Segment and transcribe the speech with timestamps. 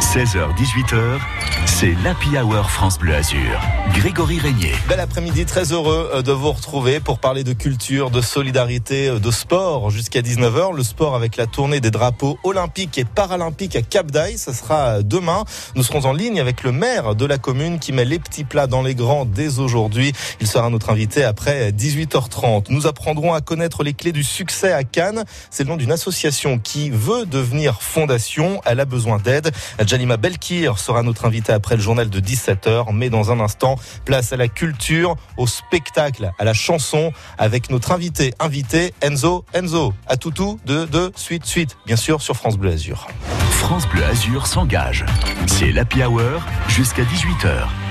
[0.00, 1.18] 16h-18h,
[1.66, 3.60] c'est l'Happy Hour France Bleu Azur.
[3.92, 4.72] Grégory Régnier.
[4.88, 9.18] Bel après-midi, très heureux euh, de vous retrouver pour parler de culture, de solidarité, euh,
[9.18, 10.74] de sport jusqu'à 19h.
[10.74, 14.86] Le sport avec la tournée des drapeaux olympiques et paralympiques à Cap d'Aille, ce sera
[14.86, 15.44] euh, demain.
[15.74, 18.66] Nous serons en ligne avec le maire de la commune qui met les petits plats
[18.66, 20.14] dans les grands dès aujourd'hui.
[20.40, 22.66] Il sera notre invité après 18h30.
[22.70, 25.24] Nous apprendrons à connaître les clés du succès à Cannes.
[25.50, 28.62] C'est le nom d'une association qui veut devenir fondation.
[28.64, 29.50] Elle a besoin d'aide.
[29.90, 32.94] Jalima Belkir sera notre invité après le journal de 17h.
[32.94, 37.90] Mais dans un instant, place à la culture, au spectacle, à la chanson avec notre
[37.90, 39.92] invité, invité Enzo Enzo.
[40.06, 43.08] À toutou de, de suite, suite, bien sûr sur France Bleu Azur.
[43.50, 45.04] France Bleu Azur s'engage.
[45.48, 47.89] C'est l'Happy Hour jusqu'à 18h.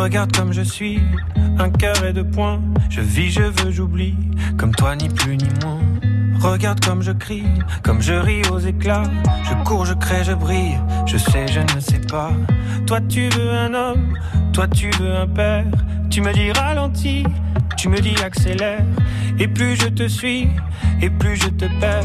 [0.00, 0.98] Regarde comme je suis,
[1.58, 1.68] un
[2.06, 2.58] et deux points.
[2.88, 4.16] Je vis, je veux, j'oublie,
[4.56, 5.78] comme toi ni plus ni moins.
[6.40, 7.44] Regarde comme je crie,
[7.82, 9.02] comme je ris aux éclats.
[9.44, 10.78] Je cours, je crée, je brille.
[11.06, 12.30] Je sais, je ne sais pas.
[12.86, 14.18] Toi, tu veux un homme,
[14.52, 15.66] toi, tu veux un père.
[16.08, 17.24] Tu me dis ralentis,
[17.76, 18.82] tu me dis accélère.
[19.38, 20.48] Et plus je te suis,
[21.02, 22.04] et plus je te perds.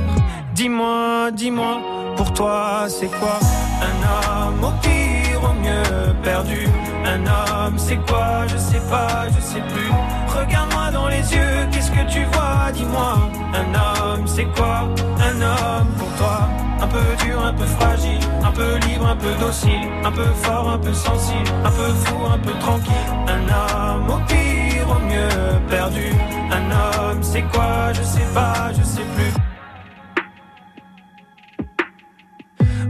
[0.54, 1.80] Dis-moi, dis-moi,
[2.18, 3.40] pour toi, c'est quoi?
[3.82, 6.68] Un homme au pire, au mieux perdu?
[7.06, 8.46] Un homme, c'est quoi?
[8.48, 9.92] Je sais pas, je sais plus.
[10.28, 12.72] Regarde-moi dans les yeux, qu'est-ce que tu vois?
[12.74, 13.30] Dis-moi.
[13.62, 14.88] Un homme, c'est quoi?
[15.30, 16.38] Un homme pour toi.
[16.86, 20.70] Un peu dur, un peu fragile, un peu libre, un peu docile, un peu fort,
[20.70, 23.08] un peu sensible, un peu fou, un peu tranquille.
[23.36, 26.10] Un homme au pire, au mieux perdu.
[26.58, 27.92] Un homme, c'est quoi?
[27.94, 29.34] Je sais pas, je sais plus.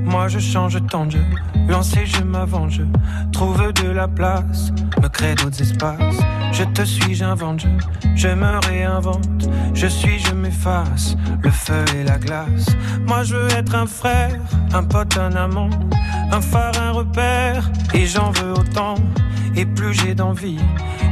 [0.04, 1.26] Moi je change tant de jeu,
[1.68, 2.80] lancer je m'avance,
[3.34, 6.20] trouve de la place, me crée d'autres espaces.
[6.58, 7.66] Je te suis, j'invente,
[8.16, 12.68] je, me réinvente, je suis, je m'efface, le feu et la glace.
[13.06, 14.40] Moi je veux être un frère,
[14.74, 15.70] un pote, un amant,
[16.32, 18.96] un phare, un repère, et j'en veux autant.
[19.58, 20.60] Et plus j'ai d'envie,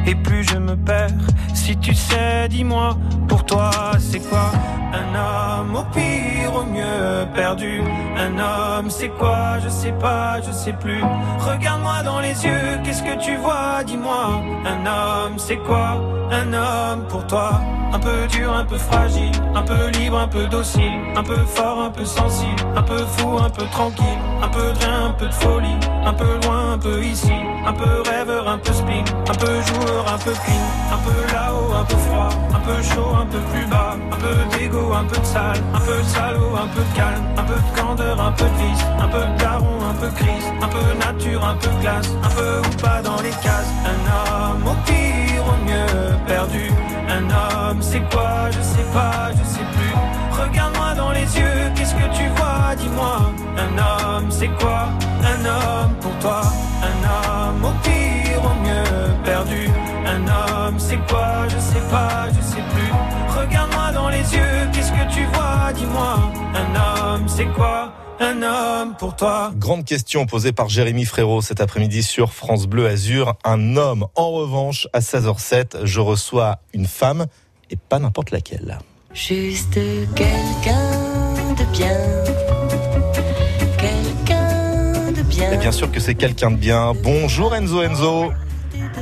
[0.05, 1.09] et plus je me perds.
[1.53, 4.51] Si tu sais, dis-moi, pour toi c'est quoi
[4.91, 7.81] Un homme au pire, au mieux perdu.
[8.17, 11.01] Un homme c'est quoi Je sais pas, je sais plus.
[11.39, 14.41] Regarde-moi dans les yeux, qu'est-ce que tu vois Dis-moi.
[14.65, 16.01] Un homme c'est quoi
[16.31, 17.61] Un homme pour toi
[17.93, 21.79] un peu dur, un peu fragile, un peu libre, un peu docile, un peu fort,
[21.79, 25.27] un peu sensible, un peu fou, un peu tranquille, un peu de rien, un peu
[25.27, 27.31] de folie, un peu loin, un peu ici,
[27.65, 28.01] un peu
[28.41, 32.29] un peu spleen, un peu joueur, un peu clean, un peu là-haut, un peu froid,
[32.53, 35.79] un peu chaud, un peu plus bas, un peu d'ego, un peu de sale, un
[35.79, 38.85] peu de salaud, un peu de calme, un peu de candeur, un peu de vice,
[38.99, 42.59] un peu de daron, un peu crise, un peu nature, un peu glace, un peu
[42.59, 46.71] ou pas dans les cases, un homme au pire, au mieux perdu,
[47.09, 50.22] un homme c'est quoi Je sais pas, je sais plus.
[50.41, 52.75] Regarde-moi dans les yeux, qu'est-ce que tu vois?
[52.77, 54.89] Dis-moi, un homme, c'est quoi?
[55.21, 56.41] Un homme pour toi,
[56.81, 59.69] un homme au pire, au mieux perdu.
[60.05, 61.47] Un homme, c'est quoi?
[61.47, 63.39] Je sais pas, je sais plus.
[63.39, 65.71] Regarde-moi dans les yeux, qu'est-ce que tu vois?
[65.73, 66.19] Dis-moi,
[66.55, 67.93] un homme, c'est quoi?
[68.19, 69.51] Un homme pour toi.
[69.55, 73.35] Grande question posée par Jérémy Frérot cet après-midi sur France Bleu Azur.
[73.43, 77.25] Un homme, en revanche, à 16h07, je reçois une femme
[77.69, 78.79] et pas n'importe laquelle.
[79.13, 79.75] Juste
[80.15, 81.87] quelqu'un de bien.
[83.77, 85.51] Quelqu'un de bien.
[85.51, 86.93] Et bien sûr que c'est quelqu'un de bien.
[87.03, 88.33] Bonjour Enzo Enzo.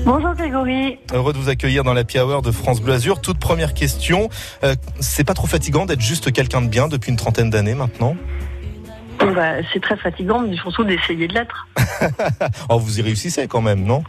[0.04, 1.00] Bonjour Grégory.
[1.14, 3.22] Heureux de vous accueillir dans la Hour de France Bleu Azur.
[3.22, 4.28] Toute première question,
[4.66, 8.18] euh, c'est pas trop fatigant d'être juste quelqu'un de bien depuis une trentaine d'années maintenant?
[9.20, 11.68] Bah, C'est très fatigant, mais surtout d'essayer de l'être.
[12.70, 14.04] oh, vous y réussissez quand même, non?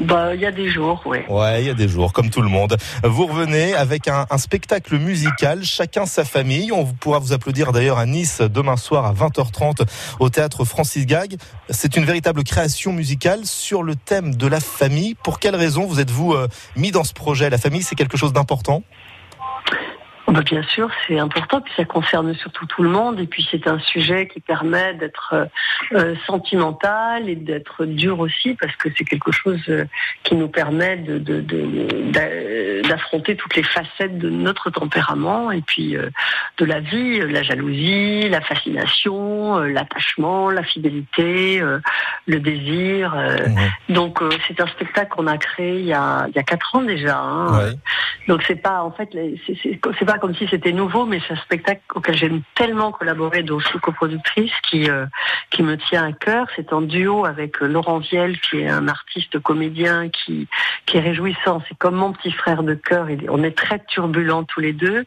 [0.00, 1.18] Bah, il y a des jours, oui.
[1.28, 2.76] Ouais, il y a des jours, comme tout le monde.
[3.04, 6.72] Vous revenez avec un, spectacle musical, chacun sa famille.
[6.72, 9.86] On pourra vous applaudir d'ailleurs à Nice demain soir à 20h30
[10.18, 11.36] au théâtre Francis Gag.
[11.70, 15.14] C'est une véritable création musicale sur le thème de la famille.
[15.14, 17.48] Pour quelle raison vous êtes-vous euh, mis dans ce projet?
[17.48, 18.82] La famille, c'est quelque chose d'important?
[20.26, 23.68] Bah bien sûr, c'est important, puis ça concerne surtout tout le monde, et puis c'est
[23.68, 25.34] un sujet qui permet d'être
[25.92, 29.84] euh, sentimental et d'être dur aussi, parce que c'est quelque chose euh,
[30.22, 31.18] qui nous permet de,
[32.88, 36.08] d'affronter toutes les facettes de notre tempérament, et puis euh,
[36.56, 41.80] de la vie, la jalousie, la fascination, euh, l'attachement, la fidélité, euh,
[42.26, 43.14] le désir.
[43.90, 46.82] Donc c'est un spectacle qu'on a créé il y a, il y a quatre ans
[46.82, 47.18] déjà.
[47.18, 47.72] Hein.
[48.28, 49.10] Donc c'est pas en fait
[49.46, 53.42] c'est, c'est pas comme si c'était nouveau, mais c'est un spectacle auquel j'aime tellement collaborer,
[53.42, 55.06] dont je suis coproductrice, qui euh,
[55.50, 56.46] qui me tient à cœur.
[56.54, 60.46] C'est en duo avec euh, Laurent Viel, qui est un artiste comédien qui
[60.86, 61.62] qui est réjouissant.
[61.68, 63.08] C'est comme mon petit frère de cœur.
[63.28, 65.04] On est très turbulents tous les deux,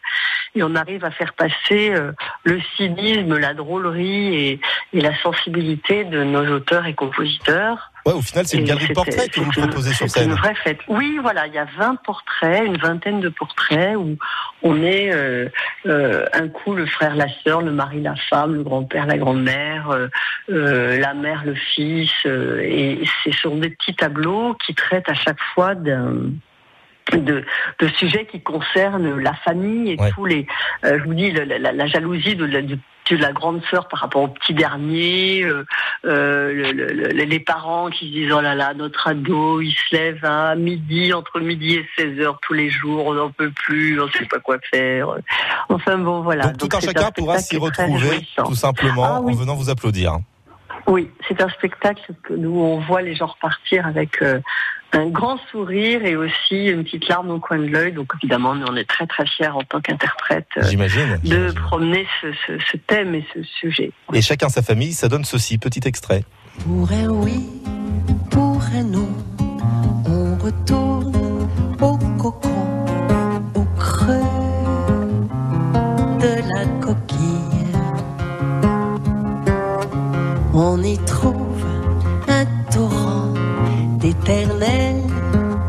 [0.55, 2.11] et on arrive à faire passer euh,
[2.43, 4.59] le cynisme, la drôlerie
[4.93, 7.91] et la sensibilité de nos auteurs et compositeurs.
[8.07, 10.29] Ouais, au final, c'est une galerie de portraits que vous c'est proposez sur C'est une
[10.31, 10.39] scène.
[10.39, 10.79] vraie fête.
[10.87, 14.15] Oui, voilà, il y a 20 portraits, une vingtaine de portraits où
[14.63, 15.49] on est euh,
[15.87, 19.89] euh, un coup le frère, la sœur, le mari, la femme, le grand-père, la grand-mère,
[20.49, 22.11] euh, la mère, le fils.
[22.25, 26.13] et ce sont des petits tableaux qui traitent à chaque fois d'un
[27.13, 27.45] de,
[27.79, 30.11] de sujets qui concernent la famille et Ouais.
[30.13, 30.45] tous les.
[30.85, 32.77] euh, je vous dis la, la- la jalousie de la, de-
[33.15, 35.65] de la grande sœur par rapport au petit dernier, euh,
[36.05, 39.71] euh, le- le- le- les parents qui se disent oh là là notre ado il
[39.71, 43.51] se lève à midi entre midi et 16 heures tous les jours on n'en peut
[43.51, 45.09] plus on sait pas quoi faire
[45.69, 49.33] enfin bon voilà Donc, tout un chacun pourra s'y retrouver, tout simplement, Ah oui.
[49.33, 50.17] en venant vous applaudir.
[50.85, 54.39] Oui, c'est un spectacle que nous on voit les gens repartir avec euh,
[54.93, 57.91] un grand sourire et aussi une petite larme au coin de l'œil.
[57.91, 60.61] Donc évidemment, nous on est très très fiers en tant qu'interprète euh,
[61.23, 63.91] de promener ce, ce- ce thème et ce sujet.
[64.13, 66.23] Et chacun sa famille, ça donne ceci, petit extrait.
[66.63, 67.45] Pour un oui,
[68.31, 69.09] pour un non,
[70.07, 71.47] on retourne
[71.81, 72.65] au cocon,
[73.55, 74.21] au creux
[76.21, 77.43] de la coquille.
[80.53, 81.46] On y trouve un torrent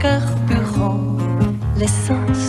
[0.01, 1.17] carburant,
[1.77, 2.49] l'essence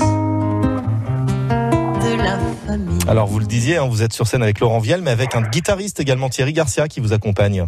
[1.49, 2.99] de la famille.
[3.07, 5.41] Alors vous le disiez, hein, vous êtes sur scène avec Laurent Viel, mais avec un
[5.41, 7.67] guitariste également, Thierry Garcia, qui vous accompagne.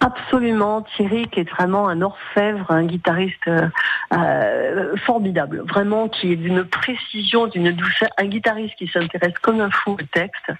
[0.00, 3.68] Absolument, Thierry qui est vraiment un orfèvre, un guitariste euh,
[4.12, 9.70] euh, formidable, vraiment qui est d'une précision, d'une douceur, un guitariste qui s'intéresse comme un
[9.70, 10.52] fou au texte.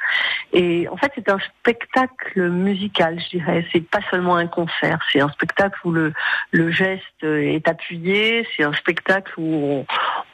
[0.53, 3.67] Et en fait, c'est un spectacle musical, je dirais.
[3.73, 6.12] C'est pas seulement un concert, c'est un spectacle où le,
[6.53, 9.85] le geste est appuyé, c'est un spectacle où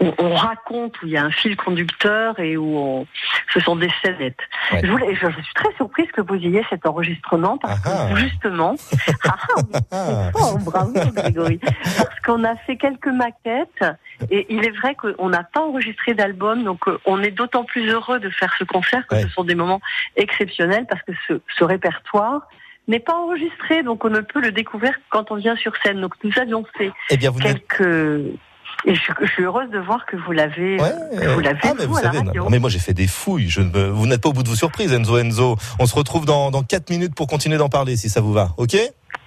[0.00, 3.06] on, on- on raconte, où il y a un fil conducteur et où on,
[3.52, 4.38] ce sont des scénettes.
[4.72, 4.80] Ouais.
[4.84, 8.14] Je, voulais, je, je suis très surprise que vous ayez cet enregistrement parce Ah que
[8.14, 8.16] ah.
[8.16, 8.74] justement,
[9.90, 11.58] ah, fort, bravo Grégory.
[11.58, 13.84] Parce qu'on a fait quelques maquettes
[14.30, 17.88] et il est vrai qu'on n'a pas enregistré d'album, donc euh, on est d'autant plus
[17.90, 19.22] heureux de faire ce concert que Ouais.
[19.22, 19.80] ce sont des moments
[20.16, 22.48] exceptionnels parce que ce, ce répertoire
[22.88, 26.00] n'est pas enregistré, donc on ne peut le découvrir quand on vient sur scène.
[26.00, 28.38] Donc nous avions fait Eh bien, vous n'êtes quelques...
[28.84, 30.92] Et je, je suis heureuse de voir que vous l'avez Ouais,
[31.34, 32.44] vous l'avez ah, mais vous, savez, radio.
[32.44, 33.48] non, mais moi j'ai fait des fouilles.
[33.48, 35.56] Je ne, me- vous n'êtes pas au bout de vos surprises, Enzo Enzo.
[35.78, 38.50] On se retrouve dans, dans 4 minutes pour continuer d'en parler, si ça vous va.
[38.56, 38.76] Ok?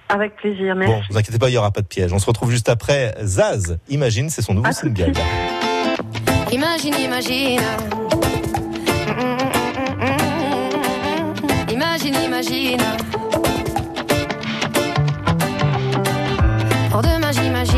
[0.08, 0.92] Avec plaisir, merci.
[0.94, 2.12] Bon, vous inquiétez pas, il y aura pas de piège.
[2.12, 3.14] On se retrouve juste après.
[3.22, 5.12] Zaz, imagine, c'est son nouveau À single.
[6.52, 7.60] Imagine, imagine.
[11.72, 12.78] Imagine, imagine.
[16.90, 17.75] Pour demain, j'imagine.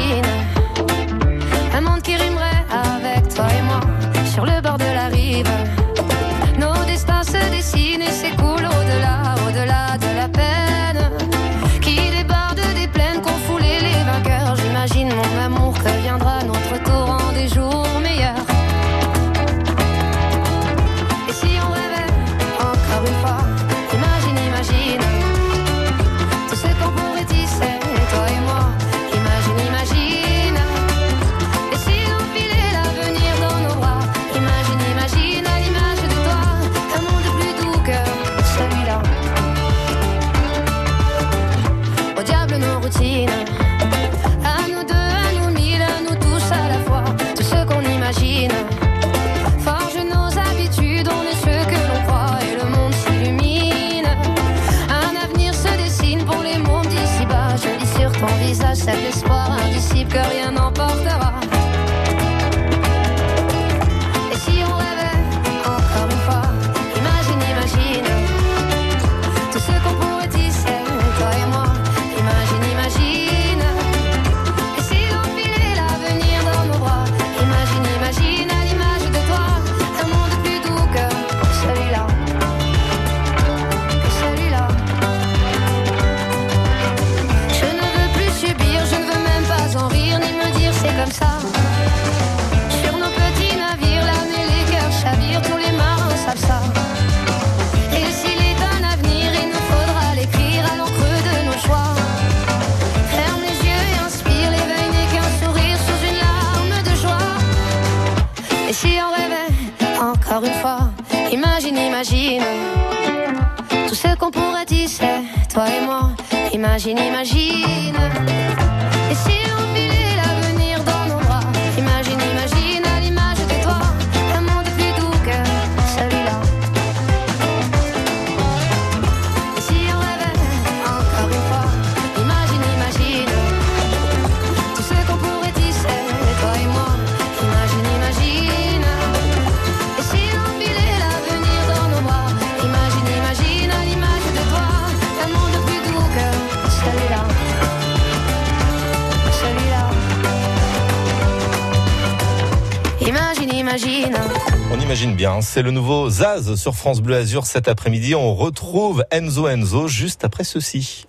[154.89, 158.15] On imagine bien, c'est le nouveau Zaz sur France Bleu Azur cet après-midi.
[158.15, 161.05] On retrouve Enzo Enzo juste après ceci.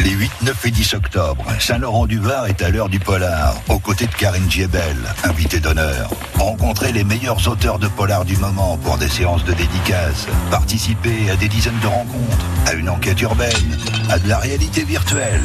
[0.00, 4.14] Les 8, 9 et 10 octobre, Saint-Laurent-du-Var est à l'heure du polar, aux côtés de
[4.14, 6.10] Karine Giebel, invitée d'honneur.
[6.34, 10.26] Rencontrez les meilleurs auteurs de polar du moment pour des séances de dédicaces.
[10.50, 13.78] Participez à des dizaines de rencontres, à une enquête urbaine,
[14.10, 15.44] à de la réalité virtuelle.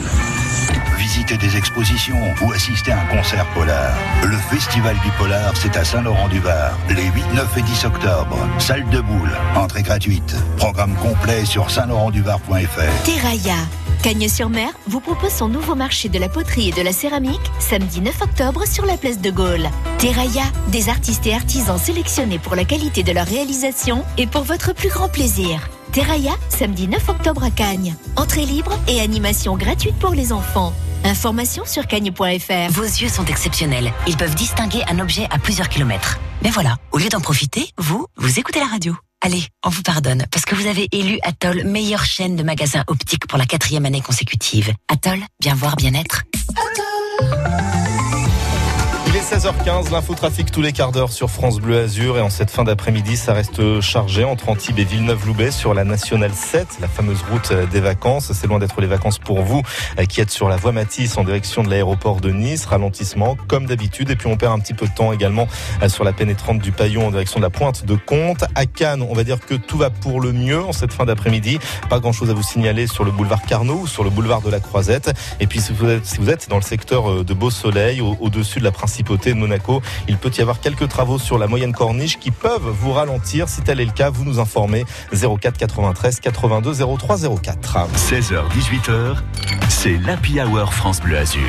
[0.98, 3.94] Visitez des expositions ou assistez à un concert polar.
[4.24, 8.38] Le Festival du Polar, c'est à Saint-Laurent-du-Var, les 8, 9 et 10 octobre.
[8.58, 10.36] Salle de boule, entrée gratuite.
[10.58, 13.04] Programme complet sur saint-laurent-du-var.fr.
[13.04, 13.58] Terraia.
[14.04, 18.22] Cagnes-sur-Mer vous propose son nouveau marché de la poterie et de la céramique samedi 9
[18.22, 19.70] octobre sur la place de Gaulle.
[19.98, 24.74] Terraia, des artistes et artisans sélectionnés pour la qualité de leur réalisation et pour votre
[24.74, 25.70] plus grand plaisir.
[25.94, 27.96] Terraia, samedi 9 octobre à Cagnes.
[28.16, 30.74] Entrée libre et animation gratuite pour les enfants.
[31.04, 32.72] Information sur cagnes.fr.
[32.72, 33.94] Vos yeux sont exceptionnels.
[34.08, 36.20] Ils peuvent distinguer un objet à plusieurs kilomètres.
[36.42, 38.96] Mais voilà, au lieu d'en profiter, vous, vous écoutez la radio.
[39.22, 43.28] Allez, on vous pardonne parce que vous avez élu Atoll meilleure chaîne de magasins optiques
[43.28, 44.74] pour la quatrième année consécutive.
[44.92, 46.24] Atoll, bien voir, bien être.
[47.20, 47.73] Est
[49.24, 53.16] 16h15, l'infotrafic tous les quarts d'heure sur France Bleu Azur et en cette fin d'après-midi,
[53.16, 57.80] ça reste chargé entre Antibes et Villeneuve-Loubet sur la nationale 7, la fameuse route des
[57.80, 58.32] vacances.
[58.34, 59.62] C'est loin d'être les vacances pour vous
[59.98, 62.66] euh, qui êtes sur la voie Matisse en direction de l'aéroport de Nice.
[62.66, 65.48] Ralentissement comme d'habitude et puis on perd un petit peu de temps également
[65.82, 68.44] euh, sur la pénétrante du Paillon en direction de la pointe de Comte.
[68.56, 71.60] À Cannes, on va dire que tout va pour le mieux en cette fin d'après-midi.
[71.90, 74.60] Pas grand-chose à vous signaler sur le boulevard Carnot ou sur le boulevard de la
[74.60, 75.12] Croisette.
[75.40, 75.90] Et puis si vous
[76.30, 79.82] êtes, dans le secteur euh, de Beau Soleil, au- au-dessus de la principauté de Monaco,
[80.08, 83.48] il peut y avoir quelques travaux sur la moyenne corniche qui peuvent vous ralentir.
[83.48, 87.88] Si tel est le cas, vous nous informez 04 93 82 03 04.
[87.96, 89.18] 16h, 18h,
[89.70, 91.42] c'est l'Happy Hour France Bleu Azur.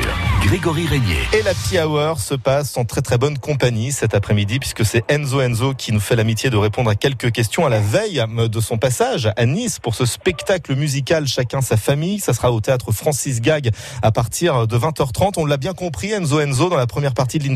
[0.43, 1.17] Grégory Régnier.
[1.33, 5.03] Et la Happy Hour se passe en très très bonne compagnie cet après-midi puisque c'est
[5.09, 8.59] Enzo Enzo qui nous fait l'amitié de répondre à quelques questions à la veille de
[8.59, 12.19] son passage à Nice pour ce spectacle musical Chacun sa famille.
[12.19, 15.33] Ça sera au théâtre Francis Gag à partir de 20h30.
[15.37, 17.54] On l'a bien compris Enzo Enzo dans la première partie de l'interview.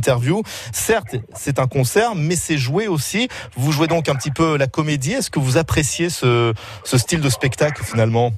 [0.72, 3.28] Certes, c'est un concert, mais c'est joué aussi.
[3.56, 5.14] Vous jouez donc un petit peu la comédie.
[5.14, 6.54] Est-ce que vous appréciez ce,
[6.84, 8.32] style de spectacle finalement?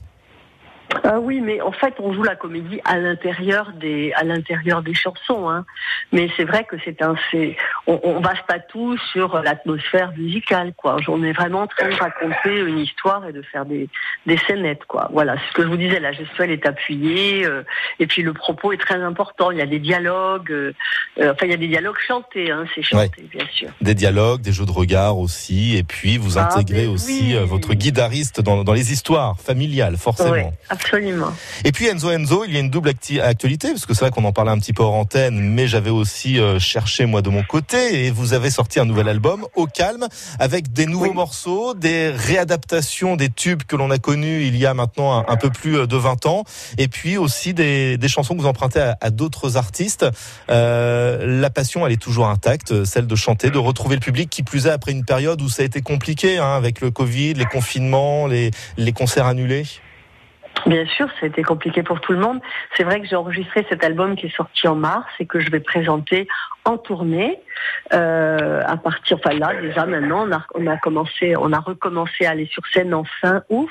[1.04, 4.94] Ah oui, mais en fait, on joue la comédie à l'intérieur des à l'intérieur des
[4.94, 5.50] chansons.
[5.50, 5.66] Hein.
[6.12, 7.56] Mais c'est vrai que c'est un c'est
[7.88, 10.98] on, on base pas tout sur l'atmosphère musicale, quoi.
[11.08, 13.90] On est vraiment en train de raconter une histoire et de faire des
[14.26, 15.10] des scénettes, quoi.
[15.12, 17.64] Voilà, ce que je vous disais, la gestuelle est appuyée euh,
[18.00, 19.52] et puis le propos est très important.
[19.52, 20.74] Il y a des dialogues, euh,
[21.20, 23.70] euh, enfin il y a des dialogues chantés, hein, c'est chanté, bien sûr.
[23.82, 27.36] Des dialogues, des jeux de regard aussi, et puis vous Ah, intégrez aussi oui.
[27.36, 30.32] euh, votre guitariste dans, dans les histoires familiales, forcément.
[30.32, 30.52] Ouais,
[30.84, 31.34] absolument.
[31.64, 34.12] Et puis Enzo Enzo, il y a une double acti- actualité, parce que c'est vrai
[34.12, 37.30] qu'on en parlait un petit peu hors antenne, mais j'avais aussi euh, cherché moi de
[37.30, 40.08] mon côté, et vous avez sorti un nouvel album, Au Calme,
[40.40, 41.14] avec des nouveaux Oui.
[41.14, 45.38] morceaux, des réadaptations des tubes que l'on a connus il y a maintenant un, un
[45.38, 46.44] peu plus euh, de 20 ans,
[46.78, 50.06] et puis aussi des, des chansons que vous empruntez à, à d'autres artistes.
[50.50, 54.44] Euh, la passion, elle est toujours intacte, celle de chanter, de retrouver le public, qui
[54.44, 57.46] plus est après une période où ça a été compliqué, hein, avec le Covid, les
[57.46, 59.66] confinements, les, les concerts annulés.
[60.66, 62.40] Bien sûr, ça a été compliqué pour tout le monde.
[62.76, 65.50] C'est vrai que j'ai enregistré cet album qui est sorti en mars et que je
[65.50, 66.28] vais présenter
[66.66, 67.40] en tournée
[67.94, 69.18] euh, à partir.
[69.18, 72.66] Enfin là, déjà maintenant, on a, on a commencé, on a recommencé à aller sur
[72.68, 73.70] scène en fin août.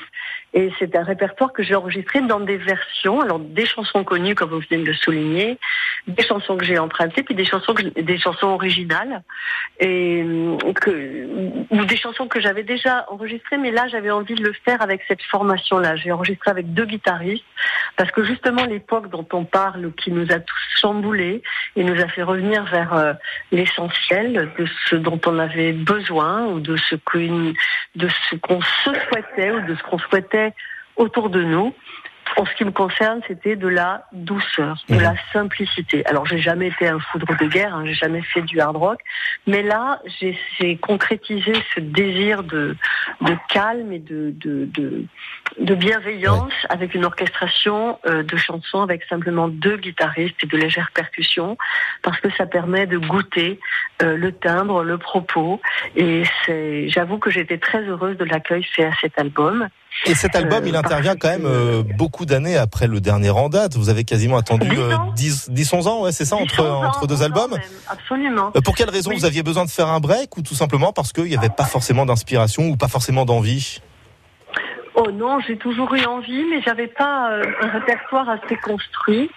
[0.53, 4.49] Et c'est un répertoire que j'ai enregistré dans des versions, alors des chansons connues comme
[4.49, 5.57] vous venez de le souligner,
[6.07, 9.23] des chansons que j'ai empruntées, puis des chansons, des chansons originales,
[9.79, 10.57] et euh,
[11.69, 15.01] ou des chansons que j'avais déjà enregistrées, mais là j'avais envie de le faire avec
[15.07, 15.95] cette formation-là.
[15.95, 17.45] J'ai enregistré avec deux guitaristes,
[17.97, 21.41] parce que justement l'époque dont on parle, qui nous a tous chamboulés,
[21.75, 23.13] et nous a fait revenir vers euh,
[23.51, 27.53] l'essentiel de ce dont on avait besoin, ou de ce qu'on
[27.95, 30.53] de ce qu'on se souhaitait, ou de ce qu'on souhaitait
[30.95, 31.73] autour de nous
[32.37, 35.01] en ce qui me concerne, c'était de la douceur, de Mhm.
[35.01, 36.05] la simplicité.
[36.05, 38.99] Alors, j'ai jamais été un foudre de guerre, hein, j'ai jamais fait du hard rock,
[39.47, 42.75] mais là, j'ai concrétisé ce désir de,
[43.21, 45.05] de calme et de, de, de,
[45.59, 50.91] de bienveillance avec une orchestration euh, de chansons avec simplement deux guitaristes et de légères
[50.93, 51.57] percussions,
[52.01, 53.59] parce que ça permet de goûter
[54.01, 55.61] euh, le timbre, le propos,
[55.95, 59.67] et j'avoue que j'étais très heureuse de l'accueil fait à cet album.
[60.07, 63.49] Et cet album, Euh, il intervient quand même euh, beaucoup d'années après le dernier en
[63.49, 63.75] date.
[63.75, 65.11] Vous avez quasiment attendu Dix euh, ans.
[65.15, 67.57] 10, 10, 11 ans, ouais, c'est ça, entre, 10 ans, entre deux 11 ans albums.
[67.87, 68.51] absolument.
[68.63, 69.17] Pour quelle raison Oui.
[69.17, 71.65] vous aviez besoin de faire un break ou tout simplement parce qu'il n'y avait pas
[71.65, 73.81] forcément d'inspiration ou pas forcément d'envie?
[74.93, 79.29] Oh non, j'ai toujours eu envie, mais j'avais pas euh, un répertoire assez construit.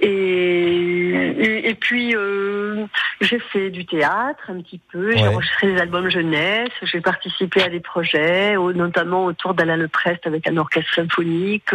[0.00, 2.86] Et, et, et puis euh,
[3.20, 7.68] j'ai fait du théâtre un petit peu, j'ai enregistré des albums jeunesse, j'ai participé à
[7.68, 11.70] des projets, notamment autour d'Alain Leprest avec un orchestre symphonique.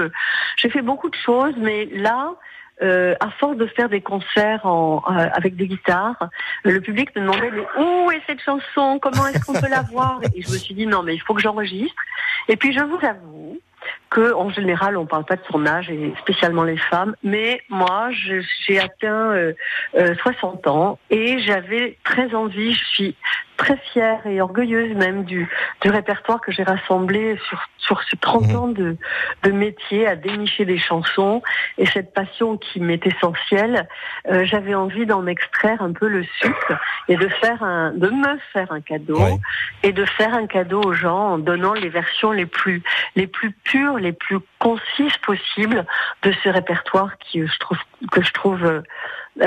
[0.58, 2.34] J'ai fait beaucoup de choses, mais là,
[2.82, 5.00] euh, à force de faire des concerts euh,
[5.34, 6.30] avec des guitares,
[6.64, 9.00] le public me demandait où est cette chanson?
[9.02, 10.20] Comment est-ce qu'on peut la voir?
[10.36, 12.02] Et je me suis dit non mais il faut que j'enregistre.
[12.48, 13.60] Et puis je vous avoue
[14.10, 18.80] que en général on parle pas de tournage et spécialement les femmes, mais moi j'ai
[18.80, 19.54] atteint euh,
[19.96, 23.16] euh, 60 ans et j'avais très envie, je suis
[23.60, 25.48] très fière et orgueilleuse même du,
[25.82, 28.56] du répertoire que j'ai rassemblé sur, sur ces 30 Mhm.
[28.56, 28.96] ans de,
[29.44, 31.42] de métier à dénicher des chansons
[31.78, 33.88] et cette passion qui m'est essentielle,
[34.32, 38.38] euh, j'avais envie d'en extraire un peu le sucre et de faire un, de me
[38.54, 39.20] faire un cadeau
[39.84, 42.82] et de faire un cadeau aux gens en donnant les versions les plus,
[43.18, 45.86] les plus pures, les plus concises possibles
[46.24, 47.78] de ce répertoire qui, euh, je trouve,
[48.12, 48.82] que je trouve euh,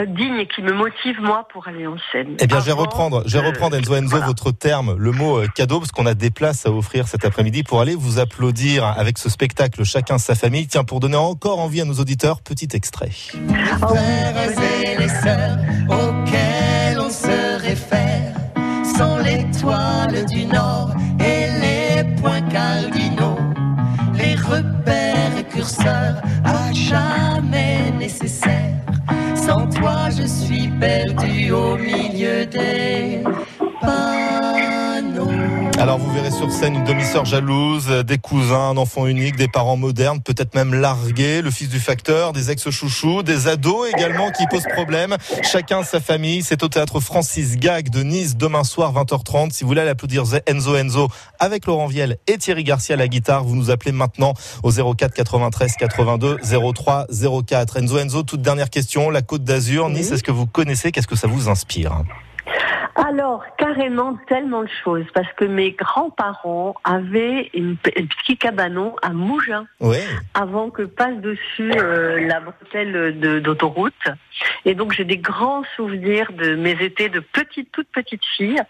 [0.07, 2.37] digne et qui me motive moi pour aller en scène.
[2.41, 4.27] Eh bien, je vais reprendre, je vais reprendre Enzo Enzo voilà.
[4.27, 7.63] votre terme, le mot euh, cadeau, parce qu'on a des places à offrir cet après-midi
[7.63, 10.67] pour aller vous applaudir avec ce spectacle Chacun sa famille.
[10.67, 13.11] Tiens, pour donner encore envie à nos auditeurs, petit extrait.
[13.35, 14.37] Oui, frères
[14.85, 15.59] et les sœurs
[15.89, 18.35] auxquels on se réfère
[18.97, 23.39] sont l'étoile du Nord et les points cardinaux,
[24.15, 28.72] les repères et curseurs à jamais nécessaires.
[29.53, 33.23] Sans toi, je suis perdu au milieu des.
[35.83, 39.49] Alors vous verrez sur scène une demi-sœur jalouse, euh, des cousins, un enfant unique, des
[39.49, 44.47] parents modernes, peut-être même largués, le fils du facteur, des ex-chouchous, des ados également qui
[44.47, 45.17] posent problème.
[45.43, 46.45] Chacun sa famille.
[46.45, 49.51] C'est au théâtre Francis Gag de Nice demain soir 20h30.
[49.51, 51.09] Si vous voulez aller applaudir Enzo Enzo
[51.41, 55.13] avec Laurent Viel et Thierry Garcia à la guitare, vous nous appelez maintenant au 04
[55.13, 56.39] 93 82
[56.75, 57.07] 03
[57.45, 57.79] 04.
[57.79, 59.11] Enzo Enzo, toute dernière question.
[59.11, 60.93] La Côte d'Azur, Nice, est-ce que vous connaissez?
[60.93, 62.05] Qu'est-ce que ça vous inspire?
[62.95, 69.11] Alors, carrément tellement de choses, parce que mes grands-parents avaient une, un petit cabanon à
[69.11, 69.67] Mougins
[70.35, 73.95] avant que passe dessus euh, la bretelle de- d'autoroute.
[74.67, 78.61] Et donc, j'ai des grands souvenirs de mes étés de petite, toute petite fille.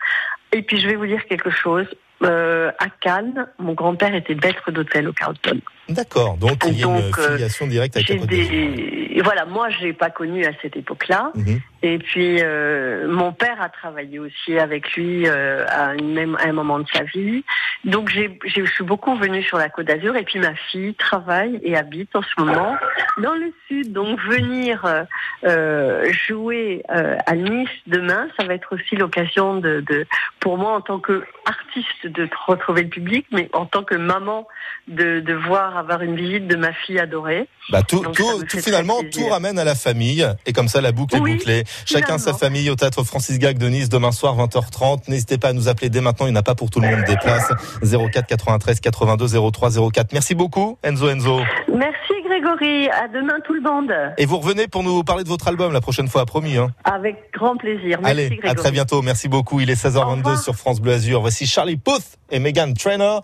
[0.52, 1.86] Et puis, je vais vous dire quelque chose.
[2.24, 5.60] Euh, à Cannes, mon grand-père était maître d'hôtel au Carlton.
[5.88, 6.36] D'accord.
[6.36, 9.20] Donc il y a une Donc, euh, filiation directe avec la des...
[9.22, 11.32] Voilà, moi, je l'ai pas connu à cette époque-là.
[11.34, 11.60] Mhm.
[11.82, 16.46] Et puis, euh, mon père a travaillé aussi avec lui euh, à, une même, à
[16.46, 17.44] un moment de sa vie.
[17.84, 20.16] Donc, j'ai, je suis beaucoup venue sur la Côte d'Azur.
[20.16, 22.76] Et puis, ma fille travaille et habite en ce moment
[23.18, 23.92] dans le sud.
[23.92, 25.04] Donc, venir
[25.44, 30.06] euh, jouer à Nice demain, ça va être aussi l'occasion de, de,
[30.40, 34.46] pour moi, en tant qu'artiste, de retrouver le public, mais en tant que maman,
[34.88, 37.48] de, de voir avoir une visite de ma fille adorée.
[37.70, 38.16] Bah, tout, Donc,
[38.48, 40.26] finalement, tout ramène à la famille.
[40.46, 41.64] Et comme ça, la boucle est bouclée.
[41.86, 45.08] Chacun sa famille au théâtre Francis Gag de Nice demain soir 20h30.
[45.08, 46.26] N'hésitez pas à nous appeler dès maintenant.
[46.26, 47.52] Il n'y en a pas pour tout le monde des places.
[47.82, 50.12] 04 93 82 03 04.
[50.12, 51.40] Merci beaucoup, Enzo Enzo.
[51.72, 53.92] Merci Grégory, à demain tout le monde.
[54.16, 56.56] Et vous revenez pour nous parler de votre album la prochaine fois, promis.
[56.56, 56.70] Hein.
[56.84, 57.98] Avec grand plaisir.
[58.00, 58.48] Merci Allez, Grégory.
[58.48, 59.02] à très bientôt.
[59.02, 59.60] Merci beaucoup.
[59.60, 60.40] Il est 16h22 revoir.
[60.42, 61.20] sur France Bleu Azur.
[61.20, 63.22] Voici Charlie Puth et Megan Trainor.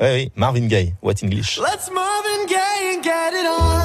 [0.00, 0.94] Oui, oui, Marvin Gaye.
[1.02, 1.58] What English?
[1.58, 3.77] Let's Marvin Gaye and get it on.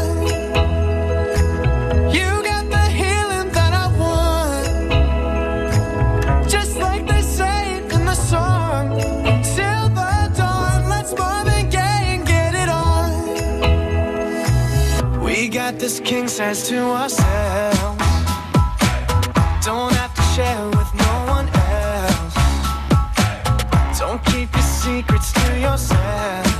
[15.84, 17.98] This king size to ourselves.
[19.66, 22.36] Don't have to share with no one else.
[24.00, 26.53] Don't keep your secrets to yourself.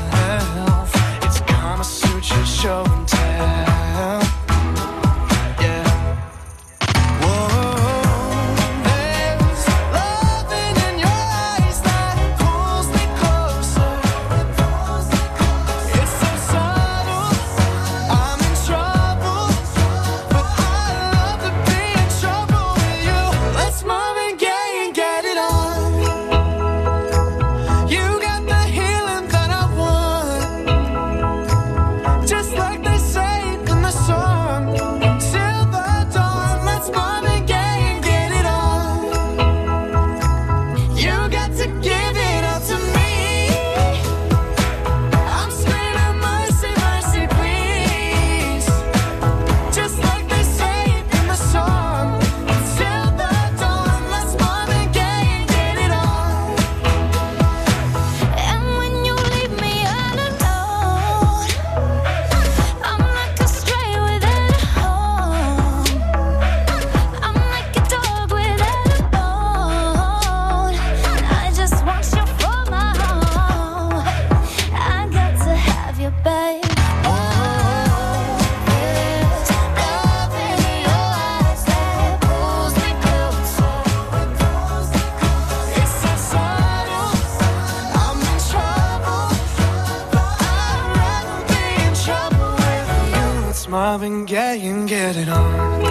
[93.94, 95.83] Marvin Gaye and get it on.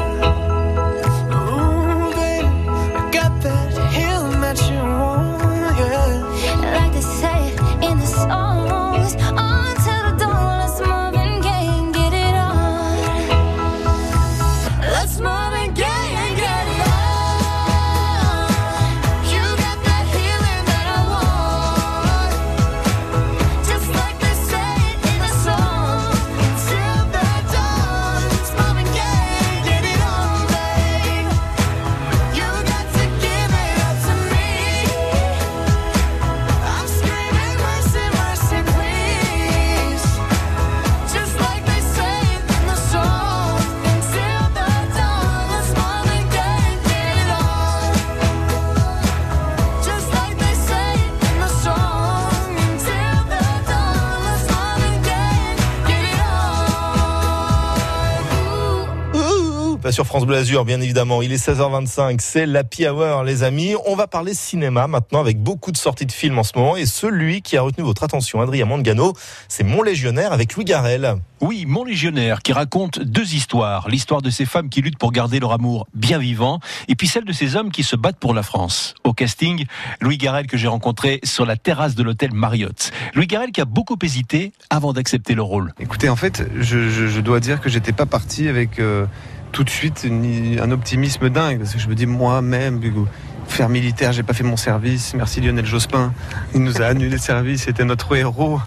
[59.92, 61.20] Sur France Bleu bien évidemment.
[61.20, 63.74] Il est 16h25, c'est l'Happy Hour, les amis.
[63.84, 66.76] On va parler cinéma maintenant avec beaucoup de sorties de films en ce moment.
[66.76, 69.12] Et celui qui a retenu votre attention, Adrien Mangano,
[69.48, 71.16] c'est Mon Légionnaire avec Louis Garrel.
[71.44, 73.88] Oui, Mon Légionnaire, qui raconte deux histoires.
[73.88, 77.24] L'histoire de ces femmes qui luttent pour garder leur amour bien vivant, et puis celle
[77.24, 78.94] de ces hommes qui se battent pour la France.
[79.02, 79.66] Au casting,
[80.00, 82.92] Louis Garrel que j'ai rencontré sur la terrasse de l'hôtel Marriott.
[83.16, 85.74] Louis Garrel qui a beaucoup hésité avant d'accepter le rôle.
[85.80, 89.06] Écoutez, en fait, je, je- je dois dire que j'étais pas parti avec euh,
[89.50, 93.08] tout de suite un optimisme dingue, parce que je me dis moi-même, Hugo,
[93.48, 95.12] faire militaire, j'ai pas fait mon service.
[95.14, 96.14] Merci Lionel Jospin,
[96.54, 98.60] il nous a annulé le service, c'était notre héros.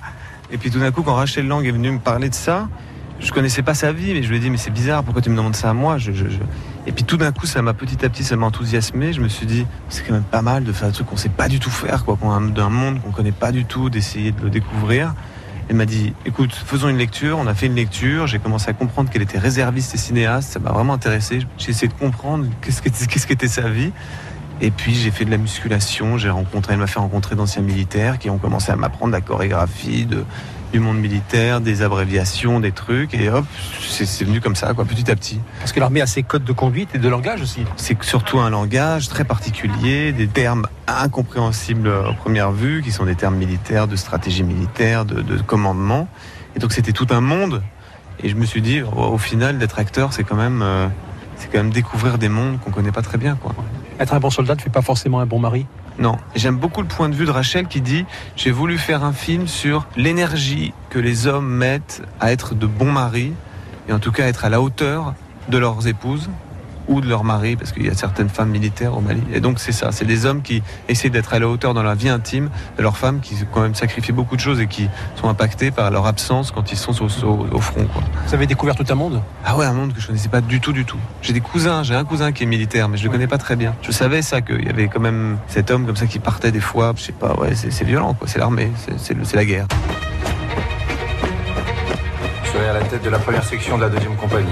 [0.55, 2.69] Et puis tout d'un coup, quand Rachel Lang est venue me parler de ça,
[3.19, 5.29] je connaissais pas sa vie, mais je lui ai dit mais c'est bizarre, pourquoi tu
[5.29, 5.97] me demandes ça à moi?
[6.87, 9.11] Et puis tout d'un coup, ça m'a petit à petit, ça m'a enthousiasmé.
[9.11, 11.27] Je me suis dit c'est quand même pas mal de faire des trucs qu'on sait
[11.27, 12.17] pas du tout faire, quoi,
[12.55, 15.13] d'un monde qu'on connaît pas du tout, d'essayer de le découvrir.
[15.67, 17.37] Elle m'a dit écoute, faisons une lecture.
[17.37, 18.27] On a fait une lecture.
[18.27, 20.53] J'ai commencé à comprendre qu'elle était réserviste et cinéaste.
[20.53, 21.39] Ça m'a vraiment intéressé.
[21.57, 23.91] J'ai essayé de comprendre qu'est-ce qu'était sa vie.
[24.61, 26.17] Et puis j'ai fait de la musculation.
[26.17, 30.05] J'ai rencontré, elle m'a fait rencontrer d'anciens militaires qui ont commencé à m'apprendre la chorégraphie
[30.05, 30.23] de,
[30.71, 33.13] du monde militaire, des abréviations, des trucs.
[33.13, 33.45] Et hop,
[33.81, 35.39] c'est venu comme ça, quoi, petit à petit.
[35.59, 37.65] Parce que l'armée a ses codes de conduite et de langage aussi.
[37.75, 43.15] C'est surtout un langage très particulier, des termes incompréhensibles à première vue, qui sont des
[43.15, 46.07] termes militaires, de stratégie militaire, de, de commandement.
[46.55, 47.61] Et donc c'était tout un monde.
[48.23, 50.87] Et je me suis dit, au, au final, d'être acteur, c'est quand même, euh,
[51.35, 53.53] c'est quand même découvrir des mondes qu'on connaît pas très bien, quoi.
[53.99, 55.65] Être un bon soldat ne fait pas forcément un bon mari.
[55.97, 58.05] Non, j'aime beaucoup le point de vue de Rachel qui dit
[58.35, 62.91] j'ai voulu faire un film sur l'énergie que les hommes mettent à être de bons
[62.91, 63.31] maris
[63.87, 65.13] et en tout cas être à la hauteur
[65.47, 66.29] de leurs épouses
[66.87, 69.21] ou de leurs maris parce qu'il y a certaines femmes militaires au Mali.
[69.33, 71.95] Et donc c'est ça, c'est des hommes qui essaient d'être à la hauteur dans la
[71.95, 75.27] vie intime de leurs femmes qui quand même sacrifient beaucoup de choses et qui sont
[75.29, 77.85] impactées par leur absence quand ils sont au, au- au front.
[77.93, 78.03] Quoi.
[78.27, 79.21] Vous avez découvert tout un monde?
[79.45, 80.97] Ah ouais, un monde que je connaissais pas du tout, du tout.
[81.21, 83.55] J'ai des cousins, j'ai un cousin qui est militaire, mais je le connais pas très
[83.55, 83.73] bien.
[83.81, 86.59] Je savais ça, qu'il y avait quand même cet homme comme ça qui partait des
[86.59, 88.27] fois, je sais pas, ouais, c'est violent, quoi.
[88.27, 89.67] C'est l'armée, c'est- la guerre.
[92.43, 94.47] Je serai à la tête de la première section de la deuxième compagnie.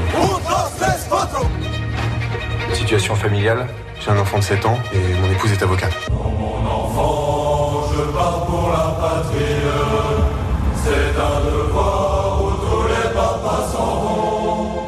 [2.73, 3.67] Situation familiale,
[4.01, 5.93] j'ai un enfant de 7 ans et mon épouse est avocate.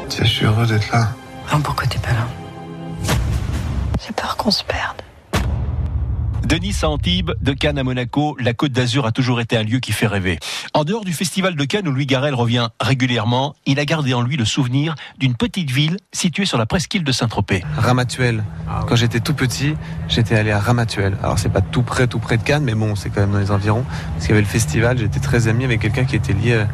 [0.08, 1.08] Tiens, je suis heureux d'être là.
[1.62, 2.26] pourquoi t'es pas là?
[4.04, 5.05] J'ai peur qu'on se perde.
[6.46, 9.64] De Nice à Antibes, de Cannes à Monaco, la Côte d'Azur a toujours été un
[9.64, 10.38] lieu qui fait rêver.
[10.74, 14.22] En dehors du festival de Cannes où Louis Garrel revient régulièrement, il a gardé en
[14.22, 17.64] lui le souvenir d'une petite ville située sur la presqu'île de Saint-Tropez.
[17.76, 18.44] Ramatuel.
[18.86, 19.74] Quand j'étais tout petit,
[20.06, 21.16] j'étais allé à Ramatuel.
[21.20, 23.40] Alors c'est pas tout près, tout près de Cannes, mais bon, c'est quand même dans
[23.40, 23.84] les environs.
[24.12, 26.64] Parce qu'il y avait le festival, j'étais très ami avec quelqu'un qui était lié,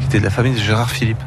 [0.00, 1.22] qui était de la famille de Gérard Philippe.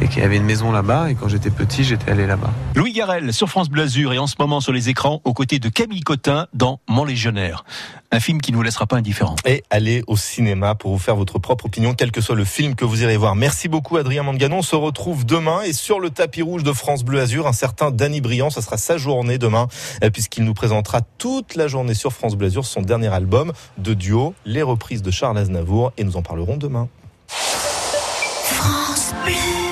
[0.00, 2.50] Et qui avait une maison là-bas, et quand j'étais petit, j'étais allé là-bas.
[2.74, 5.58] Louis Garrel sur France Bleu Azur et en ce moment sur les écrans aux côtés
[5.58, 7.64] de Camille Cotin dans Mon Légionnaire.
[8.12, 9.36] Un film qui ne vous laissera pas indifférent.
[9.44, 12.74] Et allez au cinéma pour vous faire votre propre opinion, quel que soit le film
[12.74, 13.36] que vous irez voir.
[13.36, 14.56] Merci beaucoup Adrien Mangano.
[14.56, 17.90] On se retrouve demain et sur le tapis rouge de France Bleu Azur, un certain
[17.90, 19.68] Danny Briand, ça sera sa journée demain,
[20.02, 23.94] euh, puisqu'il nous présentera toute la journée sur France Bleu Azur son dernier album de
[23.94, 26.88] duo, les reprises de Charles Aznavour, et nous en parlerons demain.
[27.28, 29.69] France Bleu.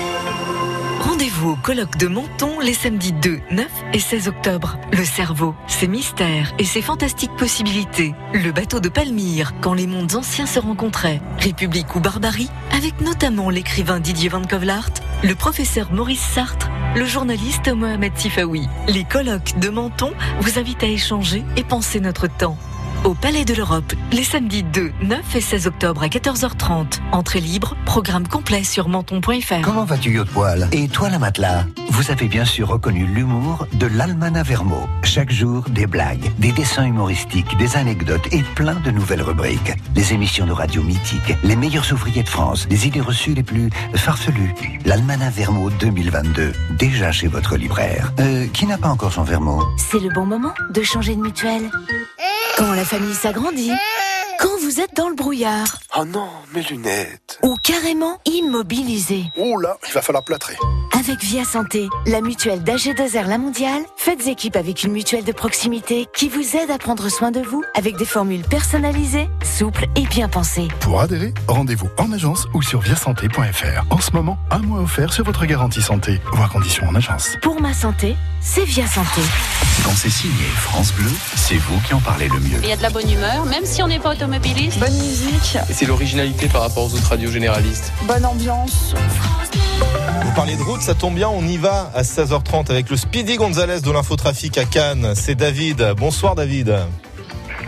[1.39, 4.77] Rendez-vous au colloque de Menton les samedis 2, 9 et 16 octobre.
[4.91, 8.13] Le cerveau, ses mystères et ses fantastiques possibilités.
[8.33, 11.21] Le bateau de Palmyre, quand les mondes anciens se rencontraient.
[11.37, 14.91] République ou barbarie, avec notamment l'écrivain Didier Van Kovlart,
[15.23, 18.67] le professeur Maurice Sartre, le journaliste Mohamed Sifawi.
[18.87, 22.57] Les colloques de Menton vous invitent à échanger et penser notre temps.
[23.05, 26.99] Au Palais de l'Europe, les samedis 2, 9 et 16 octobre à 14h30.
[27.11, 29.61] Entrée libre, programme complet sur menton.fr.
[29.63, 30.67] Comment vas-tu, Yacht Poil?
[30.71, 31.65] Et toi, la matelas?
[31.89, 34.87] Vous avez bien sûr reconnu l'humour de l'Almanach Vermo.
[35.03, 39.73] Chaque jour, des blagues, des dessins humoristiques, des anecdotes et plein de nouvelles rubriques.
[39.95, 43.69] Les émissions de radio mythiques, les meilleurs ouvriers de France, les idées reçues les plus
[43.95, 44.53] farfelues.
[44.85, 48.13] L'Almanach Vermo 2022, déjà chez votre libraire.
[48.19, 49.63] Euh, qui n'a pas encore son Vermo?
[49.77, 51.69] C'est le bon moment de changer de mutuelle.
[52.59, 53.71] Quand la famille s'agrandit.
[54.39, 55.77] Quand vous êtes dans le brouillard.
[55.95, 57.37] Oh non, mes lunettes.
[57.43, 59.25] Ou carrément immobilisé.
[59.37, 60.55] Oh là, il va falloir plâtrer.
[61.09, 66.05] Avec Via Santé, la mutuelle d'AG2R La Mondiale, faites équipe avec une mutuelle de proximité
[66.13, 70.29] qui vous aide à prendre soin de vous avec des formules personnalisées, souples et bien
[70.29, 70.67] pensées.
[70.81, 73.85] Pour adhérer, rendez-vous en agence ou sur viasanté.fr.
[73.89, 76.21] En ce moment, un mois offert sur votre garantie santé.
[76.31, 77.37] Voir conditions en agence.
[77.41, 79.21] Pour ma santé, c'est Via Santé.
[79.83, 82.59] Quand c'est signé France Bleu, c'est vous qui en parlez le mieux.
[82.61, 84.77] Il y a de la bonne humeur, même si on n'est pas automobiliste.
[84.77, 85.57] Bonne musique.
[85.69, 87.91] Et c'est l'originalité par rapport aux autres radios généralistes.
[88.03, 88.93] Bonne ambiance.
[90.23, 93.91] Vous parlez de route, ça on y va à 16h30 avec le Speedy Gonzalez de
[93.91, 95.13] l'infotrafic à Cannes.
[95.15, 95.93] C'est David.
[95.97, 96.75] Bonsoir David.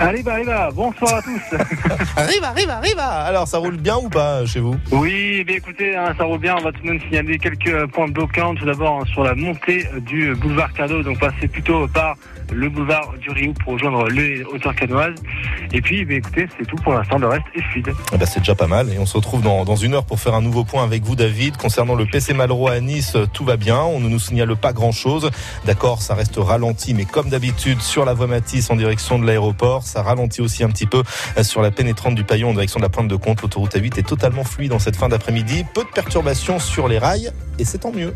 [0.01, 1.41] Arriva, arriva, bonsoir à tous.
[2.17, 3.05] arriva, arriva, arriva.
[3.05, 6.39] Alors, ça roule bien ou pas chez vous Oui, eh bien écoutez, hein, ça roule
[6.39, 6.55] bien.
[6.57, 8.55] On va tout de même signaler quelques points bloquants.
[8.55, 12.15] Tout d'abord, hein, sur la montée du boulevard Cadeau, donc passer plutôt par
[12.51, 15.15] le boulevard du Rio pour rejoindre les hauteurs canoises.
[15.71, 17.19] Et puis, eh bien, écoutez, c'est tout pour l'instant.
[17.19, 17.93] Le reste est fluide.
[18.11, 18.89] Eh ben, c'est déjà pas mal.
[18.91, 21.15] Et on se retrouve dans, dans une heure pour faire un nouveau point avec vous,
[21.15, 21.57] David.
[21.57, 23.79] Concernant le PC Malraux à Nice, tout va bien.
[23.79, 25.29] On ne nous signale pas grand-chose.
[25.65, 29.83] D'accord, ça reste ralenti, mais comme d'habitude, sur la voie Matisse en direction de l'aéroport,
[29.91, 31.03] ça ralentit aussi un petit peu
[31.43, 33.41] sur la pénétrante du Paillon en direction de la pointe de Comte.
[33.41, 35.65] L'autoroute A8 est totalement fluide en cette fin d'après-midi.
[35.73, 38.15] Peu de perturbations sur les rails, et c'est tant mieux.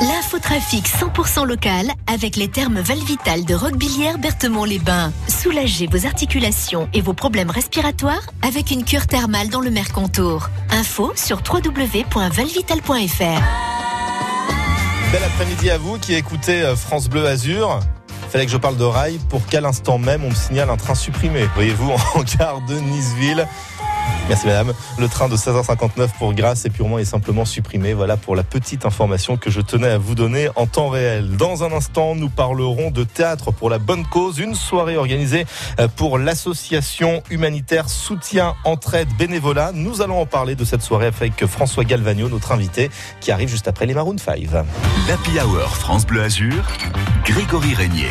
[0.00, 5.12] L'infotrafic 100% local avec les thermes Valvital de Roquebillière Berthemont-les-Bains.
[5.26, 10.50] Soulagez vos articulations et vos problèmes respiratoires avec une cure thermale dans le Mercontour.
[10.70, 13.42] Info sur www.valvital.fr.
[15.10, 17.80] Bel après-midi à vous qui écoutez euh, France Bleu Azur.
[18.30, 20.94] Fallait que je parle de rail pour qu'à l'instant même on me signale un train
[20.94, 21.48] supprimé.
[21.54, 23.46] Voyez-vous en gare de Niceville.
[24.28, 24.74] Merci madame.
[24.98, 27.94] Le train de 16h59 pour Grasse est purement et simplement supprimé.
[27.94, 31.36] Voilà pour la petite information que je tenais à vous donner en temps réel.
[31.36, 35.46] Dans un instant, nous parlerons de théâtre pour la bonne cause, une soirée organisée
[35.80, 39.72] euh, pour l'association humanitaire Soutien Entraide Bénévolat.
[39.72, 42.90] Nous allons en parler de cette soirée avec François Galvagno, notre invité,
[43.20, 44.38] qui arrive juste après les Maroon 5.
[45.08, 46.64] L'Happy Hour France Bleu Azur,
[47.24, 48.10] Grégory Régnier.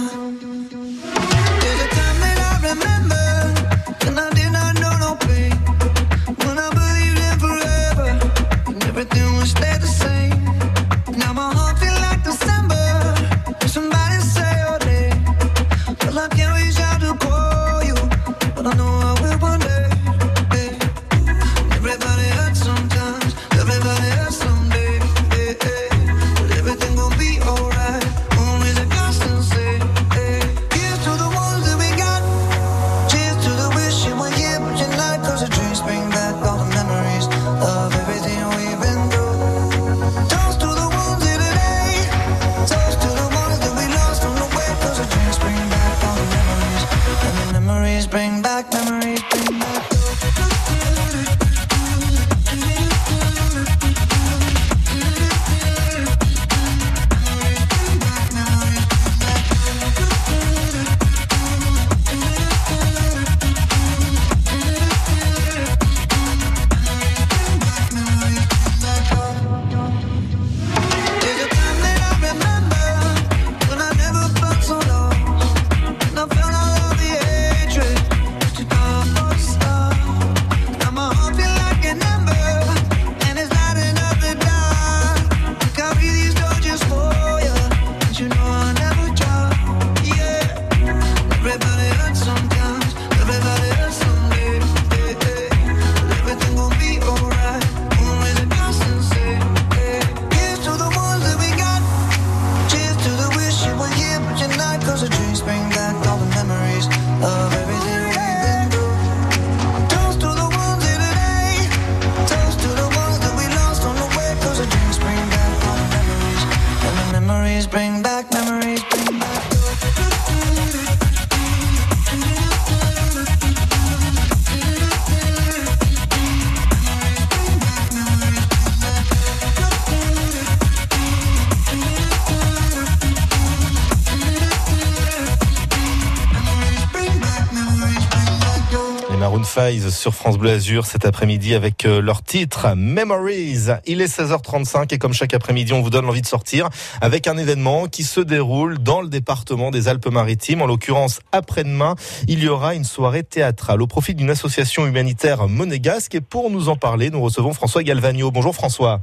[139.61, 143.67] Sur France Bleu Azur cet après-midi avec euh, leur titre Memories.
[143.85, 146.67] Il est 16h35 et comme chaque après-midi, on vous donne l'envie de sortir
[146.99, 150.63] avec un événement qui se déroule dans le département des Alpes-Maritimes.
[150.63, 151.93] En l'occurrence, après-demain,
[152.27, 156.15] il y aura une soirée théâtrale au profit d'une association humanitaire monégasque.
[156.15, 158.31] Et pour nous en parler, nous recevons François Galvagno.
[158.31, 159.01] Bonjour François.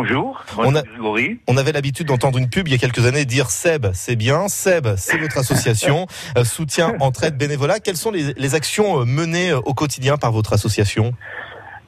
[0.00, 1.40] Bonjour, On a- Grégory.
[1.48, 4.46] On avait l'habitude d'entendre une pub il y a quelques années dire Seb, c'est bien.
[4.46, 6.06] Seb, c'est votre association.
[6.36, 7.80] Euh, soutien, entraide, bénévolat.
[7.80, 11.14] Quelles sont les, les actions euh, menées euh, au quotidien par votre association?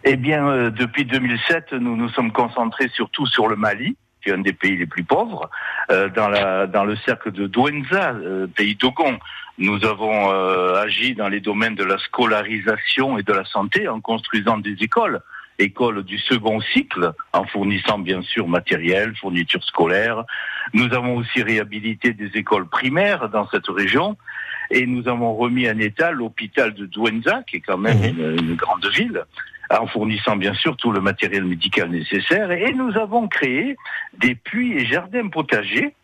[0.05, 3.95] Eh bien, euh, depuis 2007, nous nous sommes concentrés surtout sur le Mali,
[4.25, 5.51] qui est un des pays les plus pauvres,
[5.91, 9.19] euh, dans, la, dans le cercle de Douenza, euh, pays d'Ogon.
[9.59, 14.01] Nous avons euh, agi dans les domaines de la scolarisation et de la santé en
[14.01, 15.21] construisant des écoles,
[15.59, 20.25] écoles du second cycle, en fournissant bien sûr matériel, fourniture scolaire.
[20.73, 24.17] Nous avons aussi réhabilité des écoles primaires dans cette région
[24.71, 28.55] et nous avons remis en état l'hôpital de Douenza, qui est quand même une, une
[28.55, 29.25] grande ville,
[29.71, 32.51] en fournissant bien sûr tout le matériel médical nécessaire.
[32.51, 33.77] Et nous avons créé
[34.19, 35.95] des puits et jardins potagers,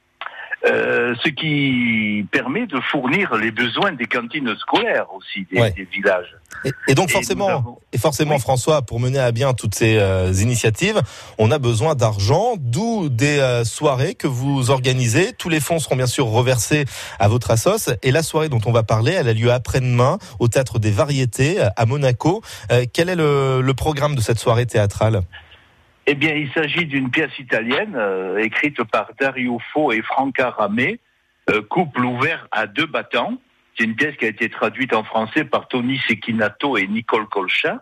[0.66, 5.70] euh, ce qui permet de fournir les besoins des cantines scolaires aussi des, Ouais.
[5.72, 6.34] des villages.
[6.64, 10.32] Et, et donc forcément, avons- et forcément François, pour mener à bien toutes ces euh,
[10.32, 11.02] initiatives,
[11.38, 15.32] on a besoin d'argent, d'où des euh, soirées que vous organisez.
[15.34, 16.86] Tous les fonds seront bien sûr reversés
[17.18, 17.90] à votre assos.
[18.02, 21.56] Et la soirée dont on va parler, elle a lieu après-demain au Théâtre des Variétés
[21.76, 22.40] à Monaco.
[22.92, 25.20] Quel est le, le programme de cette soirée théâtrale?
[26.06, 31.00] Eh bien, il s'agit d'une pièce italienne euh, écrite par Dario Fo et Franca Ramé,
[31.50, 33.38] euh, couple ouvert à deux battants.
[33.76, 37.80] C'est une pièce qui a été traduite en français par Tony Secchinato et Nicole Colchat.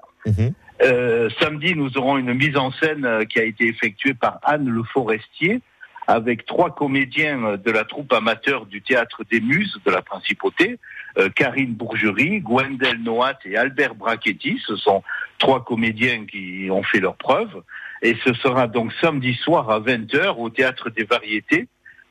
[0.83, 4.83] Euh, samedi, nous aurons une mise en scène qui a été effectuée par Anne Le
[4.85, 5.61] Forestier
[6.07, 10.79] avec trois comédiens de la troupe amateur du théâtre des Muses de la Principauté,
[11.19, 14.61] euh, Karine Bourgerie, Gwendel Noat et Albert Brachetti.
[14.67, 15.03] Ce sont
[15.39, 17.63] trois comédiens qui ont fait leur preuve.
[18.03, 21.69] Et ce sera donc samedi soir à 20h au théâtre des Variétés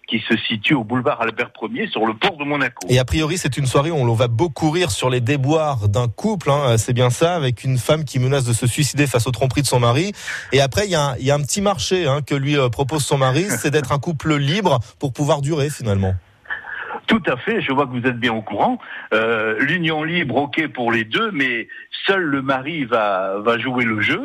[0.08, 2.86] qui se situe au boulevard Albert Ier sur le port de Monaco.
[2.90, 6.08] Et a priori, c'est une soirée où on va beaucoup rire sur les déboires d'un
[6.10, 6.50] couple.
[6.50, 9.62] hein, c'est bien ça, avec une femme qui menace de se suicider face aux tromperies
[9.62, 10.12] de son mari.
[10.52, 12.58] Et après, il y, a un- il y a un petit marché hein, que lui
[12.58, 16.14] euh, propose son mari, c'est d'être un couple libre pour pouvoir durer finalement.
[17.08, 18.80] Tout à fait, je vois que vous êtes bien au courant.
[19.14, 21.68] Euh, L'union libre, ok pour les deux, mais
[22.06, 24.22] seul le mari va, va jouer le jeu.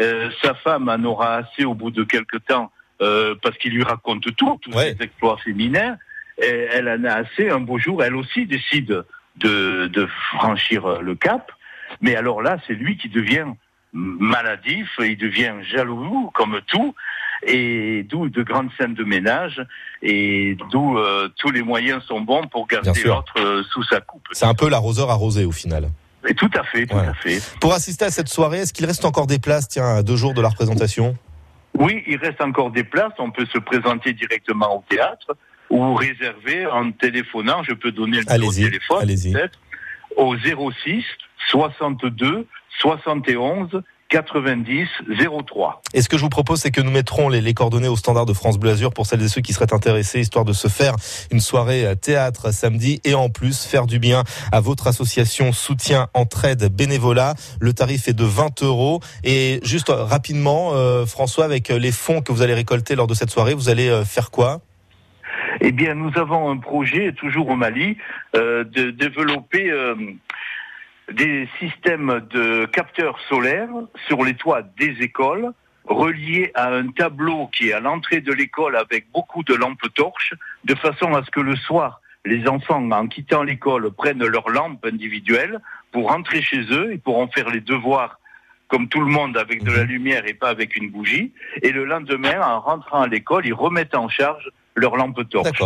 [0.00, 3.84] Euh, sa femme en aura assez au bout de quelque temps euh, parce qu'il lui
[3.84, 5.96] raconte tout, tous ses exploits féminins.
[6.38, 7.48] Et elle en a assez.
[7.48, 9.04] Un beau jour, elle aussi décide
[9.36, 11.52] de, de franchir le cap.
[12.00, 13.46] Mais alors là, c'est lui qui devient
[13.94, 16.94] maladif, il devient jaloux comme tout,
[17.46, 19.64] et d'où de grandes scènes de ménage,
[20.02, 24.26] et d'où euh, tous les moyens sont bons pour garder l'autre euh, sous sa coupe.
[24.32, 25.88] C'est un peu l'arroseur arrosé au final.
[26.26, 27.40] Et tout à fait, tout à fait.
[27.60, 30.34] Pour assister à cette soirée, est-ce qu'il reste encore des places, tiens, à deux jours
[30.34, 31.16] de la représentation?
[31.78, 35.36] Oui, il reste encore des places, on peut se présenter directement au théâtre,
[35.70, 39.58] ou réserver en téléphonant, je peux donner le numéro de téléphone, peut-être,
[40.16, 41.04] au 06
[41.50, 42.46] 62
[42.80, 43.82] 71
[44.14, 44.86] 90
[45.44, 45.82] 03.
[45.92, 48.26] Et ce que je vous propose, c'est que nous mettrons les, les coordonnées au standard
[48.26, 50.94] de France Bleu Azur pour celles et ceux qui seraient intéressés, histoire de se faire
[51.32, 56.06] une soirée euh, théâtre samedi et en plus faire du bien à votre association soutien
[56.14, 57.34] entraide bénévolat.
[57.60, 59.00] Le tarif est de 20 euros.
[59.24, 63.08] Et juste euh, rapidement, euh, François, avec euh, les fonds que vous allez récolter lors
[63.08, 64.60] de cette soirée, vous allez euh, faire quoi?
[65.60, 67.96] Eh bien, nous avons un projet, toujours au Mali,
[68.36, 69.94] euh, de développer euh,
[71.12, 73.68] des systèmes de capteurs solaires
[74.06, 75.52] sur les toits des écoles,
[75.84, 80.34] reliés à un tableau qui est à l'entrée de l'école avec beaucoup de lampes torches,
[80.64, 84.84] de façon à ce que le soir, les enfants, en quittant l'école, prennent leurs lampes
[84.86, 85.60] individuelles
[85.92, 88.18] pour rentrer chez eux et pourront faire les devoirs
[88.68, 91.32] comme tout le monde avec de la lumière et pas avec une bougie.
[91.62, 95.62] Et le lendemain, en rentrant à l'école, ils remettent en charge leurs lampes torches.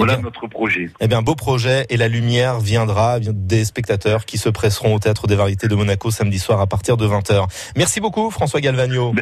[0.00, 0.06] D'accord.
[0.06, 0.90] Voilà notre projet.
[1.00, 4.98] Eh bien, beau projet et la lumière viendra eh des spectateurs qui se presseront au
[4.98, 7.46] Théâtre des Variétés de Monaco samedi soir à partir de 20h.
[7.76, 9.14] Merci beaucoup François Galvagno.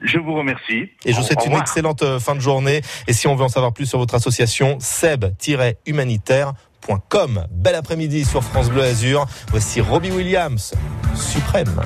[0.00, 0.90] Je vous remercie.
[1.04, 2.82] Et je vous souhaite une excellente euh, fin de journée.
[3.06, 7.46] Et si on veut en savoir plus sur votre association, seb-humanitaire.com.
[7.50, 9.26] Bel après-midi sur France Bleu Azur.
[9.50, 10.74] Voici Robbie Williams,
[11.14, 11.80] suprême.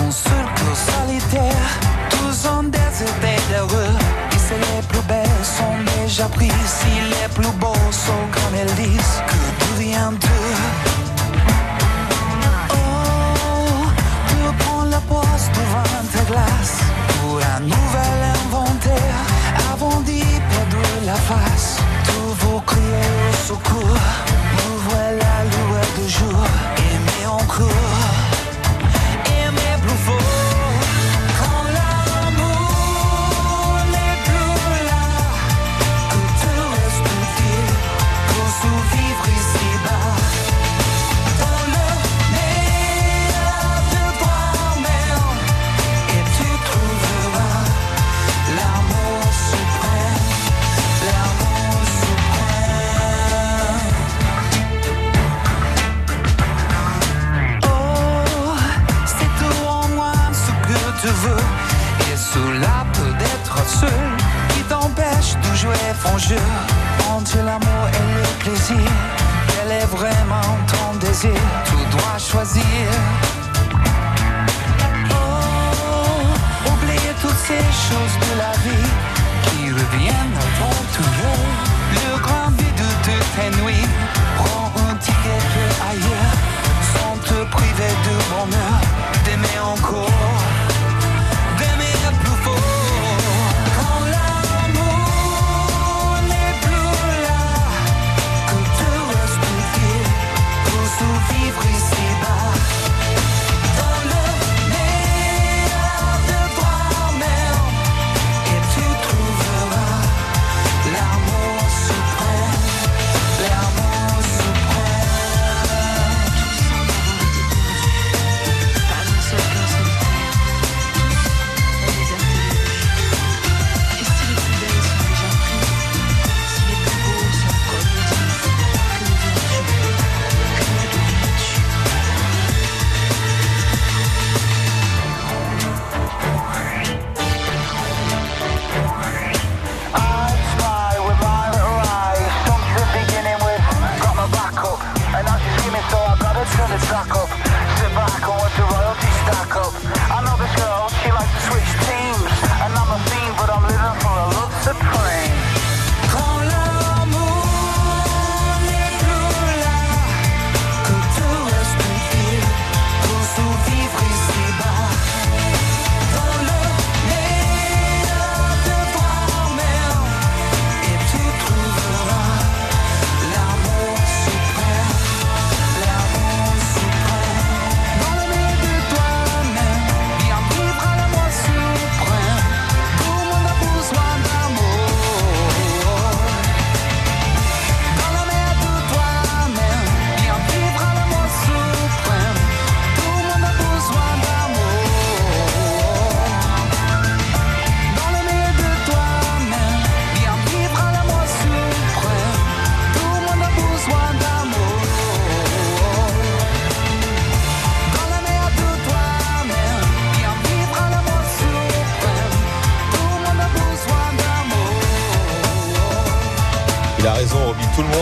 [0.00, 1.68] Un clos solitaire.
[2.10, 3.92] Tous ont déserté d'heureux.
[4.32, 6.52] Et c'est les plus belles sont déjà prises.
[6.78, 7.69] Si les plus beaux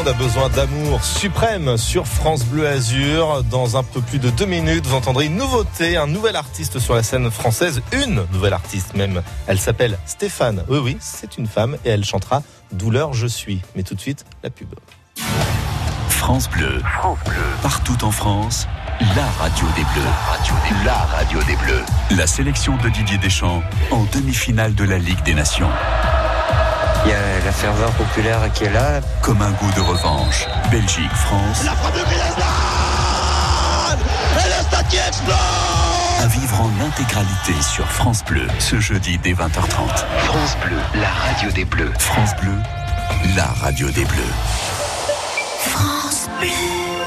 [0.08, 3.42] a besoin d'amour suprême sur France Bleu Azur.
[3.44, 6.94] Dans un peu plus de deux minutes, vous entendrez une nouveauté, un nouvel artiste sur
[6.94, 7.82] la scène française.
[7.92, 9.22] Une nouvelle artiste même.
[9.46, 10.64] Elle s'appelle Stéphane.
[10.68, 12.42] Oui, oui, c'est une femme et elle chantera
[12.72, 13.60] Douleur, je suis.
[13.76, 14.68] Mais tout de suite, la pub.
[16.08, 16.80] France Bleu.
[17.62, 18.66] Partout en France,
[19.14, 20.84] la radio des Bleus.
[20.86, 21.84] La radio des Bleus.
[22.16, 25.70] La sélection de Didier Deschamps en demi-finale de la Ligue des Nations.
[27.04, 29.00] Il y a la ferveur populaire qui est là.
[29.22, 30.46] Comme un goût de revanche.
[30.70, 31.64] Belgique, France.
[31.64, 32.38] La frappe de Griezmann
[34.38, 35.34] Et le stade qui explose
[36.20, 40.04] À vivre en intégralité sur France Bleu ce jeudi dès 20h30.
[40.24, 41.92] France Bleu, la radio des Bleus.
[41.98, 42.54] France Bleu,
[43.36, 44.34] la radio des Bleus.
[45.60, 46.97] France Bleu.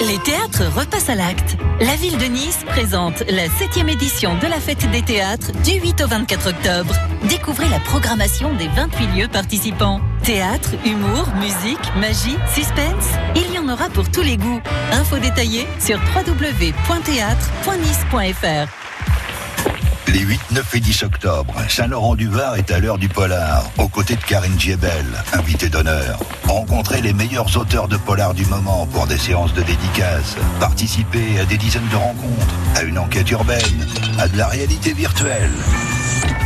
[0.00, 1.56] Les théâtres repassent à l'acte.
[1.80, 6.02] La ville de Nice présente la 7e édition de la fête des théâtres du 8
[6.02, 6.94] au 24 octobre.
[7.28, 10.00] Découvrez la programmation des 28 lieux participants.
[10.22, 13.08] Théâtre, humour, musique, magie, suspense.
[13.34, 14.60] Il y en aura pour tous les goûts.
[14.92, 18.83] Infos détaillées sur www.théâtre.nice.fr.
[20.08, 24.22] Les 8, 9 et 10 octobre, Saint-Laurent-du-Var est à l'heure du polar, aux côtés de
[24.22, 26.18] Karine Giebel, invitée d'honneur.
[26.46, 30.36] Rencontrez les meilleurs auteurs de polar du moment pour des séances de dédicaces.
[30.60, 33.86] Participez à des dizaines de rencontres, à une enquête urbaine,
[34.18, 35.50] à de la réalité virtuelle.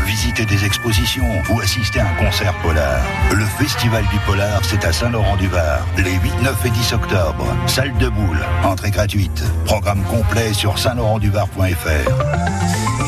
[0.06, 3.02] Visitez des expositions ou assistez à un concert polar.
[3.32, 7.44] Le Festival du Polar, c'est à Saint-Laurent-du-Var, les 8, 9 et 10 octobre.
[7.66, 9.44] Salle de boule, entrée gratuite.
[9.66, 13.07] Programme complet sur saint-laurent-du-var.fr.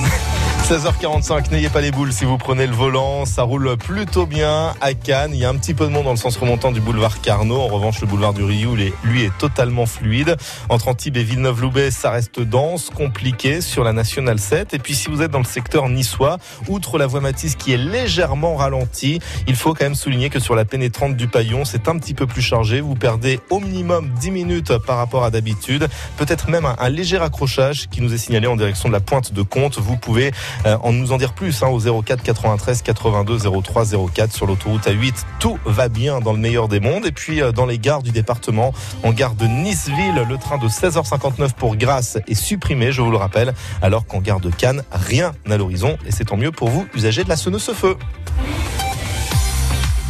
[0.71, 3.25] 16h45, n'ayez pas les boules si vous prenez le volant.
[3.25, 5.33] Ça roule plutôt bien à Cannes.
[5.35, 7.59] Il y a un petit peu de monde dans le sens remontant du boulevard Carnot.
[7.59, 10.37] En revanche, le boulevard du Rioux, lui, est totalement fluide.
[10.69, 14.73] Entre Antibes et Villeneuve-Loubet, ça reste dense, compliqué sur la Nationale 7.
[14.73, 17.77] Et puis, si vous êtes dans le secteur niçois, outre la voie Matisse qui est
[17.77, 19.19] légèrement ralentie,
[19.49, 22.29] il faut quand même souligner que sur la pénétrante du Paillon, c'est un petit peu
[22.29, 22.81] plus chargé.
[22.81, 25.89] Vous perdez au minimum 10 minutes par rapport à d'habitude.
[26.17, 29.43] Peut-être même un, léger accrochage qui nous est signalé en direction de la pointe de
[29.43, 29.81] Comte.
[29.81, 30.31] Vous pouvez
[30.65, 35.25] en nous en dire plus hein, au 04 93 82 03 04 sur l'autoroute A8.
[35.39, 37.07] Tout va bien dans le meilleur des mondes.
[37.07, 40.69] Et puis euh, dans les gares du département, en gare de Niceville, le train de
[40.69, 45.33] 16h59 pour Grasse est supprimé, je vous le rappelle, alors qu'en gare de Cannes, rien
[45.49, 45.97] à l'horizon.
[46.07, 47.97] Et c'est tant mieux pour vous, usagers de la Sonneuse-Feu.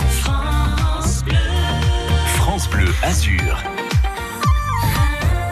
[0.08, 1.36] France Bleu.
[2.36, 3.62] France Bleu Azur.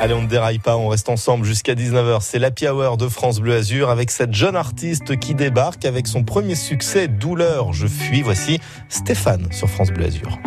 [0.01, 2.19] Allez, on ne déraille pas, on reste ensemble jusqu'à 19h.
[2.21, 6.23] C'est l'Happy Hour de France Bleu Azur avec cette jeune artiste qui débarque avec son
[6.23, 8.23] premier succès, Douleur, je fuis.
[8.23, 10.39] Voici Stéphane sur France Bleu Azur.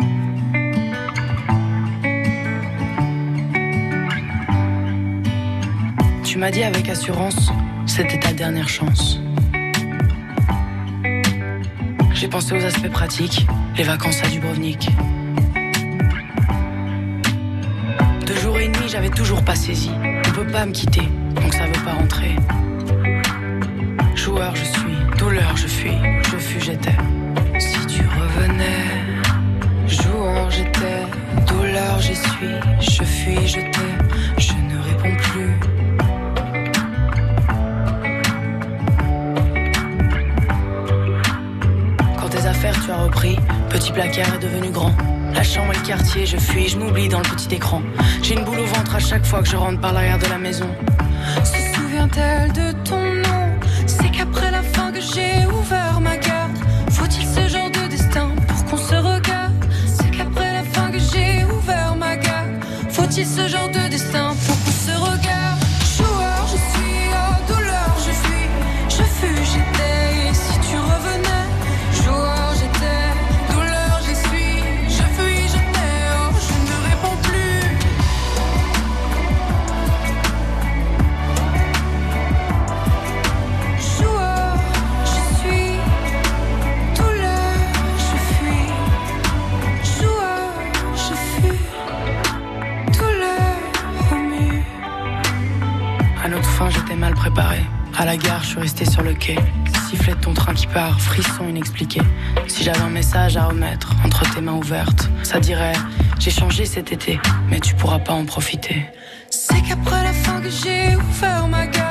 [6.24, 7.50] Tu m'as dit avec assurance,
[7.86, 9.20] c'était ta dernière chance.
[12.14, 13.46] J'ai pensé aux aspects pratiques,
[13.76, 14.88] les vacances à Dubrovnik.
[18.26, 19.90] Deux jours et demi, j'avais toujours pas saisi.
[20.26, 22.36] On peut pas me quitter, donc ça veut pas rentrer.
[24.14, 25.96] Joueur, je suis, douleur, je fuis,
[26.30, 26.96] je fus, j'étais.
[27.58, 28.86] Si tu revenais,
[29.88, 31.02] joueur, j'étais,
[31.48, 35.58] douleur, j'y suis, je fuis, je t'ai, je ne réponds plus.
[42.20, 43.36] Quand tes affaires tu as repris,
[43.68, 44.94] petit placard est devenu grand.
[45.34, 47.82] La chambre et le quartier, je fuis, je m'oublie dans le petit écran.
[48.22, 50.38] J'ai une boule au ventre à chaque fois que je rentre par l'arrière de la
[50.38, 50.68] maison.
[51.44, 53.21] Se souvient-elle de ton
[102.48, 105.74] Si j'avais un message à remettre entre tes mains ouvertes, ça dirait
[106.18, 107.18] J'ai changé cet été,
[107.48, 108.86] mais tu pourras pas en profiter.
[109.30, 111.81] C'est qu'après la fin que j'ai ouvert ma garde,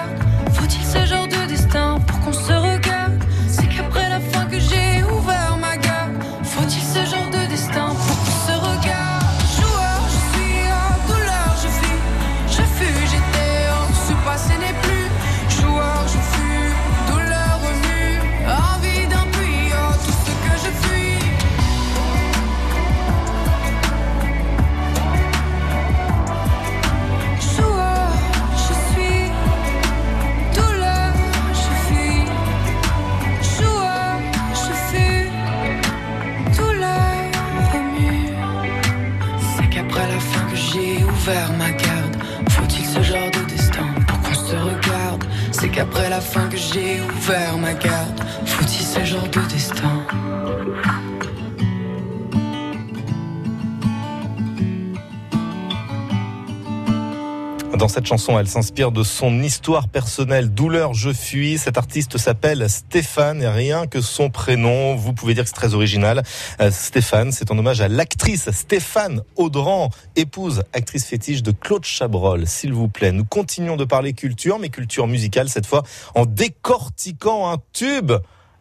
[57.91, 61.57] cette chanson, elle s'inspire de son histoire personnelle, Douleur, je fuis.
[61.57, 65.73] Cet artiste s'appelle Stéphane et rien que son prénom, vous pouvez dire que c'est très
[65.73, 66.23] original.
[66.61, 72.47] Euh, Stéphane, c'est en hommage à l'actrice Stéphane Audran, épouse, actrice fétiche de Claude Chabrol.
[72.47, 75.83] S'il vous plaît, nous continuons de parler culture, mais culture musicale cette fois,
[76.15, 78.13] en décortiquant un tube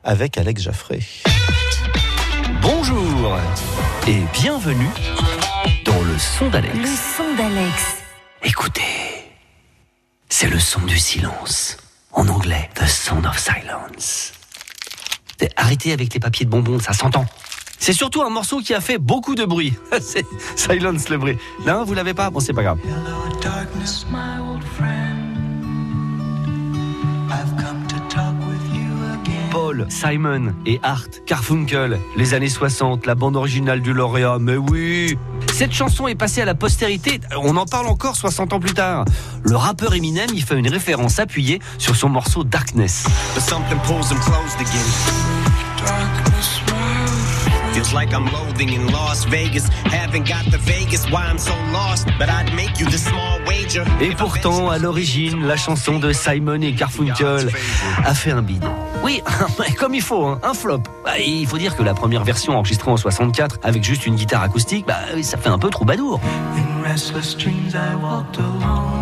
[0.03, 1.05] avec Alex Jaffré.
[2.63, 3.39] Bonjour
[4.09, 4.91] et bienvenue
[5.85, 6.75] dans le son d'Alex.
[6.77, 7.97] Le son d'Alex.
[8.43, 9.10] Écoutez,
[10.31, 11.77] c'est le son du silence.
[12.13, 14.33] En anglais, the sound of silence.
[15.57, 17.27] Arrêtez avec les papiers de bonbons, ça s'entend.
[17.79, 19.75] C'est surtout un morceau qui a fait beaucoup de bruit.
[20.01, 20.25] c'est
[20.57, 21.39] Silence le bruit.
[21.67, 22.31] Non, vous l'avez pas?
[22.31, 22.79] Bon, c'est pas grave.
[29.89, 35.17] Simon et Art Carfunkel, les années 60, la bande originale du lauréat, mais oui
[35.53, 39.05] Cette chanson est passée à la postérité, on en parle encore 60 ans plus tard.
[39.43, 43.07] Le rappeur Eminem y fait une référence appuyée sur son morceau Darkness.
[47.73, 49.69] Feels like I'm loathing in Las Vegas.
[49.85, 52.07] Haven't got the Vegas, why I'm so lost?
[52.19, 53.85] But I'd make you the small wager.
[54.01, 57.51] Et pourtant, à l'origine, la chanson de Simon et Garfunkel
[58.05, 58.65] a fait un bide.
[59.05, 59.23] Oui,
[59.79, 60.83] comme il faut, hein, un flop.
[61.05, 64.43] Bah, il faut dire que la première version enregistrée en 64 avec juste une guitare
[64.43, 66.21] acoustique, bah, ça fait un peu troubadour.
[66.57, 69.00] In restless dreams I walked alone.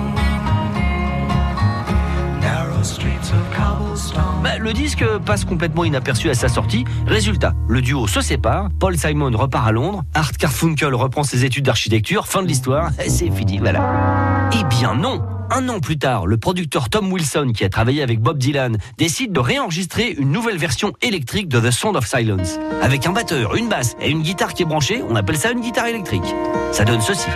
[4.58, 6.84] Le disque passe complètement inaperçu à sa sortie.
[7.06, 11.64] Résultat, le duo se sépare, Paul Simon repart à Londres, Art Carfunkel reprend ses études
[11.64, 14.50] d'architecture, fin de l'histoire, c'est fini, voilà.
[14.52, 18.20] Eh bien non un an plus tard, le producteur Tom Wilson, qui a travaillé avec
[18.20, 22.58] Bob Dylan, décide de réenregistrer une nouvelle version électrique de The Sound of Silence.
[22.82, 25.62] Avec un batteur, une basse et une guitare qui est branchée, on appelle ça une
[25.62, 26.34] guitare électrique.
[26.72, 27.28] Ça donne ceci.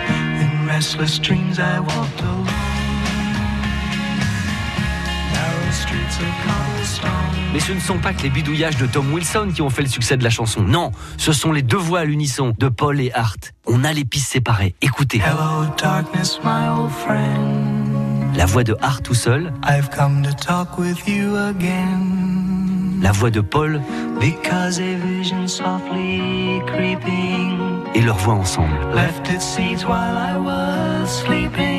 [7.53, 9.87] Mais ce ne sont pas que les bidouillages de Tom Wilson qui ont fait le
[9.87, 10.61] succès de la chanson.
[10.61, 13.37] Non, ce sont les deux voix à l'unisson de Paul et Art.
[13.67, 14.73] On a les pistes séparées.
[14.81, 15.19] Écoutez.
[15.19, 18.35] Hello, darkness, my old friend.
[18.35, 22.99] La voix de Art tout seul, I've come to talk with you again.
[23.03, 23.81] la voix de Paul
[24.19, 27.59] Because a vision softly creeping
[27.93, 28.73] et leur voix ensemble.
[28.95, 31.72] left its seeds while I was sleeping.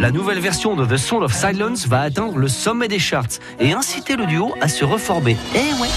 [0.00, 3.74] La nouvelle version de The Sound of Silence va atteindre le sommet des charts et
[3.74, 5.36] inciter le duo à se reformer.
[5.54, 5.88] Eh ouais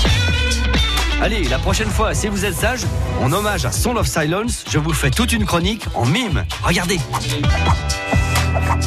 [1.22, 2.82] Allez, la prochaine fois, si vous êtes sage,
[3.22, 6.43] en hommage à Sound of Silence, je vous fais toute une chronique en mime.
[6.64, 6.99] Regardez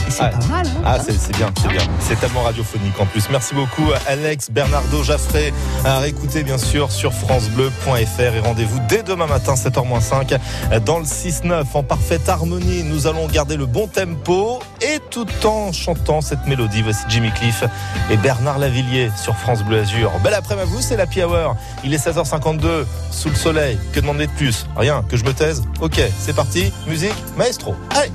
[0.09, 0.67] C'est pas mal.
[0.85, 1.83] Ah, c'est bien, c'est bien.
[2.01, 3.29] C'est tellement radiophonique en plus.
[3.31, 5.53] Merci beaucoup Alex, Bernardo, Jaffré.
[5.85, 10.39] À réécouter bien sûr sur FranceBleu.fr et rendez-vous dès demain matin, 7h-5,
[10.85, 11.65] dans le 6-9.
[11.75, 16.83] En parfaite harmonie, nous allons garder le bon tempo et tout en chantant cette mélodie.
[16.83, 17.65] Voici Jimmy Cliff
[18.11, 20.11] et Bernard Lavillier sur France Bleu Azur.
[20.23, 21.57] Belle après-midi vous, c'est la Hour.
[21.85, 23.79] Il est 16h52, sous le soleil.
[23.93, 24.67] Que demander de plus?
[24.77, 25.63] Rien, que je me taise?
[25.81, 26.73] Ok, c'est parti.
[26.87, 27.75] Musique, maestro.
[27.91, 28.13] Allez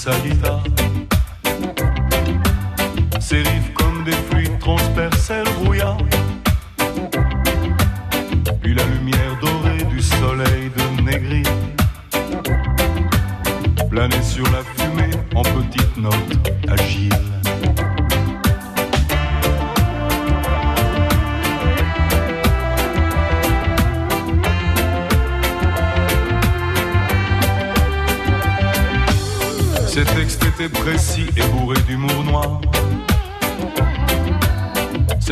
[0.00, 0.64] sa guitare.
[3.20, 5.98] Ses riffs comme des fluides transperçaient le.
[8.62, 11.42] Puis la lumière dorée du soleil de Négri
[13.90, 14.62] planait sur la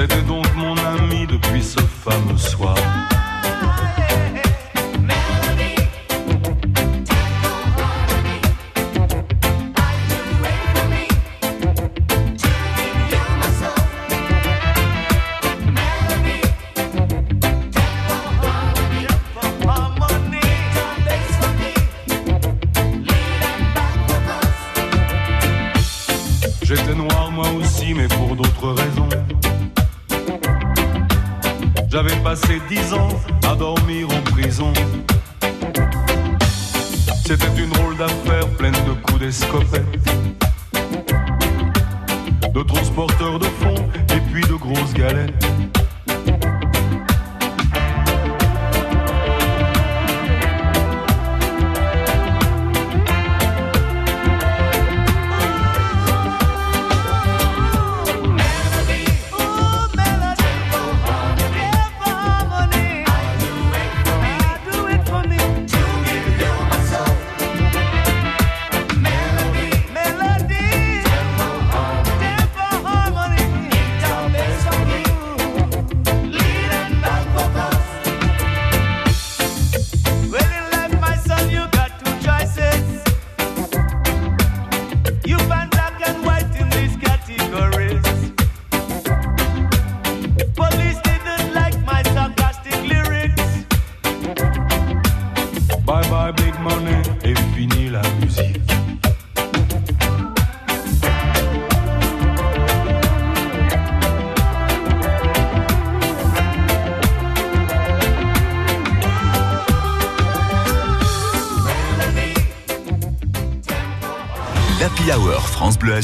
[0.01, 2.78] C'était donc mon ami depuis ce fameux soir.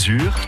[0.05, 0.43] France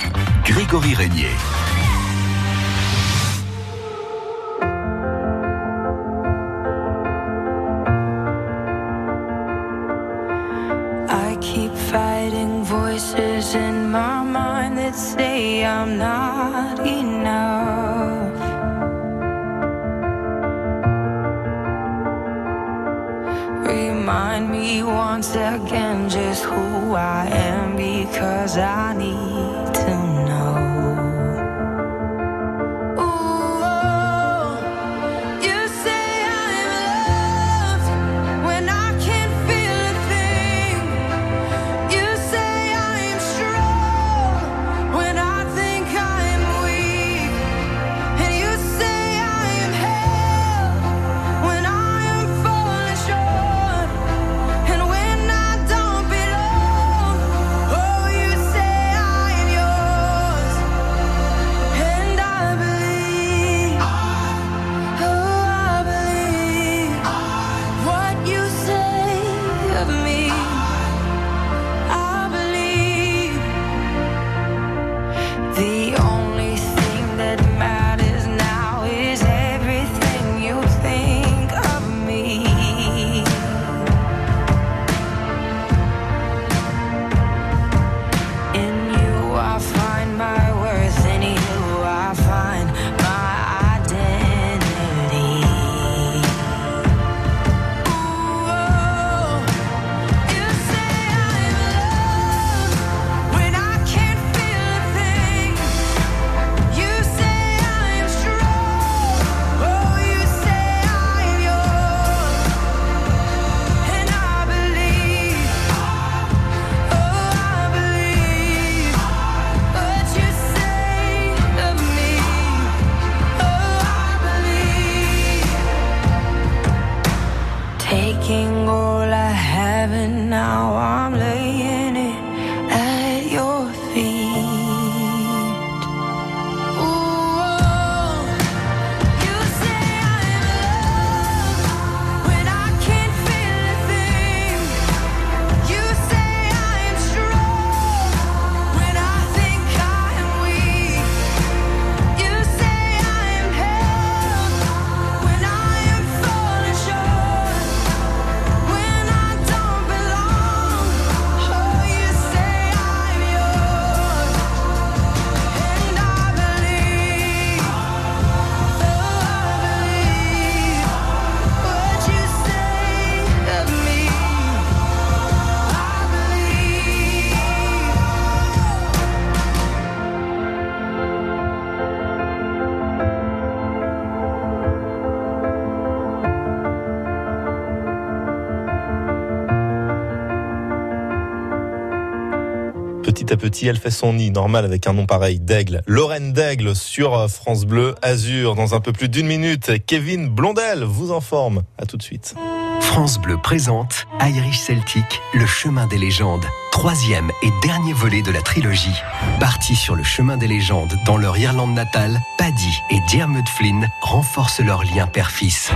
[193.27, 195.83] Petit à petit, elle fait son nid, normal avec un nom pareil, d'aigle.
[195.89, 198.55] Lorraine d'aigle sur euh, France Bleu Azur.
[198.55, 201.65] Dans un peu plus d'une minute, Kevin Blondel vous en forme.
[201.77, 202.37] À tout de suite.
[202.81, 206.47] France Bleu présente Irish Celtic, le chemin des légendes.
[206.73, 209.01] Troisième et dernier volet de la trilogie.
[209.41, 214.61] Partis sur le chemin des légendes dans leur Irlande natale, Paddy et Diarmuid Flynn renforcent
[214.61, 215.71] leur lien père-fils.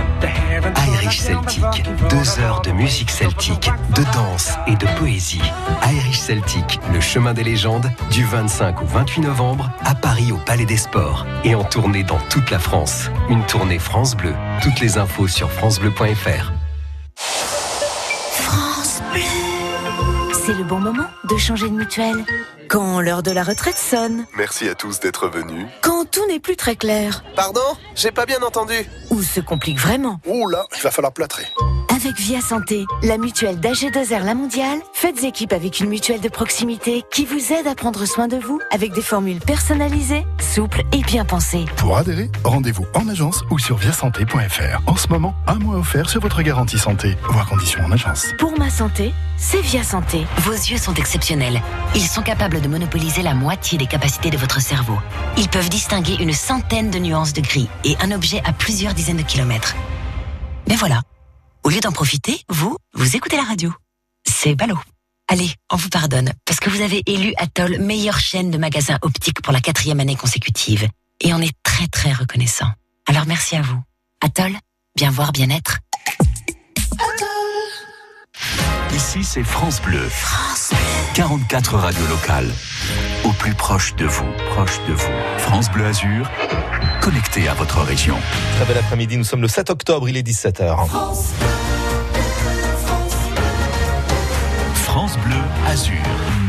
[0.93, 5.41] Irish Celtic, deux heures de musique celtique, de danse et de poésie.
[5.91, 10.65] Irish Celtic, le chemin des légendes, du 25 au 28 novembre à Paris au Palais
[10.65, 13.09] des Sports et en tournée dans toute la France.
[13.29, 14.35] Une tournée France Bleu.
[14.61, 16.51] Toutes les infos sur francebleu.fr.
[19.13, 22.25] C'est le bon moment de changer de mutuelle.
[22.67, 24.25] Quand l'heure de la retraite sonne.
[24.37, 25.67] Merci à tous d'être venus.
[25.81, 27.23] Quand tout n'est plus très clair.
[27.35, 27.61] Pardon
[27.95, 28.73] J'ai pas bien entendu.
[29.09, 30.19] Ou se complique vraiment.
[30.25, 31.45] Ouh là, il va falloir plâtrer.
[32.03, 37.03] Avec Via Santé, la mutuelle d'AG2R La Mondiale, faites équipe avec une mutuelle de proximité
[37.11, 41.25] qui vous aide à prendre soin de vous avec des formules personnalisées, souples et bien
[41.25, 41.65] pensées.
[41.77, 44.81] Pour adhérer, rendez-vous en agence ou sur viasanté.fr.
[44.87, 47.15] En ce moment, un mois offert sur votre garantie santé.
[47.29, 48.33] Voir conditions en agence.
[48.39, 50.25] Pour ma santé, c'est Via Santé.
[50.37, 51.61] Vos yeux sont exceptionnels.
[51.93, 54.97] Ils sont capables de monopoliser la moitié des capacités de votre cerveau.
[55.37, 59.17] Ils peuvent distinguer une centaine de nuances de gris et un objet à plusieurs dizaines
[59.17, 59.75] de kilomètres.
[60.67, 61.01] Mais voilà,
[61.63, 63.73] au lieu d'en profiter, vous, vous écoutez la radio.
[64.27, 64.79] C'est ballot.
[65.27, 69.41] Allez, on vous pardonne, parce que vous avez élu Atoll meilleure chaîne de magasins optiques
[69.41, 70.87] pour la quatrième année consécutive.
[71.21, 72.67] Et on est très très reconnaissant.
[73.07, 73.81] Alors merci à vous.
[74.21, 74.53] Atoll,
[74.95, 75.79] bien voir, bien être.
[78.93, 80.09] Ici, c'est France Bleu.
[81.13, 82.51] 44 radios locales.
[83.23, 85.11] Au plus proche de vous, proche de vous.
[85.37, 86.29] France Bleu Azur,
[87.01, 88.15] connecté à votre région.
[88.55, 90.87] Très bel après-midi, nous sommes le 7 octobre, il est 17h.
[94.75, 96.40] France Bleu Azur.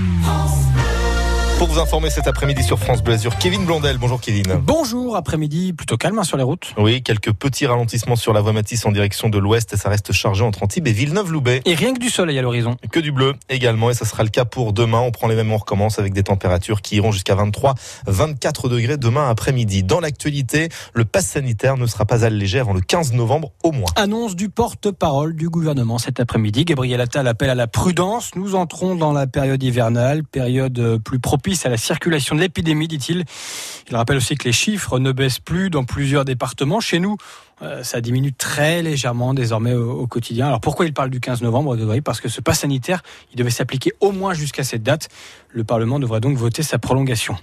[1.63, 3.97] Pour vous informer cet après-midi sur France Bleu Azur, Kevin Blondel.
[3.97, 4.61] Bonjour Kevin.
[4.65, 6.75] Bonjour, après-midi plutôt calme hein, sur les routes.
[6.77, 10.11] Oui, quelques petits ralentissements sur la voie Matisse en direction de l'ouest et ça reste
[10.11, 11.63] chargé entre Antibes et Villeneuve-Loubet.
[11.65, 12.79] Et rien que du soleil à l'horizon.
[12.91, 14.99] Que du bleu également et ça sera le cas pour demain.
[14.99, 17.77] On prend les mêmes, on recommence avec des températures qui iront jusqu'à 23,
[18.09, 19.85] 24 degrés demain après-midi.
[19.85, 23.91] Dans l'actualité, le pass sanitaire ne sera pas allégé avant le 15 novembre au moins.
[23.95, 26.65] Annonce du porte-parole du gouvernement cet après-midi.
[26.65, 28.33] Gabriel Attal appelle à la prudence.
[28.35, 32.89] Nous entrons dans la période hivernale, période euh, plus propice à la circulation de l'épidémie,
[32.89, 33.25] dit-il.
[33.89, 36.81] Il rappelle aussi que les chiffres ne baissent plus dans plusieurs départements.
[36.81, 37.17] Chez nous,
[37.63, 40.47] euh, ça diminue très légèrement désormais au, quotidien.
[40.47, 43.93] Alors pourquoi il parle du 15 novembre Parce que ce pass sanitaire, il devait s'appliquer
[44.01, 45.09] au moins jusqu'à cette date.
[45.51, 47.37] Le Parlement devrait donc voter sa prolongation.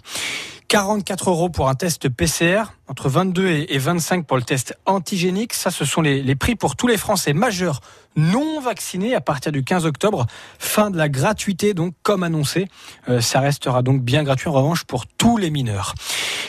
[0.70, 5.56] 44 euros pour un test PCR, entre 22 et et 25 pour le test antigénique.
[5.56, 7.82] Ça, ce sont les, les prix pour tous les Français majeurs
[8.16, 10.28] non vaccinés à partir du 15 octobre.
[10.60, 12.68] Fin de la gratuité, donc, comme annoncé.
[13.08, 15.96] Euh, ça restera donc bien gratuit, en revanche, pour tous les mineurs.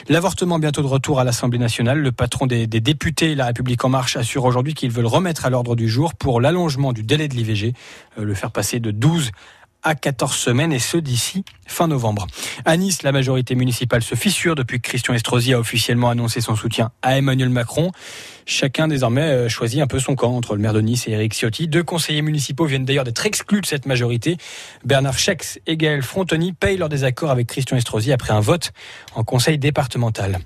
[0.07, 1.97] L'avortement bientôt de retour à l'Assemblée nationale.
[1.97, 5.49] Le patron des, des députés, La République En Marche, assure aujourd'hui qu'ils veulent remettre à
[5.49, 7.73] l'ordre du jour pour l'allongement du délai de l'IVG,
[8.19, 9.31] euh, le faire passer de 12
[9.83, 12.27] à 14 semaines et ce d'ici fin novembre.
[12.65, 16.55] À Nice, la majorité municipale se fissure depuis que Christian Estrosi a officiellement annoncé son
[16.55, 17.91] soutien à Emmanuel Macron.
[18.45, 21.33] Chacun désormais euh, choisit un peu son camp entre le maire de Nice et Eric
[21.33, 21.67] Ciotti.
[21.67, 24.37] Deux conseillers municipaux viennent d'ailleurs d'être exclus de cette majorité.
[24.83, 28.71] Bernard Schex et Gaël Frontoni payent leur désaccord avec Christian Estrosi après un vote
[29.15, 30.39] en conseil départemental.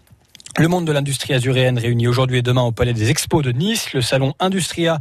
[0.58, 3.92] Le monde de l'industrie azuréenne réuni aujourd'hui et demain au Palais des Expos de Nice.
[3.92, 5.00] Le salon Industria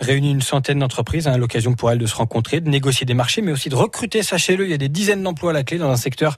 [0.00, 3.42] réunit une centaine d'entreprises, hein, l'occasion pour elles de se rencontrer, de négocier des marchés,
[3.42, 4.22] mais aussi de recruter.
[4.22, 6.36] Sachez-le, il y a des dizaines d'emplois à la clé dans un secteur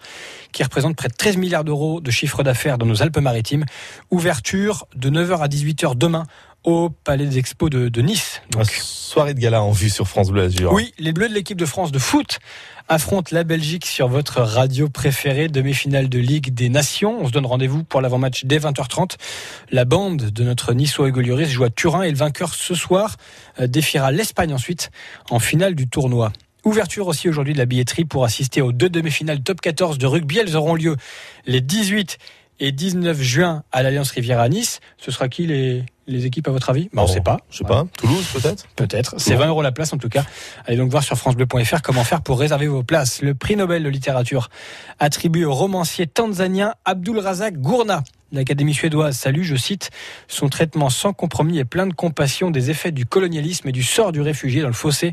[0.53, 3.65] qui représente près de 13 milliards d'euros de chiffre d'affaires dans nos Alpes-Maritimes.
[4.11, 6.25] Ouverture de 9h à 18h demain
[6.67, 8.43] au Palais des Expos de, de Nice.
[8.51, 8.67] Donc.
[8.67, 10.73] Soirée de gala en vue sur France Bleu Azur.
[10.73, 12.41] Oui, les Bleus de l'équipe de France de foot
[12.89, 17.19] affrontent la Belgique sur votre radio préférée, demi-finale de Ligue des Nations.
[17.21, 19.13] On se donne rendez-vous pour l'avant-match dès 20h30.
[19.71, 23.17] La bande de notre Niçois Hugo Lloris joue à Turin et le vainqueur ce soir
[23.61, 24.91] euh, défiera l'Espagne ensuite
[25.31, 26.33] en finale du tournoi.
[26.65, 30.39] Ouverture aussi aujourd'hui de la billetterie pour assister aux deux demi-finales top 14 de rugby.
[30.39, 30.97] Elles auront lieu
[31.47, 32.19] les 18
[32.59, 34.81] et 19 juin à l'Alliance Rivière à Nice.
[34.99, 36.89] Ce sera qui les, les équipes à votre avis?
[36.93, 37.39] Bah, On ne sait pas.
[37.51, 37.87] Je sais pas.
[37.99, 38.67] Toulouse peut-être?
[38.77, 39.15] Peut-être.
[39.19, 40.25] C'est 20 euros la place en tout cas.
[40.67, 43.23] Allez donc voir sur francebleu.fr comment faire pour réserver vos places.
[43.23, 44.49] Le prix Nobel de littérature
[44.99, 48.03] attribué au romancier tanzanien Abdul Razak Gourna.
[48.33, 49.91] L'Académie suédoise salue, je cite,
[50.27, 54.11] son traitement sans compromis et plein de compassion des effets du colonialisme et du sort
[54.11, 55.13] du réfugié dans le fossé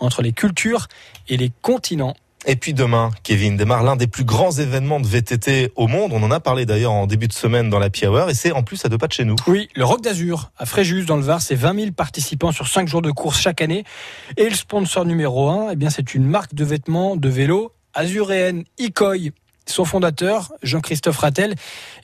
[0.00, 0.88] entre les cultures
[1.28, 2.16] et les continents.
[2.50, 6.12] Et puis demain, Kevin, démarre l'un des plus grands événements de VTT au monde.
[6.14, 8.62] On en a parlé d'ailleurs en début de semaine dans la Hour et c'est en
[8.62, 9.36] plus à deux pas de chez nous.
[9.46, 12.88] Oui, le Rock d'Azur à Fréjus dans le Var, c'est 20 000 participants sur 5
[12.88, 13.84] jours de course chaque année.
[14.38, 18.64] Et le sponsor numéro 1, eh bien, c'est une marque de vêtements de vélo azuréenne,
[18.78, 19.32] Icoy.
[19.68, 21.54] Son fondateur, Jean-Christophe Rattel,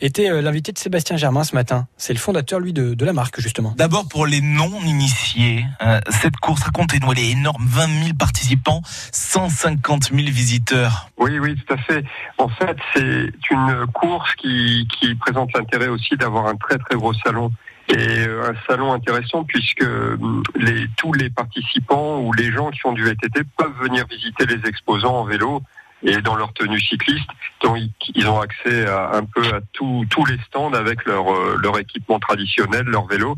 [0.03, 1.87] était euh, l'invité de Sébastien Germain ce matin.
[1.97, 3.75] C'est le fondateur, lui, de, de la marque, justement.
[3.79, 7.65] D'abord, pour les non-initiés, euh, cette course, racontez-nous, elle est énorme.
[7.67, 11.09] 20 000 participants, 150 000 visiteurs.
[11.17, 12.05] Oui, oui, tout à fait.
[12.37, 17.15] En fait, c'est une course qui, qui présente l'intérêt aussi d'avoir un très très gros
[17.15, 17.51] salon.
[17.89, 22.81] Et euh, un salon intéressant puisque hum, les, tous les participants ou les gens qui
[22.81, 25.63] font du VTT peuvent venir visiter les exposants en vélo
[26.05, 27.29] et dans leur tenue cycliste.
[27.63, 27.79] Donc
[28.15, 31.79] ils- ont accès à, un peu à tout- tous les stands avec leur, euh, leur
[31.79, 33.37] équipement traditionnel, leur vélo.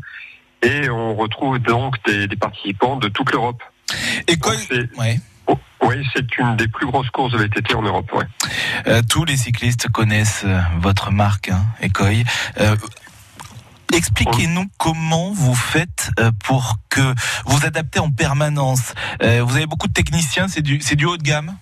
[0.61, 3.61] Et on retrouve donc des, des participants de toute l'Europe.
[4.27, 4.53] Et quoi
[5.49, 8.11] Oh, Oui, c'est une des plus grosses courses de VTT en Europe.
[8.13, 8.25] Ouais.
[8.87, 12.23] Euh, tous les cyclistes connaissent euh, votre marque, hein, Ecoy.
[12.59, 12.75] Euh,
[13.93, 16.11] Expliquez-nous comment vous faites
[16.43, 17.13] pour que
[17.45, 18.93] vous adaptez en permanence.
[19.21, 21.55] Vous avez beaucoup de techniciens, c'est du, c'est du haut de gamme?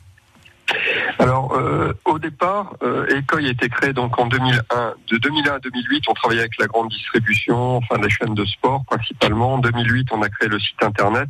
[1.20, 4.94] Alors, euh, au départ, euh, Ecoy a été créé donc en 2001.
[5.12, 8.84] De 2001 à 2008, on travaillait avec la grande distribution, enfin les chaînes de sport
[8.86, 9.54] principalement.
[9.54, 11.28] En 2008, on a créé le site internet.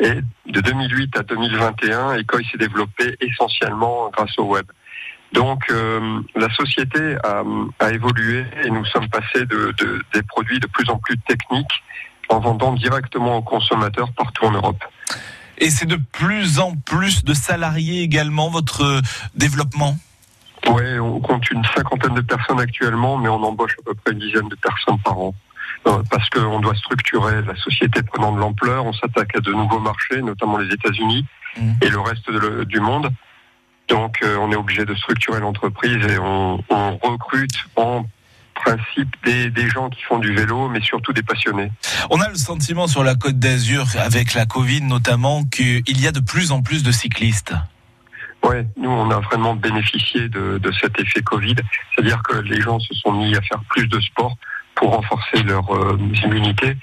[0.00, 0.14] Et
[0.46, 4.66] de 2008 à 2021, Ecoy s'est développé essentiellement grâce au web.
[5.32, 10.66] Donc, euh, la société a, évolué et nous sommes passés de, de- des produits de
[10.66, 11.82] plus en plus techniques
[12.30, 14.82] en vendant directement aux consommateurs partout en Europe.
[15.58, 19.00] Et c'est de plus en plus de salariés également, votre euh,
[19.34, 19.96] développement?
[20.68, 24.20] Oui, on compte une cinquantaine de personnes actuellement, mais on embauche à peu près une
[24.20, 25.34] dizaine de personnes par an.
[25.86, 29.80] Euh, Parce qu'on doit structurer la société prenant de l'ampleur, on s'attaque à de nouveaux
[29.80, 31.24] marchés, notamment les États-Unis.
[31.82, 33.10] et le reste de du monde.
[33.88, 38.04] Donc euh, on est obligé de structurer l'entreprise et on, on recrute en
[38.64, 41.70] principe des, des gens qui font du vélo, mais surtout des passionnés.
[42.10, 46.12] On a le sentiment sur la Côte d'Azur, avec la Covid notamment, qu'il y a
[46.12, 47.54] de plus en plus de cyclistes.
[48.42, 51.56] Ouais, nous on a vraiment bénéficié de, de cet effet Covid,
[51.90, 54.36] c'est-à-dire que les gens se sont mis à faire plus de sport
[54.76, 56.76] pour renforcer leur euh, immunité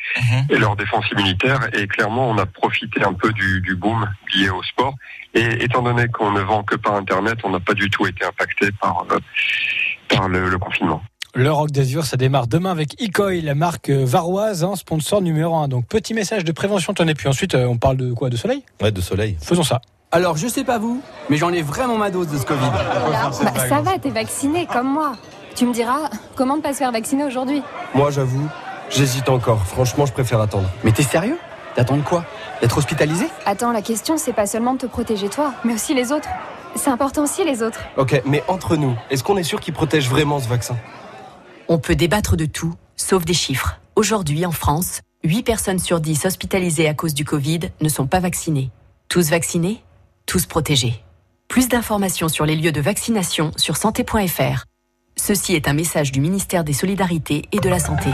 [0.50, 1.62] et leur défense immunitaire.
[1.72, 4.96] Et clairement, on a profité un peu du, du boom lié au sport.
[5.34, 8.26] Et étant donné qu'on ne vend que par Internet, on n'a pas du tout été
[8.26, 9.20] impacté par, euh,
[10.10, 11.02] par le, le confinement.
[11.38, 15.54] Le Rock d'Azur, ça démarre demain avec Icoy, la marque euh, varoise, hein, sponsor numéro
[15.54, 15.68] un.
[15.68, 17.14] Donc petit message de prévention, tenez.
[17.14, 18.30] Puis ensuite, euh, on parle de quoi?
[18.30, 18.64] De soleil?
[18.82, 19.36] Ouais, de soleil.
[19.42, 19.82] Faisons ça.
[20.14, 22.62] Alors, je sais pas vous, mais j'en ai vraiment ma dose de ce Covid.
[22.72, 25.18] Bah, ça va, t'es vacciné comme moi.
[25.56, 27.62] Tu me diras, comment ne pas se faire vacciner aujourd'hui
[27.94, 28.48] Moi, j'avoue,
[28.90, 29.62] j'hésite encore.
[29.66, 30.70] Franchement, je préfère attendre.
[30.86, 31.38] Mais t'es sérieux?
[31.76, 32.24] T'attends de quoi?
[32.62, 33.26] D'être hospitalisé?
[33.46, 36.30] Attends, la question, c'est pas seulement de te protéger toi, mais aussi les autres.
[36.76, 37.82] C'est important aussi les autres.
[37.98, 40.78] Ok, mais entre nous, est-ce qu'on est sûr qu'il protège vraiment ce vaccin?
[41.68, 43.80] On peut débattre de tout, sauf des chiffres.
[43.96, 48.20] Aujourd'hui, en France, 8 personnes sur 10 hospitalisées à cause du Covid ne sont pas
[48.20, 48.70] vaccinées.
[49.10, 49.82] Tous vaccinés,
[50.28, 51.04] tous protégés.
[51.48, 54.66] Plus d'informations sur les lieux de vaccination sur santé.fr.
[55.16, 58.10] Ceci est un message du ministère des Solidarités et de la Santé.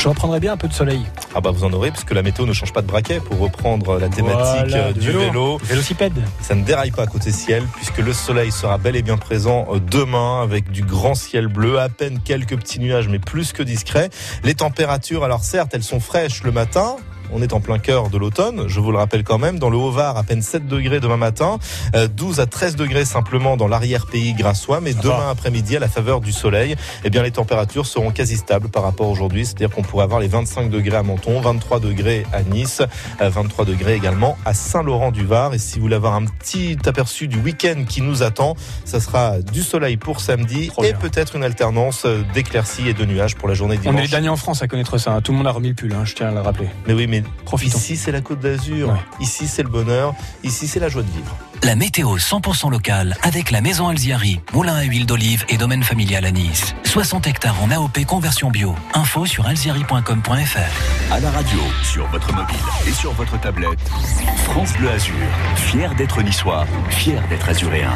[0.00, 1.04] Je reprendrai bien un peu de soleil.
[1.34, 3.98] Ah bah vous en aurez, puisque la météo ne change pas de braquet pour reprendre
[3.98, 5.20] la thématique Voilà, euh, du vélo.
[5.20, 5.58] vélo.
[5.62, 6.14] Vélocipède.
[6.40, 9.78] Ça ne déraille pas côté ciel, puisque le soleil sera bel et bien présent euh,
[9.78, 14.08] demain avec du grand ciel bleu, à peine quelques petits nuages, mais plus que discrets.
[14.42, 16.96] Les températures, alors certes, elles sont fraîches le matin.
[17.32, 19.58] On est en plein cœur de l'automne, je vous le rappelle quand même.
[19.58, 21.58] Dans le Haut-Var, à peine 7 degrés demain matin,
[21.94, 24.80] euh, 12 à 13 degrés simplement dans l'arrière-pays grassois.
[24.80, 28.68] Mais demain après-midi, à la faveur du soleil, eh bien les températures seront quasi stables
[28.68, 29.46] par rapport à aujourd'hui.
[29.46, 32.82] C'est-à-dire qu'on pourrait avoir les 25 degrés à Menton, 23 degrés à Nice,
[33.20, 35.54] euh, 23 degrés également à Saint-Laurent-du-Var.
[35.54, 39.40] Et si vous voulez avoir un petit aperçu du week-end qui nous attend, ça sera
[39.40, 43.54] du soleil pour samedi et peut-être une alternance euh, d'éclaircies et de nuages pour la
[43.54, 44.02] journée de On est dimanche.
[44.02, 45.12] les derniers en France à connaître ça.
[45.12, 45.20] hein.
[45.20, 46.68] Tout le monde a remis le pull, hein, je tiens à le rappeler.
[46.86, 47.78] Mais oui, mais Profitons.
[47.78, 51.36] ici c'est la Côte d'Azur, ici c'est le bonheur, ici c'est la joie de vivre.
[51.62, 56.24] La météo 100% locale avec la maison Alziari, moulin à huile d'olive et domaine familial
[56.24, 56.74] à Nice.
[56.84, 58.74] 60 hectares en AOP conversion bio.
[58.94, 61.12] Info sur alziari.com.fr.
[61.12, 62.56] À la radio, sur votre mobile
[62.88, 63.78] et sur votre tablette,
[64.44, 65.14] France Bleu Azur,
[65.56, 67.92] fier d'être niçois, fier d'être azuréen.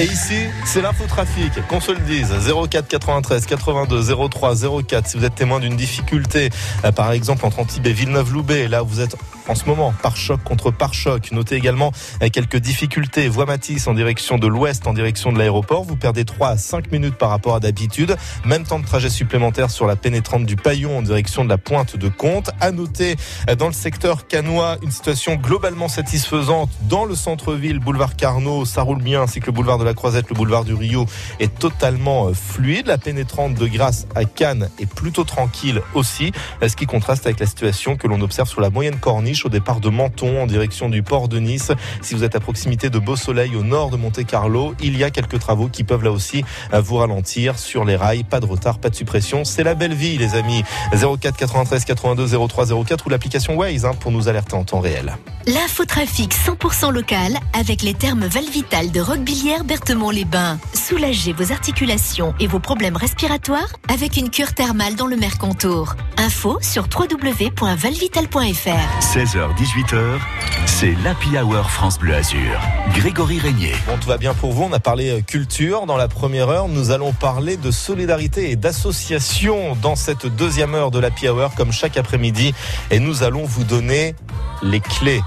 [0.00, 2.34] Et ici, c'est l'infotrafic, qu'on se le dise.
[2.68, 5.06] 04 93 82 03 04.
[5.06, 6.50] Si vous êtes témoin d'une difficulté,
[6.84, 9.16] euh, par exemple entre Antibes et Villeneuve-Loubet, là vous êtes
[9.48, 11.30] en ce moment par choc contre par choc.
[11.32, 11.92] Notez également
[12.22, 13.28] euh, quelques difficultés.
[13.28, 15.84] Voie Matisse en direction de l'ouest, en direction de l'aéroport.
[15.84, 18.16] Vous perdez 3 à 5 minutes par rapport à d'habitude.
[18.44, 21.96] Même temps de trajet supplémentaire sur la pénétrante du Paillon en direction de la pointe
[21.96, 22.50] de Comte.
[22.60, 23.16] À noter
[23.48, 28.82] euh, dans le secteur canois une situation globalement satisfaisante dans le centre-ville, boulevard Carnot, ça
[28.82, 31.06] roule bien, ainsi que le boulevard de la Croisette, le boulevard du Rio
[31.40, 32.86] est totalement euh, fluide.
[32.86, 36.32] La pénétrante de Grasse à Cannes est plutôt tranquille aussi,
[36.66, 39.80] ce qui contraste avec la situation que l'on observe sur la moyenne corniche au départ
[39.80, 41.72] de Menton en direction du port de Nice.
[42.00, 45.10] Si vous êtes à proximité de Beau Soleil au nord de Monte-Carlo, il y a
[45.10, 48.24] quelques travaux qui peuvent là aussi euh, vous ralentir sur les rails.
[48.24, 49.44] Pas de retard, pas de suppression.
[49.44, 50.62] C'est la belle vie, les amis.
[50.92, 55.16] 04 93 82 03 04 ou l'application Waze hein, pour nous alerter en temps réel.
[55.46, 60.58] L'infotrafic 100% local avec les termes Valvital de Roquebillière Berthemont-les-Bains.
[60.74, 65.94] Soulagez vos articulations et vos problèmes respiratoires avec une cure thermale dans le Mercantour.
[66.16, 69.02] Info sur www.valvital.fr.
[69.26, 70.20] 16h-18h,
[70.66, 72.60] c'est l'Happy Hour France Bleu Azur.
[72.94, 73.72] Grégory Régnier.
[73.84, 74.62] Bon, tout va bien pour vous.
[74.62, 76.68] On a parlé euh, culture dans la première heure.
[76.68, 81.72] Nous allons parler de solidarité et d'association dans cette deuxième heure de l'Happy Hour, comme
[81.72, 82.54] chaque après-midi.
[82.92, 84.14] Et nous allons vous donner
[84.62, 85.22] les clés.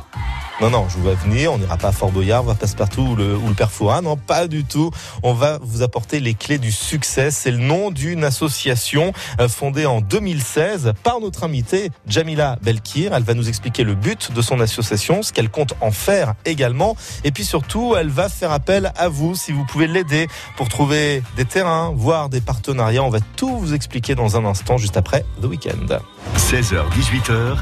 [0.61, 3.01] Non, non, je vous vois venir, on n'ira pas à Fort Boyard, on va passe-partout
[3.01, 4.01] ou le, ou le Père Fouras.
[4.01, 4.91] Non, pas du tout.
[5.23, 7.31] On va vous apporter les clés du succès.
[7.31, 13.13] C'est le nom d'une association euh, fondée en 2016 par notre invitée Jamila Belkir.
[13.13, 16.97] Elle va nous expliquer le but de son association, ce qu'elle compte en faire également.
[17.23, 21.23] Et puis surtout, elle va faire appel à vous si vous pouvez l'aider pour trouver
[21.37, 23.03] des terrains, voire des partenariats.
[23.03, 25.99] On va tout vous expliquer dans un instant, juste après The Weekend.
[26.35, 27.59] 16h-18h,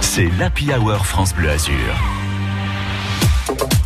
[0.00, 2.19] c'est l'Happy Hour France Bleu Azur.
[3.50, 3.79] Thank you.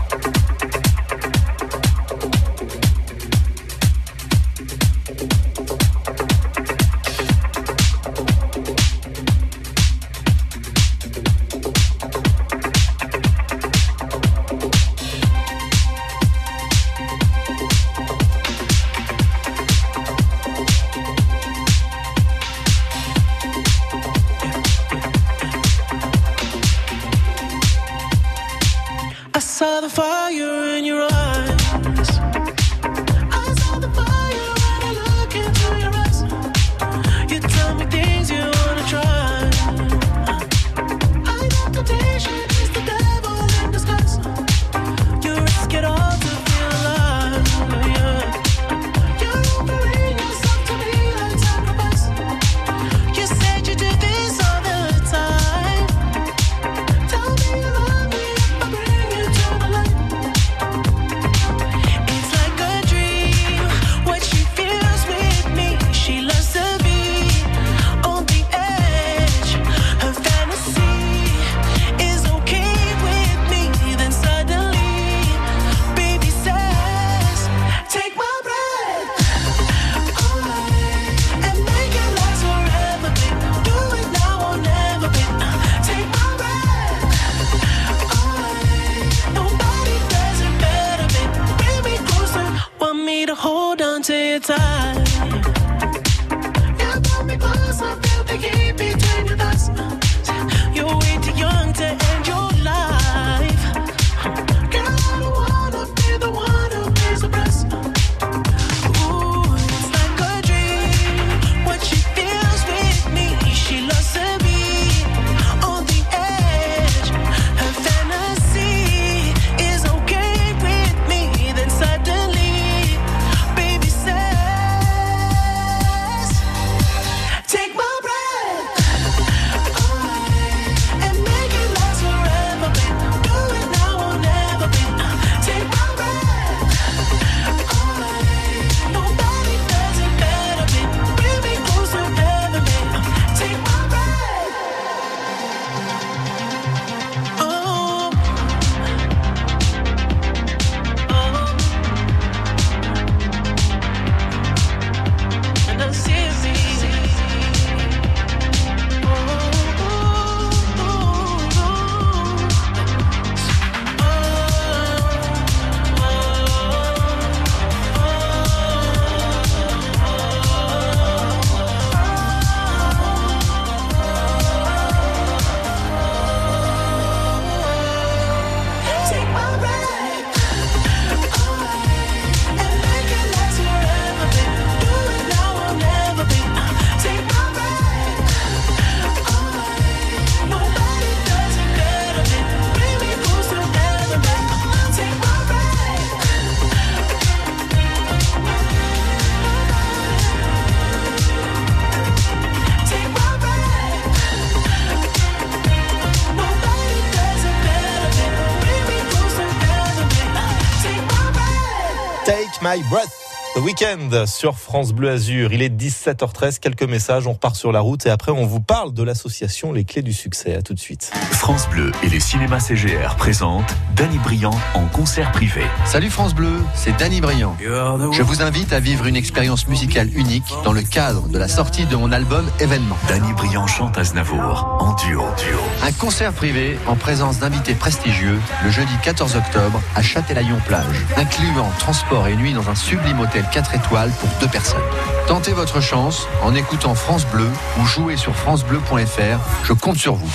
[212.74, 213.23] My Breath.
[213.54, 215.52] The Weekend sur France Bleu Azur.
[215.52, 216.58] Il est 17h13.
[216.58, 217.28] Quelques messages.
[217.28, 220.12] On repart sur la route et après on vous parle de l'association Les Clés du
[220.12, 220.56] Succès.
[220.56, 221.12] À tout de suite.
[221.30, 225.62] France Bleu et les cinémas CGR présentent Danny Briand en concert privé.
[225.84, 227.56] Salut France Bleu, c'est Danny Briand.
[227.60, 231.86] Je vous invite à vivre une expérience musicale unique dans le cadre de la sortie
[231.86, 232.96] de mon album Événement.
[233.06, 235.22] Danny Briand chante Aznavour en duo.
[235.38, 235.60] duo.
[235.84, 242.26] Un concert privé en présence d'invités prestigieux le jeudi 14 octobre à Châtelaillon-Plage, incluant transport
[242.26, 244.82] et nuit dans un sublime hôtel 4 étoiles pour deux personnes.
[245.26, 247.48] Tentez votre chance en écoutant France Bleu
[247.80, 249.38] ou jouez sur francebleu.fr.
[249.64, 250.30] Je compte sur vous.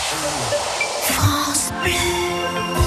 [1.03, 1.91] France Bleu.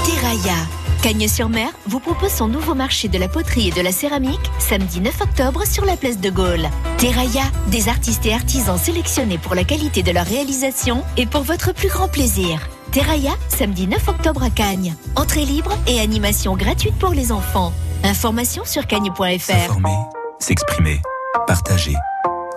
[0.04, 0.56] Terraia.
[1.02, 5.20] Cagnes-sur-Mer vous propose son nouveau marché de la poterie et de la céramique samedi 9
[5.22, 6.68] octobre sur la place de Gaulle.
[6.98, 11.74] Terraia, des artistes et artisans sélectionnés pour la qualité de leur réalisation et pour votre
[11.74, 12.60] plus grand plaisir.
[12.92, 14.94] Terraia, samedi 9 octobre à Cagnes.
[15.16, 17.72] Entrée libre et animation gratuite pour les enfants.
[18.04, 19.40] Informations sur cagnes.fr.
[19.40, 19.96] S'informer,
[20.38, 21.00] s'exprimer,
[21.46, 21.94] partager,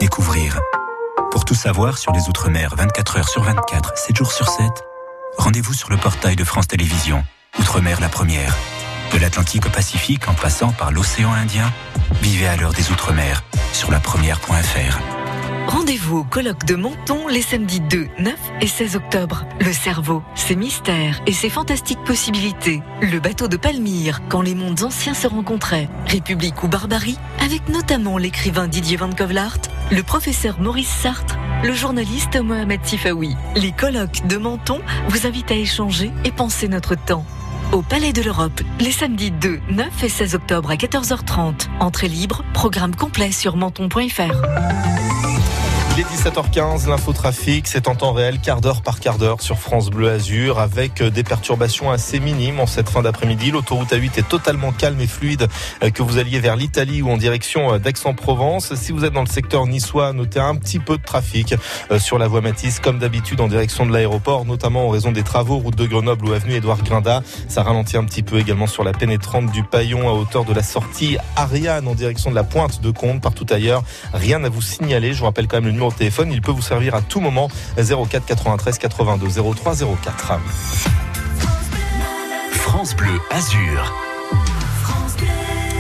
[0.02, 0.60] découvrir.
[1.32, 4.66] Pour tout savoir sur les Outre-mer 24 heures sur 24, 7 jours sur 7,
[5.38, 7.24] rendez-vous sur le portail de France Télévisions.
[7.58, 8.58] Outre-mer la première.
[9.14, 11.72] De l'Atlantique au Pacifique en passant par l'océan Indien,
[12.22, 13.42] vivez à l'heure des Outre-mer
[13.72, 15.15] sur la première.fr.
[15.68, 19.46] Rendez-vous au colloque de Menton les samedis 2, 9 et 16 octobre.
[19.60, 22.82] Le cerveau, ses mystères et ses fantastiques possibilités.
[23.02, 25.90] Le bateau de Palmyre, quand les mondes anciens se rencontraient.
[26.06, 29.58] République ou barbarie, avec notamment l'écrivain Didier Van Kovlart,
[29.92, 33.36] le professeur Maurice Sartre, le journaliste Mohamed Tifaoui.
[33.56, 37.26] Les colloques de Menton vous invitent à échanger et penser notre temps.
[37.72, 41.68] Au Palais de l'Europe, les samedis 2, 9 et 16 octobre à 14h30.
[41.80, 44.42] Entrée libre, programme complet sur menton.fr.
[45.98, 49.90] Il est 17h15, l'infotrafic, c'est en temps réel, quart d'heure par quart d'heure sur France
[49.90, 53.52] Bleu Azur, avec euh, des perturbations assez minimes en cette fin d'après-midi.
[53.52, 55.48] L'autoroute A8 est totalement calme et fluide,
[55.84, 58.76] euh, que vous alliez vers l'Italie ou en direction euh, d'Aix-en-Provence.
[58.76, 61.56] Si vous êtes dans le secteur niçois, notez un petit peu de trafic
[61.98, 65.60] sur la voie Matisse, comme d'habitude en direction de l'aéroport, notamment en raison des travaux,
[65.60, 67.24] route de Grenoble ou avenue Édouard Grinda.
[67.48, 70.64] Ça ralentit un petit peu également sur la pénétrante du Paillon à hauteur de la
[70.64, 73.22] sortie Ariane en direction de la pointe de Comte.
[73.22, 75.14] Partout ailleurs, rien à vous signaler.
[75.14, 76.32] Je vous rappelle quand même le numéro téléphone.
[76.32, 80.40] Il peut vous servir à tout moment 04 93 82 03 04.
[82.52, 84.15] France Bleu Azur.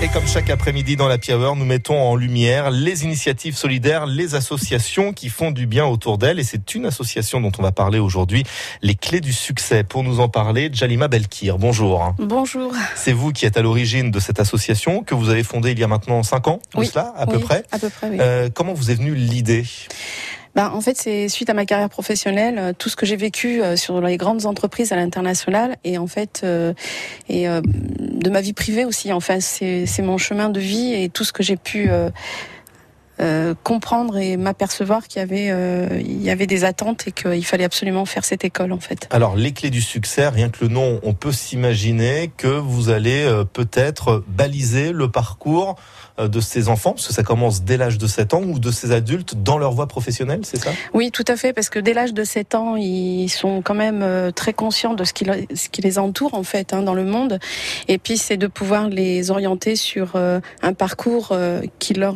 [0.03, 4.35] Et comme chaque après-midi dans la Hour, nous mettons en lumière les initiatives solidaires, les
[4.35, 6.39] associations qui font du bien autour d'elles.
[6.39, 8.43] Et c'est une association dont on va parler aujourd'hui,
[8.83, 9.83] les clés du succès.
[9.83, 12.13] Pour nous en parler, Jalima Belkir, bonjour.
[12.19, 12.73] Bonjour.
[12.95, 15.83] C'est vous qui êtes à l'origine de cette association que vous avez fondée il y
[15.83, 16.85] a maintenant 5 ans, Oui.
[16.87, 17.63] cela, à peu près.
[17.71, 18.17] à peu près, oui.
[18.19, 19.63] Euh, comment vous est venue l'idée?
[20.55, 23.61] Ben, en fait, c'est suite à ma carrière professionnelle, euh, tout ce que j'ai vécu
[23.61, 26.73] euh, sur les grandes entreprises à l'international et en fait, euh,
[27.27, 27.59] et euh,
[28.15, 29.11] de ma vie privée aussi.
[29.11, 32.09] Enfin, c'est mon chemin de vie et tout ce que j'ai pu euh,
[33.63, 37.63] comprendre et m'apercevoir qu'il y avait euh, il y avait des attentes et qu'il fallait
[37.63, 39.07] absolument faire cette école en fait.
[39.11, 43.23] Alors les clés du succès, rien que le nom, on peut s'imaginer que vous allez
[43.23, 45.75] euh, peut-être baliser le parcours
[46.17, 48.71] euh, de ces enfants, parce que ça commence dès l'âge de 7 ans, ou de
[48.71, 50.71] ces adultes dans leur voie professionnelle, c'est ça?
[50.93, 54.01] Oui, tout à fait, parce que dès l'âge de 7 ans, ils sont quand même
[54.01, 57.03] euh, très conscients de ce qui, ce qui les entoure en fait hein, dans le
[57.03, 57.37] monde.
[57.89, 61.35] Et puis c'est de pouvoir les orienter sur euh, un parcours
[61.79, 62.15] qui leur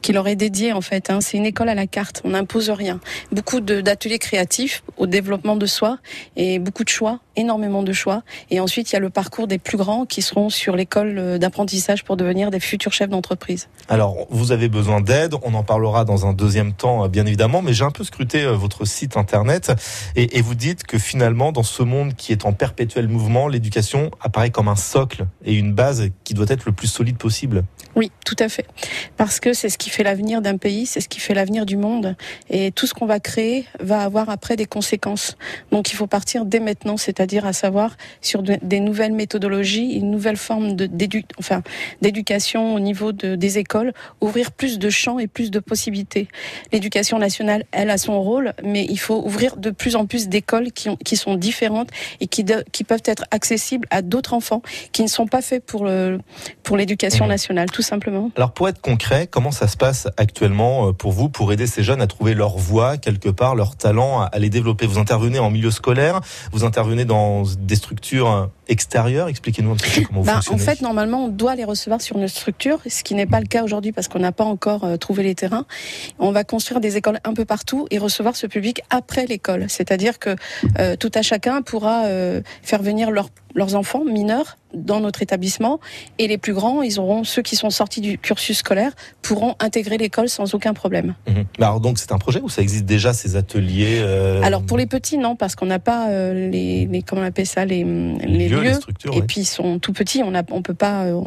[0.00, 1.10] qui leur est dédié en fait.
[1.10, 1.20] Hein.
[1.20, 3.00] C'est une école à la carte, on n'impose rien.
[3.30, 5.98] Beaucoup d'ateliers créatifs au développement de soi
[6.36, 8.22] et beaucoup de choix, énormément de choix.
[8.50, 12.04] Et ensuite il y a le parcours des plus grands qui seront sur l'école d'apprentissage
[12.04, 13.68] pour devenir des futurs chefs d'entreprise entreprise.
[13.88, 17.60] Alors, vous avez besoin d'aide, on en parlera dans un deuxième temps, euh, bien évidemment,
[17.60, 19.72] mais j'ai un peu scruté euh, votre site internet
[20.16, 24.10] et, et, vous dites que finalement, dans ce monde qui est en perpétuel mouvement, l'éducation
[24.20, 27.64] apparaît comme un socle et une base qui doit être le plus solide possible.
[27.96, 28.66] Oui, tout à fait.
[29.16, 31.76] Parce que c'est ce qui fait l'avenir d'un pays, c'est ce qui fait l'avenir du
[31.76, 32.16] monde.
[32.48, 35.36] Et tout ce qu'on va créer va avoir après des conséquences.
[35.72, 40.36] Donc il faut partir dès maintenant, c'est-à-dire à savoir sur des nouvelles méthodologies, une nouvelle
[40.36, 41.62] forme d'éducation enfin,
[42.74, 46.28] au niveau de, des écoles, ouvrir plus de champs et plus de possibilités.
[46.72, 50.72] L'éducation nationale, elle a son rôle, mais il faut ouvrir de plus en plus d'écoles
[50.72, 51.90] qui, qui sont différentes
[52.20, 55.84] et qui, qui peuvent être accessibles à d'autres enfants qui ne sont pas faits pour
[55.84, 56.18] le,
[56.62, 57.28] pour l'éducation mmh.
[57.28, 58.30] nationale, tout simplement.
[58.36, 61.82] Alors pour être concret, comment ça se passe actuellement euh, pour vous, pour aider ces
[61.82, 64.86] jeunes à trouver leur voie quelque part, leur talent, à les développer?
[64.86, 66.20] Vous intervenez en milieu scolaire,
[66.52, 67.17] vous intervenez dans
[67.58, 69.28] des structures extérieures.
[69.28, 70.62] Expliquez-nous un petit peu comment vous bah, fonctionnez.
[70.62, 73.46] En fait, normalement, on doit les recevoir sur une structure, ce qui n'est pas le
[73.46, 75.66] cas aujourd'hui parce qu'on n'a pas encore euh, trouvé les terrains.
[76.18, 79.66] On va construire des écoles un peu partout et recevoir ce public après l'école.
[79.68, 80.36] C'est-à-dire que
[80.78, 85.80] euh, tout à chacun pourra euh, faire venir leur leurs enfants mineurs dans notre établissement
[86.18, 88.92] et les plus grands, ils auront ceux qui sont sortis du cursus scolaire
[89.22, 91.14] pourront intégrer l'école sans aucun problème.
[91.26, 91.44] Mhm.
[91.58, 94.42] Alors donc c'est un projet ou ça existe déjà ces ateliers euh...
[94.42, 97.46] Alors pour les petits non parce qu'on n'a pas euh, les, les, comment on appelle
[97.46, 99.22] ça les, les, et oui.
[99.26, 101.20] puis ils sont tout petits on on peut pas euh,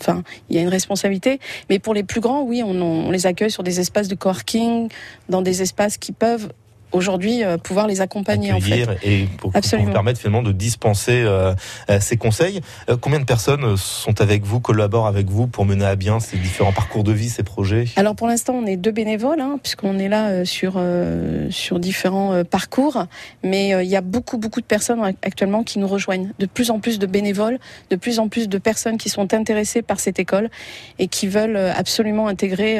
[0.00, 1.40] enfin il y a une responsabilité
[1.70, 4.88] mais pour les plus grands oui on, on les accueille sur des espaces de coworking
[5.28, 6.50] dans des espaces qui peuvent
[6.94, 9.08] aujourd'hui euh, pouvoir les accompagner Accueillir en fait.
[9.08, 11.54] et pour, pour permettre finalement de dispenser euh,
[11.90, 12.60] euh, ces conseils.
[13.00, 16.72] Combien de personnes sont avec vous, collaborent avec vous pour mener à bien ces différents
[16.72, 17.86] parcours de vie, ces projets?
[17.96, 20.80] Alors pour l'instant, on est deux bénévoles hein, puisqu'on est là sur
[21.50, 23.06] sur différents parcours,
[23.42, 26.30] mais il y a beaucoup beaucoup de personnes actuellement qui nous rejoignent.
[26.38, 27.58] De plus en plus de bénévoles,
[27.90, 30.50] de plus en plus de personnes qui sont intéressées par cette école
[30.98, 32.78] et qui veulent absolument intégrer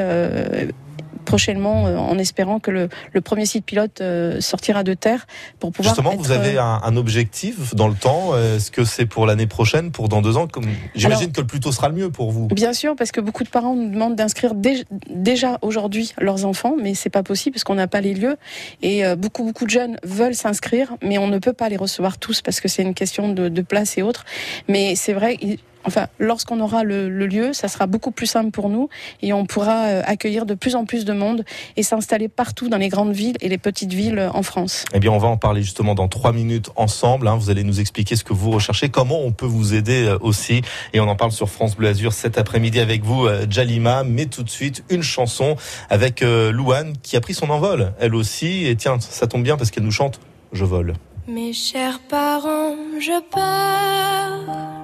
[1.25, 5.27] prochainement euh, en espérant que le, le, premier site pilote euh, sortira de terre
[5.61, 5.95] pour pouvoir.
[5.95, 6.21] Justement, être...
[6.21, 8.37] vous avez un, un, objectif dans le temps.
[8.37, 11.61] Est-ce que c'est pour l'année prochaine, pour dans deux ans Comme j'imagine que le plus
[11.61, 12.49] tôt sera le mieux pour vous.
[12.49, 16.77] Bien sûr, parce que beaucoup de parents nous demandent d'inscrire dé déjà aujourd'hui leurs enfants,
[16.81, 18.37] mais c'est pas possible parce qu'on n'a pas les lieux
[18.83, 22.19] et euh, beaucoup beaucoup de jeunes veulent s'inscrire, mais on ne peut pas les recevoir
[22.19, 24.25] tous parce que c'est une question de, de place et autres.
[24.69, 25.39] Mais c'est vrai.
[25.87, 28.89] Enfin, lorsqu'on aura le, le, lieu, ça sera beaucoup plus simple pour nous
[29.23, 31.45] et on pourra euh, accueillir de plus en plus de monde
[31.77, 34.85] et s'installer partout dans les grandes villes et les petites villes euh, en France.
[34.95, 37.29] Eh bien, on va en parler justement dans trois minutes ensemble.
[37.29, 37.37] Hein.
[37.37, 40.63] Vous allez nous expliquer ce que vous recherchez, comment on peut vous aider euh, aussi.
[40.93, 44.05] Et on en parle sur France Bleu Azur cet après-midi avec vous, Jalima.
[44.05, 45.57] Mais tout de suite, une chanson
[45.91, 48.67] avec Louane qui a pris son envol, elle aussi.
[48.67, 50.21] Et tiens, ça tombe bien parce qu'elle nous chante
[50.53, 50.95] Je vole.
[51.27, 54.84] Mes chers parents, je pars.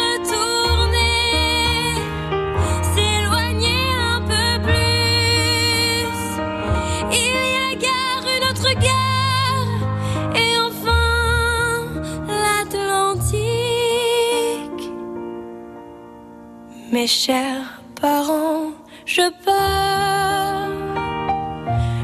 [16.91, 18.73] Mes chers parents,
[19.05, 20.67] je pars.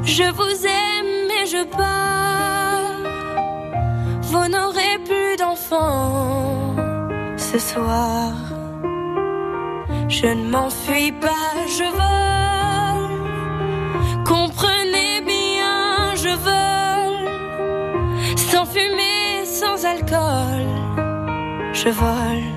[0.05, 2.95] Je vous aime mais je pars.
[4.21, 6.73] Vous n'aurez plus d'enfants
[7.35, 8.31] ce soir.
[10.07, 13.17] Je ne m'enfuis pas, je vole.
[14.25, 17.27] Comprenez bien, je vole.
[18.37, 20.65] Sans fumée, sans alcool.
[21.73, 22.56] Je vole,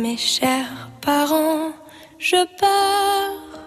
[0.00, 1.72] Mes chers parents,
[2.18, 3.62] je pars.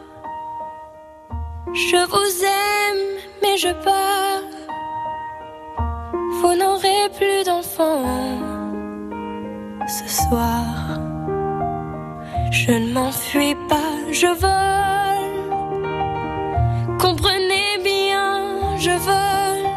[1.73, 4.60] Je vous aime, mais je pars.
[6.39, 8.05] Vous n'aurez plus d'enfants
[9.87, 10.65] ce soir.
[12.51, 15.31] Je ne m'enfuis pas, je vole.
[16.99, 19.67] Comprenez bien, je vole.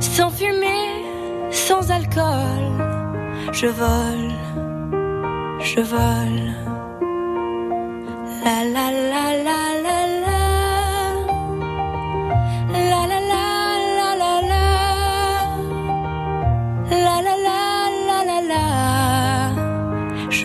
[0.00, 1.04] Sans fumée,
[1.50, 2.64] sans alcool.
[3.52, 4.32] Je vole,
[5.60, 6.42] je vole.
[8.44, 10.35] La la la la la la.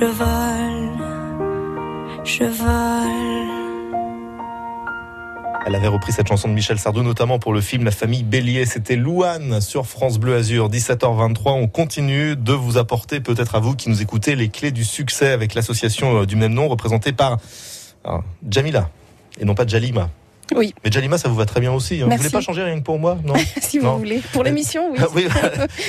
[0.01, 0.97] Je vole,
[2.23, 3.51] je vole.
[5.67, 8.65] Elle avait repris cette chanson de Michel Sardou, notamment pour le film La famille Bélier.
[8.65, 11.51] C'était Louane sur France Bleu Azur, 17h23.
[11.51, 15.29] On continue de vous apporter, peut-être à vous qui nous écoutez, les clés du succès
[15.29, 17.37] avec l'association euh, du même nom, représentée par
[18.03, 18.89] alors, Jamila,
[19.39, 20.09] et non pas Jalima.
[20.55, 20.73] Oui.
[20.83, 22.01] Mais Jalima, ça vous va très bien aussi.
[22.01, 22.07] hein.
[22.09, 23.17] Vous voulez pas changer rien que pour moi?
[23.23, 23.97] Non si vous Non.
[23.97, 24.21] voulez.
[24.33, 24.99] Pour l'émission, oui.
[25.15, 25.27] Oui.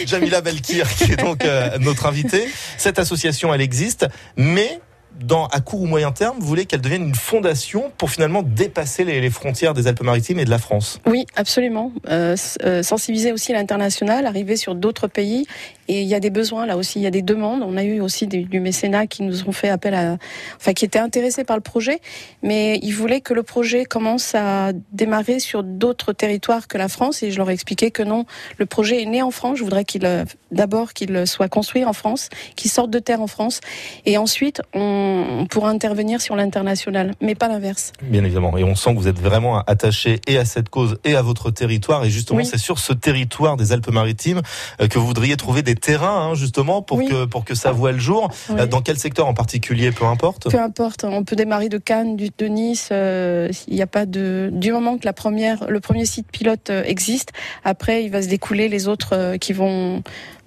[0.07, 2.47] Jamila Belkir, qui est donc euh, notre invitée.
[2.79, 4.07] Cette association, elle existe,
[4.37, 4.81] mais
[5.21, 9.05] dans, à court ou moyen terme, vous voulez qu'elle devienne une fondation pour finalement dépasser
[9.05, 11.01] les, frontières des Alpes-Maritimes et de la France.
[11.07, 11.93] Oui, absolument.
[12.09, 15.47] Euh, euh, sensibiliser aussi l'international, arriver sur d'autres pays.
[15.89, 17.63] Et il y a des besoins là aussi, il y a des demandes.
[17.63, 20.17] On a eu aussi du mécénat qui nous ont fait appel à,
[20.57, 22.01] enfin, qui étaient intéressés par le projet,
[22.43, 27.23] mais ils voulaient que le projet commence à démarrer sur d'autres territoires que la France.
[27.23, 28.27] Et je leur ai expliqué que non,
[28.59, 29.59] le projet est né en France.
[29.59, 33.27] Je voudrais qu'il, euh, d'abord, qu'il soit construit en France, qu'il sorte de terre en
[33.27, 33.61] France,
[34.07, 37.93] et ensuite on, on pourra intervenir sur l'international, mais pas l'inverse.
[38.03, 38.57] Bien évidemment.
[38.57, 41.51] Et on sent que vous êtes vraiment attaché et à cette cause et à votre
[41.51, 42.05] territoire.
[42.05, 42.47] Et justement, Oui.
[42.47, 44.43] c'est sur ce territoire des Alpes-Maritimes
[44.81, 47.09] euh, que vous voudriez trouver des terrains, hein, justement, pour Oui.
[47.09, 48.31] que pour que ça voie le jour.
[48.49, 48.57] Oui.
[48.61, 50.51] Euh, Dans quel secteur en particulier, peu importe?
[50.51, 52.89] Peu importe, on peut démarrer de Cannes, de Nice.
[52.93, 56.71] euh, Il n'y a pas de du moment que la première, le premier site pilote
[56.71, 57.33] euh, existe.
[57.65, 60.03] Après, il va se découler les autres euh, qui vont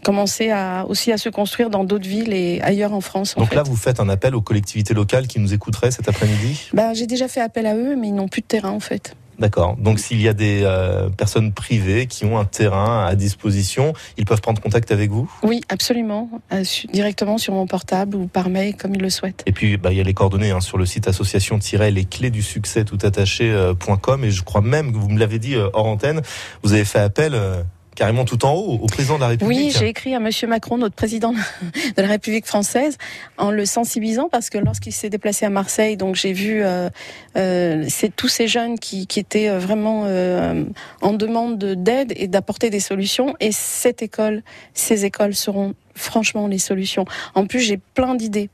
[0.06, 3.34] commencer à aussi à se construire dans d'autres villes et ailleurs en France.
[3.36, 3.56] en Donc fait.
[3.56, 6.70] là, vous faites un appel aux collectivités locales qui nous écouteraient cet après-midi.
[6.74, 9.16] Ben, j'ai déjà fait appel à eux, mais ils n'ont plus de terrain en fait.
[9.40, 9.76] D'accord.
[9.78, 14.26] Donc s'il y a des euh, personnes privées qui ont un terrain à disposition, ils
[14.26, 15.30] peuvent prendre contact avec vous?
[15.44, 16.64] Oui, absolument, euh,
[16.94, 19.44] directement sur mon portable ou par mail comme ils le souhaitent.
[19.46, 22.42] Et puis, bah, il y a les coordonnées hein, sur le site association-les clés du
[22.42, 24.24] succès tout attaché.com.
[24.24, 26.22] Et je crois même que vous me l'avez dit euh, hors antenne,
[26.64, 27.62] vous avez fait appel euh,
[27.96, 29.58] carrément tout en haut au président de la République.
[29.58, 32.98] Oui, j'ai écrit à Monsieur Macron, notre président de la République française,
[33.38, 36.90] en le sensibilisant parce que lorsqu'il s'est déplacé à Marseille, donc j'ai vu euh,
[37.38, 40.64] euh, c'est tous ces jeunes qui, qui étaient euh, vraiment euh,
[41.02, 43.36] en demande de- d'aide et d'apporter des solutions.
[43.40, 44.44] Et cette école,
[44.74, 47.06] ces écoles seront franchement les solutions.
[47.36, 48.50] En plus, j'ai plein d'idées.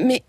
[0.00, 0.22] Mais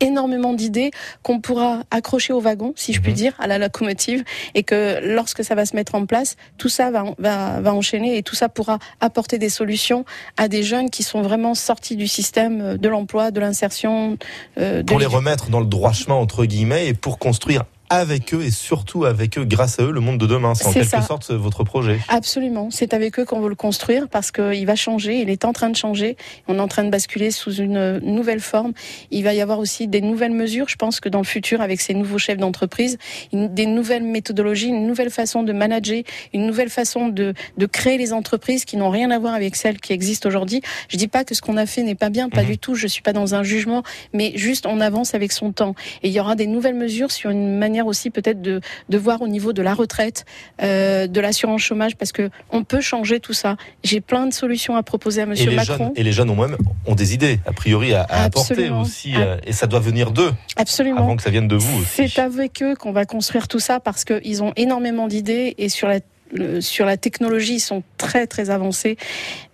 [0.00, 0.90] énormément d'idées
[1.22, 4.24] qu'on pourra accrocher au wagon, si je puis dire, à la locomotive,
[4.54, 8.16] et que lorsque ça va se mettre en place, tout ça va, va, va enchaîner
[8.16, 10.04] et tout ça pourra apporter des solutions
[10.36, 14.16] à des jeunes qui sont vraiment sortis du système de l'emploi, de l'insertion.
[14.58, 18.42] euh, pour les remettre dans le droit chemin entre guillemets et pour construire avec eux
[18.42, 20.54] et surtout avec eux, grâce à eux, le monde de demain.
[20.54, 21.02] C'est en quelque ça.
[21.02, 21.98] sorte votre projet.
[22.08, 25.52] Absolument, c'est avec eux qu'on veut le construire parce qu'il va changer, il est en
[25.52, 26.16] train de changer,
[26.48, 28.72] on est en train de basculer sous une nouvelle forme.
[29.10, 31.80] Il va y avoir aussi des nouvelles mesures, je pense que dans le futur, avec
[31.80, 32.98] ces nouveaux chefs d'entreprise,
[33.32, 36.02] des nouvelles méthodologies, une nouvelle façon de manager,
[36.32, 39.80] une nouvelle façon de, de créer les entreprises qui n'ont rien à voir avec celles
[39.80, 40.62] qui existent aujourd'hui.
[40.88, 42.86] Je dis pas que ce qu'on a fait n'est pas bien, pas du tout, je
[42.86, 43.82] suis pas dans un jugement,
[44.12, 45.74] mais juste on avance avec son temps.
[46.02, 48.98] Et il y aura des nouvelles mesures sur une manière manière aussi peut-être de, de
[48.98, 50.24] voir au niveau de la retraite,
[50.62, 53.56] euh, de l'assurance chômage, parce que on peut changer tout ça.
[53.84, 55.76] J'ai plein de solutions à proposer à Monsieur et les Macron.
[55.76, 59.12] Jeunes, et les jeunes ont même ont des idées, a priori, à, à apporter aussi.
[59.16, 60.32] euh, et ça doit venir d'eux.
[60.56, 61.00] Absolument.
[61.02, 61.84] Avant que ça vienne de vous.
[61.84, 65.88] C'est avec eux qu'on va construire tout ça parce qu'ils ont énormément d'idées et sur
[65.88, 66.00] la
[66.32, 68.96] le- sur la technologie, ils sont très très avancés.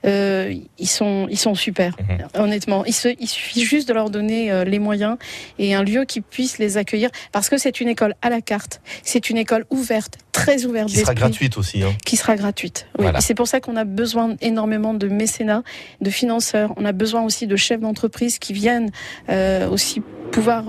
[0.04, 2.42] Euh, ils sont ils sont super, Mhm.
[2.42, 2.84] honnêtement.
[2.84, 5.16] Il, se- il suffit juste de leur donner euh, les moyens
[5.58, 8.80] et un lieu qui puisse les accueillir parce que c'est une école à la carte.
[9.04, 10.88] C'est une école ouverte, très ouverte.
[10.88, 11.82] Qui sera gratuite aussi.
[11.82, 11.92] Hein.
[12.04, 12.86] qui sera gratuite.
[12.98, 13.04] Oui.
[13.04, 13.18] Voilà.
[13.18, 15.62] Et c'est pour ça qu'on a besoin énormément de mécénats,
[16.00, 16.72] de financeurs.
[16.76, 18.90] On a besoin aussi de chefs d'entreprise qui viennent
[19.28, 20.64] euh, aussi pouvoir,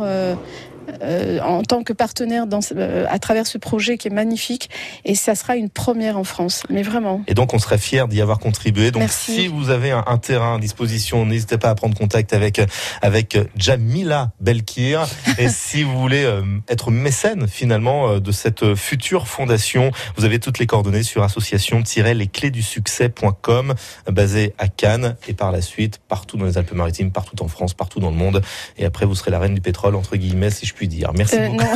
[1.01, 4.69] euh, en tant que partenaire dans, euh, à travers ce projet qui est magnifique.
[5.05, 6.63] Et ça sera une première en France.
[6.69, 7.23] Mais vraiment.
[7.27, 8.91] Et donc, on serait fiers d'y avoir contribué.
[8.91, 9.33] Donc, Merci.
[9.33, 12.61] si vous avez un, un terrain à disposition, n'hésitez pas à prendre contact avec
[13.01, 15.05] avec Jamila Belkir.
[15.37, 20.59] et si vous voulez euh, être mécène finalement de cette future fondation, vous avez toutes
[20.59, 23.73] les coordonnées sur association-lesclésdusuccès.com,
[24.07, 27.99] basée à Cannes et par la suite partout dans les Alpes-Maritimes, partout en France, partout
[27.99, 28.41] dans le monde.
[28.77, 31.11] Et après, vous serez la reine du pétrole entre guillemets, si je puis dire.
[31.15, 31.63] Merci Euh, beaucoup.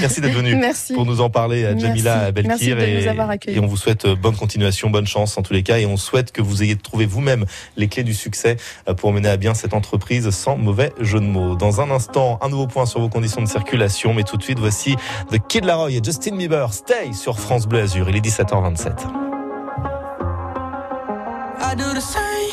[0.00, 0.94] Merci d'être venu Merci.
[0.94, 1.86] pour nous en parler, à Merci.
[1.86, 2.48] Jamila Belkir.
[2.48, 3.56] Merci de et, nous avoir accueillis.
[3.56, 5.78] et on vous souhaite euh, bonne continuation, bonne chance en tous les cas.
[5.78, 7.44] Et on souhaite que vous ayez trouvé vous-même
[7.76, 8.56] les clés du succès
[8.88, 11.54] euh, pour mener à bien cette entreprise sans mauvais jeu de mots.
[11.56, 14.14] Dans un instant, un nouveau point sur vos conditions de circulation.
[14.14, 14.96] Mais tout de suite, voici
[15.30, 16.72] The Kid Laroi et Justin Bieber.
[16.72, 18.08] Stay sur France Bleu Azur.
[18.08, 18.92] Il est 17h27.
[21.64, 22.31] I do the same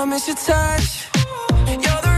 [0.00, 1.08] I miss your touch.
[1.68, 2.09] You're the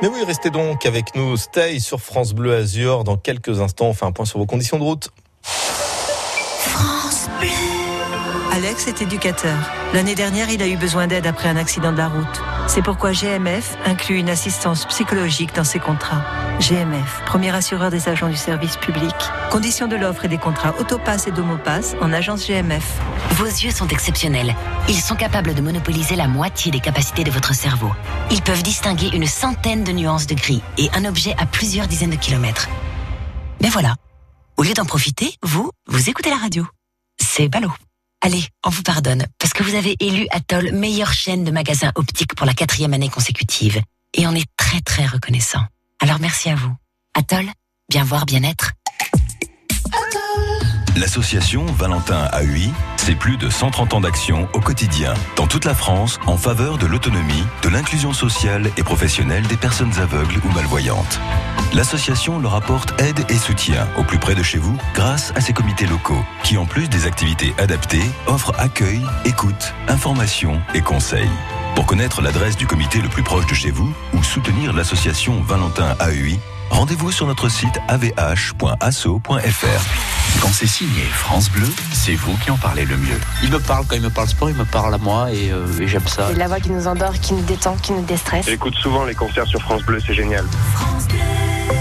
[0.00, 1.36] Mais oui, restez donc avec nous.
[1.36, 3.02] Stay sur France Bleu Azur.
[3.02, 5.10] Dans quelques instants, on fait un point sur vos conditions de route.
[8.58, 9.56] Alex est éducateur.
[9.94, 12.42] L'année dernière, il a eu besoin d'aide après un accident de la route.
[12.66, 16.24] C'est pourquoi GMF inclut une assistance psychologique dans ses contrats.
[16.58, 19.14] GMF, premier assureur des agents du service public.
[19.52, 22.98] Conditions de l'offre et des contrats Autopass et Domopass en agence GMF.
[23.34, 24.56] Vos yeux sont exceptionnels.
[24.88, 27.92] Ils sont capables de monopoliser la moitié des capacités de votre cerveau.
[28.32, 32.10] Ils peuvent distinguer une centaine de nuances de gris et un objet à plusieurs dizaines
[32.10, 32.68] de kilomètres.
[33.62, 33.94] Mais voilà,
[34.56, 36.66] au lieu d'en profiter, vous, vous écoutez la radio.
[37.20, 37.72] C'est ballot.
[38.28, 42.34] Allez, on vous pardonne, parce que vous avez élu Atoll meilleure chaîne de magasins optiques
[42.34, 43.80] pour la quatrième année consécutive.
[44.12, 45.64] Et on est très très reconnaissant.
[45.98, 46.76] Alors merci à vous.
[47.14, 47.46] Atoll,
[47.88, 48.72] bien voir, bien être.
[50.98, 56.18] L'association Valentin AUI, c'est plus de 130 ans d'action au quotidien, dans toute la France,
[56.26, 61.20] en faveur de l'autonomie, de l'inclusion sociale et professionnelle des personnes aveugles ou malvoyantes.
[61.72, 65.52] L'association leur apporte aide et soutien au plus près de chez vous grâce à ses
[65.52, 71.30] comités locaux, qui en plus des activités adaptées, offrent accueil, écoute, information et conseils.
[71.76, 75.94] Pour connaître l'adresse du comité le plus proche de chez vous ou soutenir l'association Valentin
[76.00, 79.20] AEI, rendez-vous sur notre site avh.asso.fr.
[80.40, 83.18] Quand c'est signé France Bleu, c'est vous qui en parlez le mieux.
[83.42, 85.66] Il me parle quand il me parle sport, il me parle à moi et, euh,
[85.80, 86.28] et j'aime ça.
[86.28, 88.46] C'est la voix qui nous endort, qui nous détend, qui nous déstresse.
[88.46, 90.44] J'écoute souvent les concerts sur France Bleu, c'est génial.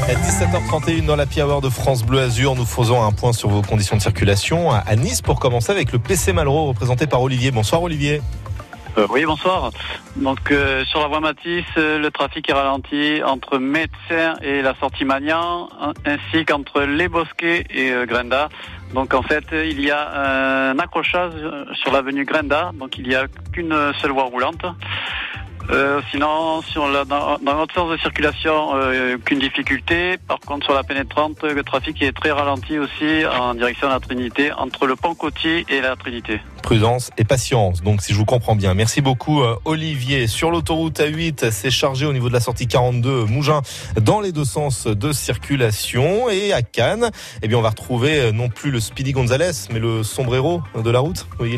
[0.07, 3.61] À 17h31 dans la Hour de France Bleu Azur, nous faisons un point sur vos
[3.61, 7.51] conditions de circulation à Nice pour commencer avec le PC Malraux représenté par Olivier.
[7.51, 8.21] Bonsoir Olivier.
[8.97, 9.69] Euh, oui, bonsoir.
[10.15, 14.73] Donc euh, sur la voie Matisse, euh, le trafic est ralenti entre Médecin et la
[14.75, 15.69] sortie Magnan,
[16.03, 18.49] ainsi qu'entre Les Bosquets et Grenda.
[18.93, 21.33] Donc en fait, il y a un accrochage
[21.73, 24.65] sur l'avenue Grenda, donc il n'y a qu'une seule voie roulante.
[26.11, 30.17] Sinon, sur dans, notre sens de circulation, euh, aucune difficulté.
[30.27, 33.99] Par contre, sur la pénétrante, le trafic est très ralenti aussi en direction de la
[33.99, 36.39] Trinité, entre le pont côtier et la Trinité.
[36.67, 38.73] Prudence et patience, donc si je vous comprends bien.
[38.73, 40.27] Merci beaucoup euh, Olivier.
[40.27, 43.61] Sur l'autoroute A8, c'est chargé au niveau de la sortie 42 Mougin
[44.01, 46.29] dans les deux sens de circulation.
[46.29, 47.09] Et à Cannes,
[47.41, 50.89] eh bien, on va retrouver euh, non plus le Speedy Gonzales, mais le sombrero de
[50.89, 51.25] la route.
[51.39, 51.57] Le,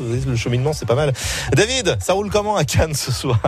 [0.26, 1.12] le cheminement, c'est pas mal.
[1.54, 3.38] David, ça roule comment à Cannes ce soir?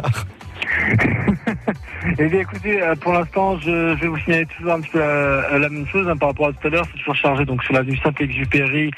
[2.19, 5.69] eh bien écoutez, euh, pour l'instant, je, vais vous signaler toujours un petit peu la,
[5.69, 6.87] même chose hein, par rapport à tout à l'heure.
[6.93, 8.91] C'est toujours chargé donc sur l'avenue Saint-Exupéry,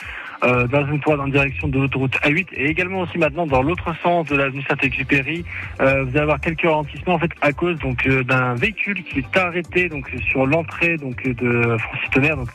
[0.44, 3.94] euh, dans une toile en direction de l'autoroute A8 et également aussi maintenant dans l'autre
[4.02, 5.44] sens de l'avenue Saint-Exupéry.
[5.80, 9.36] Euh, vous allez avoir quelques ralentissements en fait à cause donc d'un véhicule qui est
[9.36, 12.48] arrêté donc sur l'entrée donc de Francis Tonnerre donc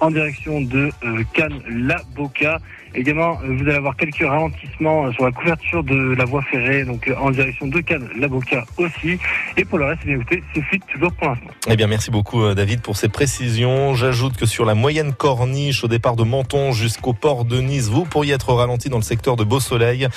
[0.00, 0.90] en direction de
[1.32, 2.58] Cannes-La Boca.
[2.94, 6.84] Également, euh, vous allez avoir quelques ralentissements euh, sur la couverture de la voie ferrée,
[6.84, 9.18] donc euh, en direction de Cannes, l'Avocat aussi.
[9.56, 11.46] Et pour le reste, eh bien écoutez, c'est fluide toujours pour l'instant.
[11.68, 13.94] Eh bien, merci beaucoup David pour ces précisions.
[13.94, 18.04] J'ajoute que sur la moyenne corniche au départ de Menton jusqu'au port de Nice, vous
[18.04, 20.08] pourriez être ralenti dans le secteur de Beau Soleil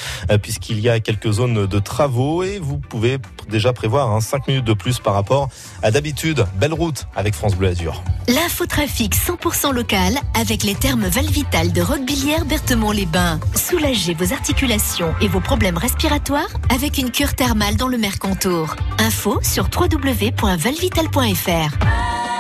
[0.41, 3.18] puisqu'il y a quelques zones de travaux et vous pouvez
[3.49, 5.49] déjà prévoir hein, 5 minutes de plus par rapport
[5.82, 6.45] à d'habitude.
[6.56, 8.04] Belle route avec France Bleu Azur.
[8.28, 13.39] L'infotrafic 100% local avec les termes Valvital de Roquebillière les bains.
[13.56, 18.76] Soulagez vos articulations et vos problèmes respiratoires avec une cure thermale dans le Mercontour.
[18.99, 22.36] Info sur www.valvital.fr.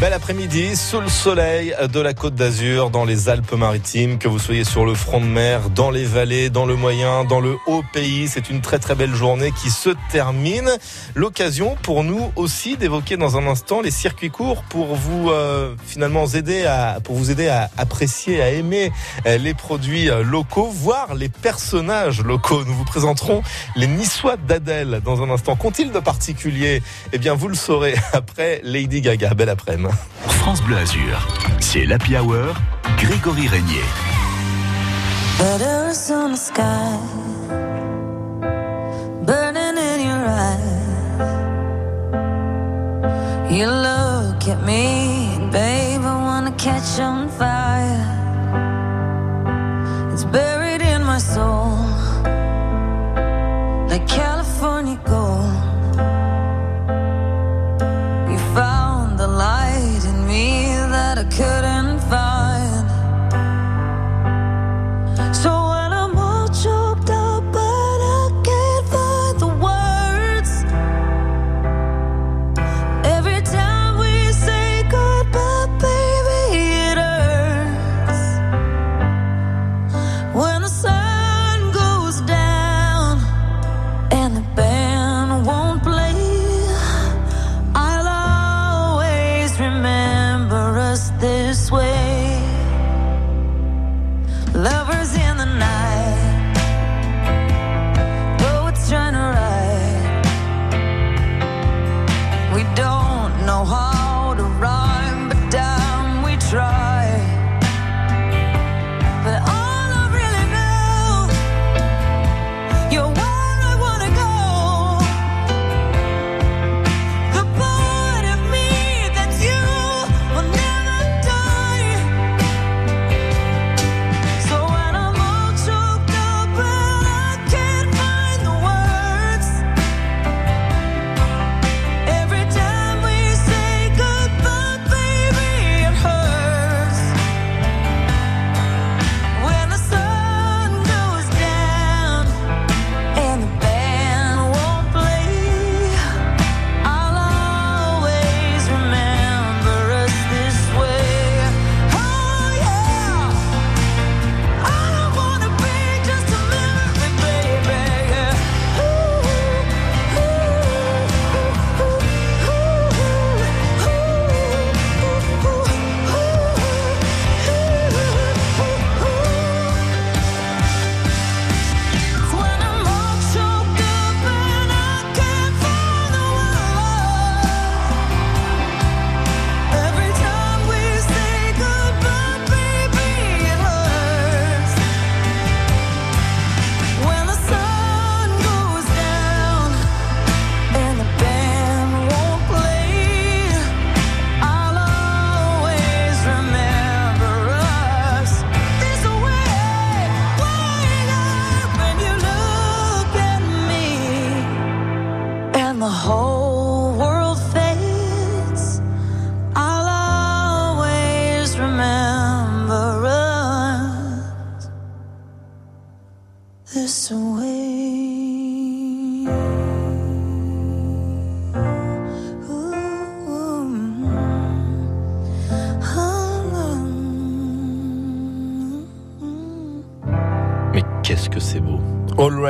[0.00, 4.62] Bel après-midi sous le soleil de la Côte d'Azur, dans les Alpes-Maritimes, que vous soyez
[4.62, 8.28] sur le front de mer, dans les vallées, dans le moyen, dans le haut pays.
[8.28, 10.70] C'est une très très belle journée qui se termine.
[11.16, 16.26] L'occasion pour nous aussi d'évoquer dans un instant les circuits courts pour vous euh, finalement
[16.26, 18.92] aider à pour vous aider à apprécier, à aimer
[19.26, 22.64] euh, les produits euh, locaux, voire les personnages locaux.
[22.64, 23.42] Nous vous présenterons
[23.74, 25.56] les Niçois d'Adèle dans un instant.
[25.56, 26.84] Qu'ont-ils de particulier?
[27.12, 29.34] Eh bien, vous le saurez après Lady Gaga.
[29.34, 29.87] Belle après-midi.
[30.26, 31.26] France Bleu Azur,
[31.60, 32.54] c'est l'Happy Hour,
[32.98, 33.84] Grégory Régnier.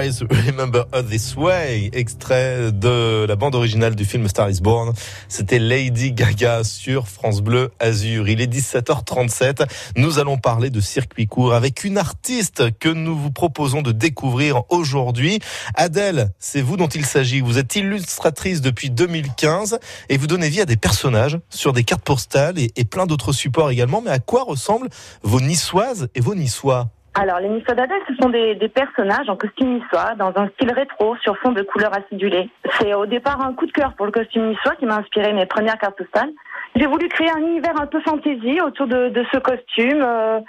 [0.09, 4.95] Remember Us This Way, extrait de la bande originale du film Star is Born.
[5.29, 8.29] C'était Lady Gaga sur France Bleu Azur.
[8.29, 9.67] Il est 17h37.
[9.97, 14.63] Nous allons parler de circuit court avec une artiste que nous vous proposons de découvrir
[14.71, 15.41] aujourd'hui.
[15.75, 17.41] Adèle, c'est vous dont il s'agit.
[17.41, 19.79] Vous êtes illustratrice depuis 2015
[20.09, 23.71] et vous donnez vie à des personnages sur des cartes postales et plein d'autres supports
[23.71, 24.01] également.
[24.01, 24.89] Mais à quoi ressemblent
[25.23, 26.89] vos niçoises et vos niçois?
[27.15, 31.17] Alors, les d'Adèle, ce sont des, des, personnages en costume niçois, dans un style rétro,
[31.17, 32.49] sur fond de couleurs acidulées.
[32.79, 35.47] C'est au départ un coup de cœur pour le costume niçois qui m'a inspiré mes
[35.47, 36.31] premières cartes postales.
[36.77, 40.01] J'ai voulu créer un univers un peu fantaisie autour de, de ce costume.
[40.01, 40.41] Euh,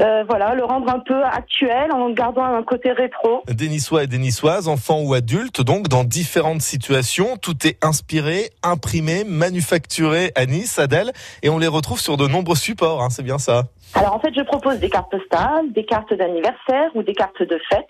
[0.00, 3.42] euh, voilà, le rendre un peu actuel en gardant un côté rétro.
[3.46, 7.36] Des Niçois et des Niçoises, enfants ou adultes, donc dans différentes situations.
[7.36, 11.12] Tout est inspiré, imprimé, manufacturé à Nice, Adèle,
[11.42, 13.64] et on les retrouve sur de nombreux supports, hein, c'est bien ça
[13.94, 17.60] Alors en fait, je propose des cartes postales, des cartes d'anniversaire ou des cartes de
[17.70, 17.86] fête.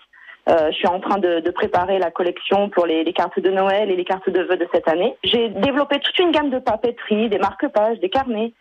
[0.49, 3.49] Euh, je suis en train de, de, préparer la collection pour les, les, cartes de
[3.49, 5.15] Noël et les cartes de vœux de cette année.
[5.23, 8.51] J'ai développé toute une gamme de papeterie, des marque-pages, des carnets.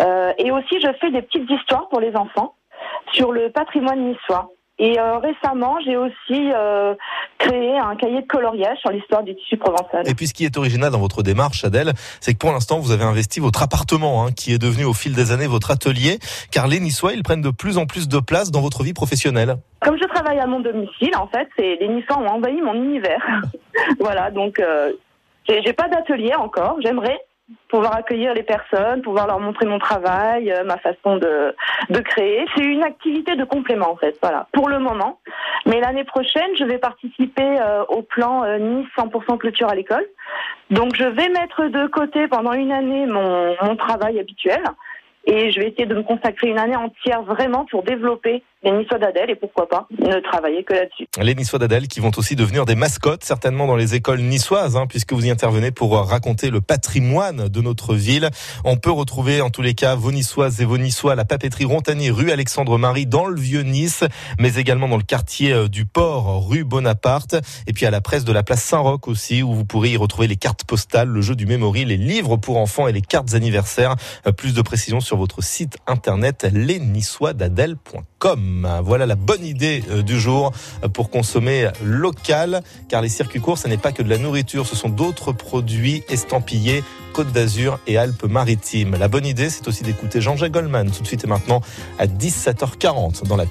[0.00, 2.54] Euh, et aussi, je fais des petites histoires pour les enfants
[3.12, 4.50] sur le patrimoine niçois.
[4.80, 6.94] Et euh, récemment, j'ai aussi euh,
[7.38, 10.08] créé un cahier de coloriage sur l'histoire du tissu provençal.
[10.08, 12.90] Et puis ce qui est original dans votre démarche, Adèle, c'est que pour l'instant, vous
[12.90, 16.18] avez investi votre appartement, hein, qui est devenu au fil des années votre atelier,
[16.50, 19.56] car les Niçois, ils prennent de plus en plus de place dans votre vie professionnelle.
[19.82, 23.42] Comme je travaille à mon domicile, en fait, c'est les Niçois ont envahi mon univers.
[24.00, 24.92] voilà, donc euh,
[25.46, 26.78] j'ai pas d'atelier encore.
[26.82, 27.20] J'aimerais,
[27.68, 31.54] pouvoir accueillir les personnes, pouvoir leur montrer mon travail, euh, ma façon de,
[31.88, 32.46] de créer.
[32.54, 35.18] C'est une activité de complément en fait, voilà, pour le moment.
[35.66, 40.06] Mais l'année prochaine, je vais participer euh, au plan euh, Nice 100% clôture à l'école.
[40.70, 44.62] Donc je vais mettre de côté pendant une année mon, mon travail habituel
[45.24, 48.98] et je vais essayer de me consacrer une année entière vraiment pour développer les Niçois
[48.98, 51.06] d'Adèle et pourquoi pas ne travailler que là-dessus.
[51.20, 54.86] Les Niçois d'Adèle qui vont aussi devenir des mascottes certainement dans les écoles niçoises hein,
[54.86, 58.28] puisque vous y intervenez pour raconter le patrimoine de notre ville.
[58.64, 61.64] On peut retrouver en tous les cas vos Niçoises et vos Niçois à la papeterie
[61.64, 64.04] Rontanier rue Alexandre-Marie dans le vieux Nice
[64.38, 68.24] mais également dans le quartier euh, du Port rue Bonaparte et puis à la presse
[68.24, 71.34] de la place Saint-Roch aussi où vous pourrez y retrouver les cartes postales, le jeu
[71.34, 73.96] du memory, les livres pour enfants et les cartes anniversaires.
[74.26, 76.44] Euh, plus de précisions sur votre site internet
[78.84, 80.52] Voilà la bonne idée euh, du jour
[80.92, 84.76] pour consommer local, car les circuits courts, ce n'est pas que de la nourriture, ce
[84.76, 86.82] sont d'autres produits estampillés
[87.12, 88.96] Côte d'Azur et Alpes-Maritimes.
[88.98, 91.60] La bonne idée, c'est aussi d'écouter Jean-Jacques Goldman tout de suite et maintenant
[91.98, 93.44] à 17h40 dans la.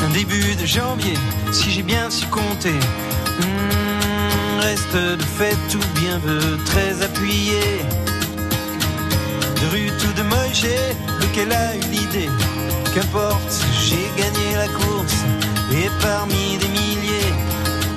[0.00, 1.14] Un début de janvier,
[1.52, 2.72] si j'ai bien su compter.
[3.40, 3.81] Hmm,
[4.62, 7.60] reste de fait tout bien veut très appuyé.
[9.60, 10.66] De rue tout de Moïse,
[11.20, 12.30] lequel a eu l'idée.
[12.94, 13.54] Qu'importe,
[13.86, 15.18] j'ai gagné la course
[15.72, 17.32] et parmi des milliers,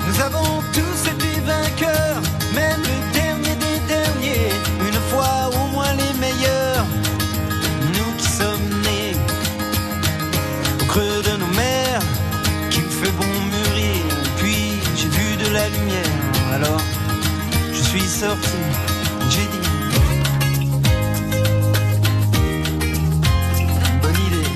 [0.07, 2.21] nous avons tous été vainqueurs,
[2.53, 4.49] même le dernier des derniers,
[4.87, 6.85] une fois au moins les meilleurs.
[7.95, 9.15] Nous qui sommes nés
[10.81, 12.03] au creux de nos mers,
[12.69, 14.03] qu'il fait bon mûrir,
[14.37, 16.14] puis j'ai vu de la lumière,
[16.55, 16.81] alors
[17.73, 18.49] je suis sorti,
[19.29, 19.47] j'ai.
[24.01, 24.49] Bonne idée.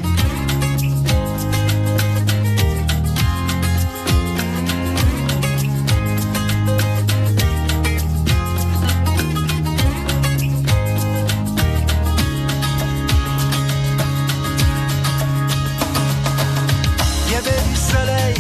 [17.26, 18.36] Il y avait du soleil,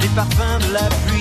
[0.00, 1.11] des parfums de la pluie.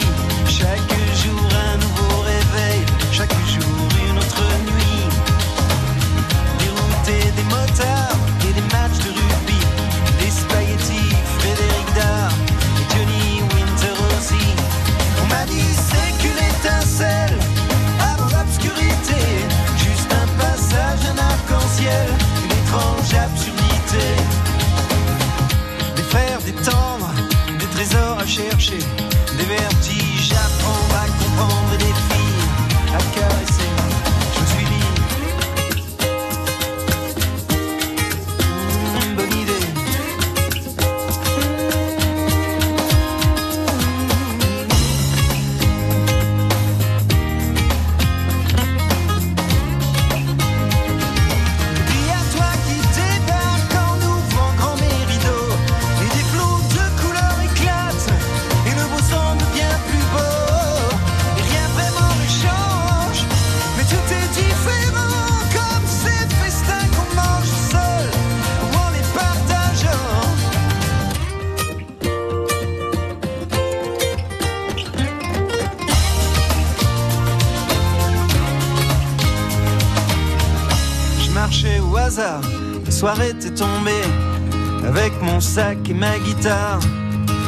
[85.69, 86.79] Et ma guitare.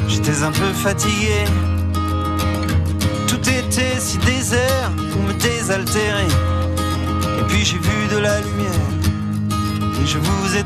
[0.07, 1.45] J'étais un peu fatigué.
[3.27, 6.27] Tout était si désert pour me désaltérer.
[7.39, 8.83] Et puis j'ai vu de la lumière
[10.01, 10.62] et je vous ai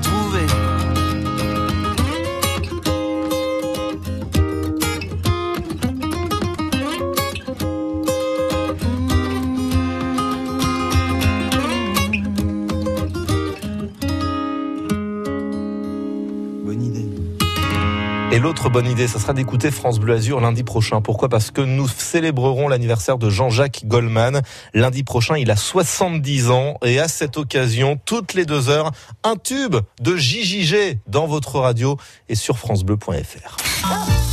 [18.81, 21.01] bonne idée, ça sera d'écouter France Bleu Azur lundi prochain.
[21.01, 21.29] Pourquoi?
[21.29, 24.43] Parce que nous célébrerons l'anniversaire de Jean-Jacques Goldman.
[24.75, 28.91] Lundi prochain, il a 70 ans et à cette occasion, toutes les deux heures,
[29.23, 31.97] un tube de JJG dans votre radio
[32.29, 34.26] et sur francebleu.fr.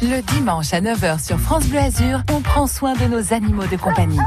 [0.00, 3.76] Le dimanche à 9h sur France Bleu Azur, on prend soin de nos animaux de
[3.76, 4.18] compagnie.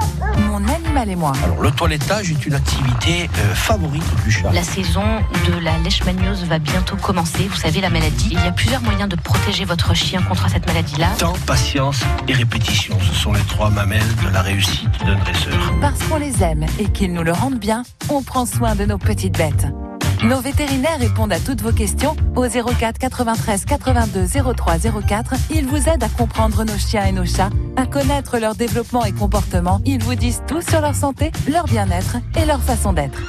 [0.47, 1.31] Mon animal et moi.
[1.43, 4.51] Alors, le toilettage est une activité euh, favorite du chat.
[4.51, 5.03] La saison
[5.47, 7.47] de la leishmaniose va bientôt commencer.
[7.49, 8.29] Vous savez, la maladie.
[8.31, 11.07] Il y a plusieurs moyens de protéger votre chien contre cette maladie-là.
[11.17, 12.97] Temps, patience et répétition.
[12.99, 15.73] Ce sont les trois mamelles de la réussite d'un dresseur.
[15.79, 18.97] Parce qu'on les aime et qu'ils nous le rendent bien, on prend soin de nos
[18.97, 19.67] petites bêtes.
[20.23, 24.77] Nos vétérinaires répondent à toutes vos questions au 04 93 82 03
[25.07, 25.33] 04.
[25.49, 29.13] Ils vous aident à comprendre nos chiens et nos chats, à connaître leur développement et
[29.13, 29.81] comportement.
[29.83, 33.19] Ils vous disent tout sur leur santé, leur bien-être et leur façon d'être.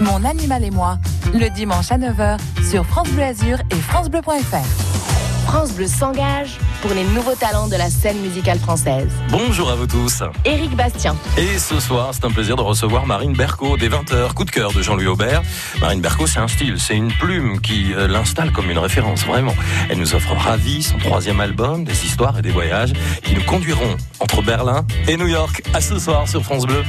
[0.00, 0.96] Mon animal et moi,
[1.34, 2.38] le dimanche à 9h
[2.68, 5.31] sur France Bleu Azur et francebleu.fr.
[5.46, 9.08] France Bleu s'engage pour les nouveaux talents de la scène musicale française.
[9.28, 10.22] Bonjour à vous tous.
[10.44, 11.16] Éric Bastien.
[11.36, 14.34] Et ce soir, c'est un plaisir de recevoir Marine Berco des 20h.
[14.34, 15.42] Coup de cœur de Jean-Louis Aubert.
[15.80, 19.54] Marine Berco, c'est un style, c'est une plume qui euh, l'installe comme une référence, vraiment.
[19.90, 22.92] Elle nous offre Ravi, son troisième album, des histoires et des voyages
[23.22, 25.62] qui nous conduiront entre Berlin et New York.
[25.74, 26.82] À ce soir sur France Bleu.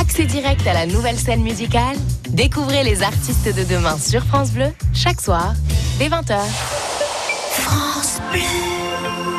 [0.00, 1.96] Accès direct à la nouvelle scène musicale.
[2.30, 5.54] Découvrez les artistes de demain sur France Bleu, chaque soir,
[5.98, 6.38] dès 20h.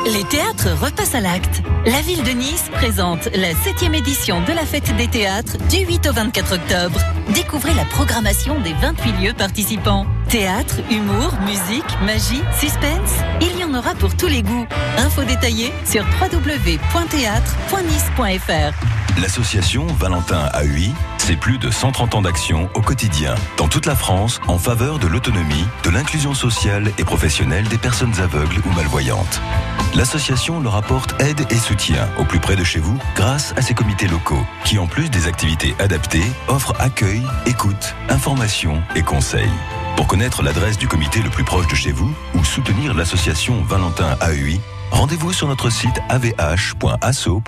[0.06, 1.62] Les théâtres repassent à l'acte.
[1.86, 6.08] La ville de Nice présente la 7e édition de la fête des théâtres du 8
[6.08, 7.00] au 24 octobre.
[7.34, 10.06] Découvrez la programmation des 28 lieux participants.
[10.28, 14.66] Théâtre, humour, musique, magie, suspense, il y en aura pour tous les goûts.
[14.98, 19.20] Infos détaillées sur www.théâtre.nice.fr.
[19.20, 24.40] L'association Valentin AUI, c'est plus de 130 ans d'action au quotidien, dans toute la France,
[24.48, 29.40] en faveur de l'autonomie, de l'inclusion sociale et professionnelle des personnes aveugles ou malvoyantes.
[29.94, 33.74] L'association leur apporte aide et soutien au plus près de chez vous grâce à ses
[33.74, 39.52] comités locaux, qui en plus des activités adaptées, offrent accueil, écoute, information et conseils.
[39.96, 44.16] Pour connaître l'adresse du comité le plus proche de chez vous ou soutenir l'association Valentin
[44.20, 44.60] AUI,
[44.90, 47.44] rendez-vous sur notre site avh.asso.fr.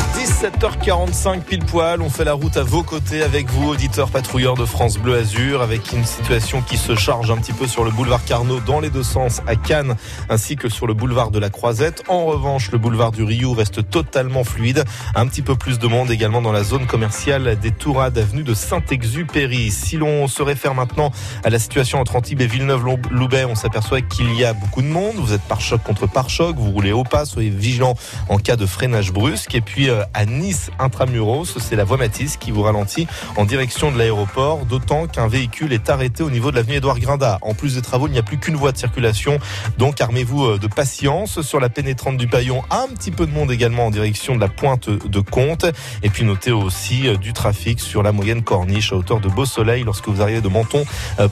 [0.00, 4.64] 17h45 pile poil, on fait la route à vos côtés avec vous, auditeurs patrouilleurs de
[4.64, 8.24] France Bleu Azur, avec une situation qui se charge un petit peu sur le boulevard
[8.24, 9.96] Carnot dans les deux sens à Cannes,
[10.28, 12.04] ainsi que sur le boulevard de la Croisette.
[12.06, 14.84] En revanche, le boulevard du Rio reste totalement fluide.
[15.16, 18.54] Un petit peu plus de monde également dans la zone commerciale des Tourades, avenue de
[18.54, 19.72] Saint-Exupéry.
[19.72, 21.10] Si l'on se réfère maintenant
[21.42, 25.16] à la situation entre Antibes et Villeneuve-Loubet, on s'aperçoit qu'il y a beaucoup de monde.
[25.16, 27.94] Vous êtes par choc contre par choc, vous roulez au pas, soyez vigilants
[28.28, 29.56] en cas de freinage brusque.
[29.56, 33.06] Et puis euh, à Nice intramuros, c'est la voie Matisse qui vous ralentit
[33.36, 37.38] en direction de l'aéroport, d'autant qu'un véhicule est arrêté au niveau de l'avenue Édouard Grinda.
[37.42, 39.38] En plus des travaux, il n'y a plus qu'une voie de circulation,
[39.78, 41.40] donc armez-vous euh, de patience.
[41.42, 44.48] Sur la pénétrante du Paillon, un petit peu de monde également en direction de la
[44.48, 45.66] pointe de Comte.
[46.02, 49.44] Et puis notez aussi euh, du trafic sur la moyenne corniche à hauteur de Beau
[49.44, 50.84] Soleil lorsque vous arrivez de Menton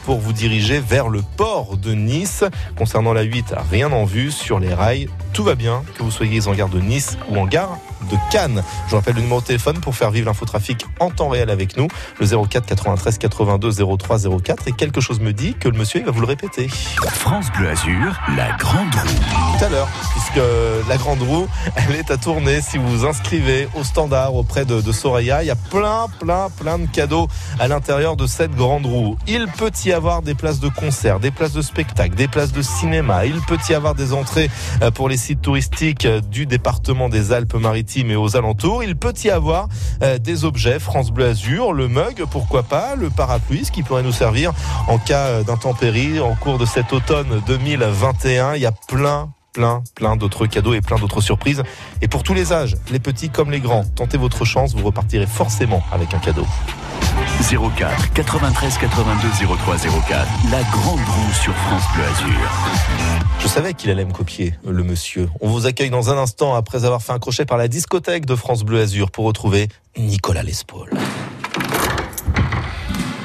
[0.04, 2.44] pour vous diriger vers le port de Nice.
[2.76, 5.08] Concernant la 8, rien en vue sur les rails.
[5.32, 7.78] Tout va bien, que vous soyez en gare de Nice ou en gare
[8.10, 8.62] de Cannes.
[8.86, 11.77] Je vous rappelle le numéro de téléphone pour faire vivre l'infotrafic en temps réel avec
[11.77, 11.89] nous,
[12.20, 14.68] le 04 93 82 03 04.
[14.68, 16.68] Et quelque chose me dit que le monsieur il va vous le répéter.
[16.68, 19.59] France Bleu Azur, la grande roue.
[19.59, 20.40] Tout à l'heure, puisque
[20.89, 21.47] la grande roue,
[21.77, 22.60] elle est à tourner.
[22.60, 26.48] Si vous vous inscrivez au standard auprès de, de Soraya, il y a plein, plein,
[26.59, 27.28] plein de cadeaux
[27.59, 29.16] à l'intérieur de cette grande roue.
[29.27, 32.62] Il peut y avoir des places de concert, des places de spectacle, des places de
[32.62, 33.27] cinéma.
[33.27, 34.51] Il peut y avoir des entrées
[34.82, 38.82] euh, pour les sites touristiques euh, du département des Alpes-Maritimes et aux alentours.
[38.82, 39.68] Il peut y avoir
[40.02, 44.02] euh, des objets France Bleu Azur, le mug, pourquoi pas, le parapluie, ce qui pourrait
[44.02, 44.52] nous servir
[44.88, 48.54] en cas d'intempérie en cours de cet automne 2021.
[48.54, 51.62] Il y a plein, plein, plein d'autres cadeaux et plein d'autres surprises.
[52.02, 55.26] Et pour tous les âges, les petits comme les grands, tentez votre chance, vous repartirez
[55.26, 56.46] forcément avec un cadeau.
[57.42, 60.26] 04 93 82 03 04.
[60.50, 62.50] La grande roue sur France Bleu Azur.
[63.40, 65.28] Je savais qu'il allait me copier, le monsieur.
[65.40, 68.34] On vous accueille dans un instant après avoir fait un crochet par la discothèque de
[68.34, 70.90] France Bleu Azur pour retrouver Nicolas Lespaul.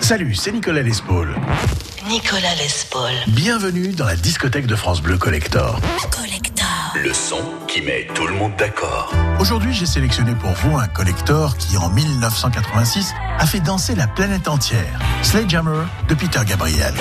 [0.01, 1.35] Salut, c'est Nicolas Lespaul.
[2.09, 3.11] Nicolas Lespaul.
[3.27, 5.79] Bienvenue dans la discothèque de France Bleu Collector.
[6.11, 6.70] Collector.
[6.93, 9.13] Le son qui met tout le monde d'accord.
[9.39, 14.49] Aujourd'hui, j'ai sélectionné pour vous un collector qui, en 1986, a fait danser la planète
[14.49, 14.99] entière.
[15.21, 16.93] Sledgehammer de Peter Gabriel.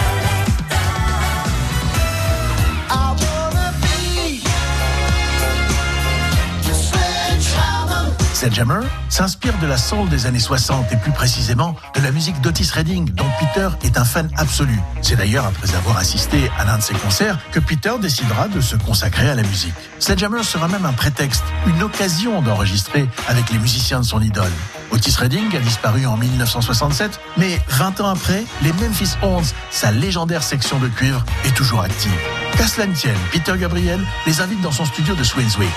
[8.40, 8.80] Sledgehammer
[9.10, 13.10] s'inspire de la soul des années 60 et plus précisément de la musique d'Otis Redding
[13.10, 14.80] dont Peter est un fan absolu.
[15.02, 18.76] C'est d'ailleurs après avoir assisté à l'un de ses concerts que Peter décidera de se
[18.76, 19.74] consacrer à la musique.
[19.98, 24.52] Sledgehammer sera même un prétexte, une occasion d'enregistrer avec les musiciens de son idole.
[24.90, 30.42] Otis Redding a disparu en 1967, mais 20 ans après, les Memphis Horns, sa légendaire
[30.42, 32.10] section de cuivre, est toujours active.
[32.56, 32.86] Qu'à cela
[33.32, 35.68] Peter Gabriel les invite dans son studio de Swainswick.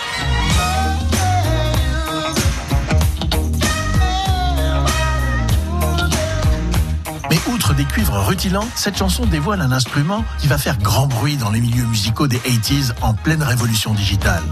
[7.84, 11.60] Des cuivres rutilants, cette chanson dévoile un instrument qui va faire grand bruit dans les
[11.60, 14.44] milieux musicaux des 80s en pleine révolution digitale.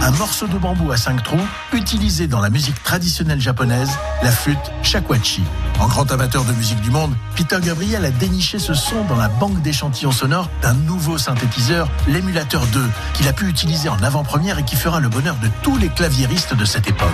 [0.00, 1.40] Un morceau de bambou à cinq trous,
[1.72, 3.90] utilisé dans la musique traditionnelle japonaise,
[4.22, 5.42] la flûte shakuhachi.
[5.80, 9.28] En grand amateur de musique du monde, Peter Gabriel a déniché ce son dans la
[9.28, 12.84] banque d'échantillons sonores d'un nouveau synthétiseur, l'émulateur 2,
[13.14, 16.54] qu'il a pu utiliser en avant-première et qui fera le bonheur de tous les claviéristes
[16.54, 17.08] de cette époque.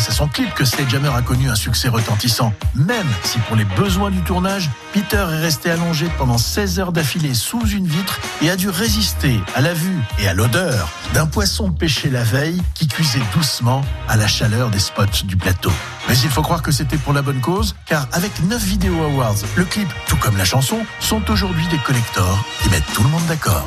[0.00, 2.54] Grâce à son clip que Sledgehammer a connu un succès retentissant.
[2.74, 7.34] Même si pour les besoins du tournage, Peter est resté allongé pendant 16 heures d'affilée
[7.34, 11.70] sous une vitre et a dû résister à la vue et à l'odeur d'un poisson
[11.70, 15.72] pêché la veille qui cuisait doucement à la chaleur des spots du plateau.
[16.08, 19.36] Mais il faut croire que c'était pour la bonne cause, car avec 9 vidéos awards,
[19.56, 23.26] le clip, tout comme la chanson, sont aujourd'hui des collectors qui mettent tout le monde
[23.28, 23.66] d'accord.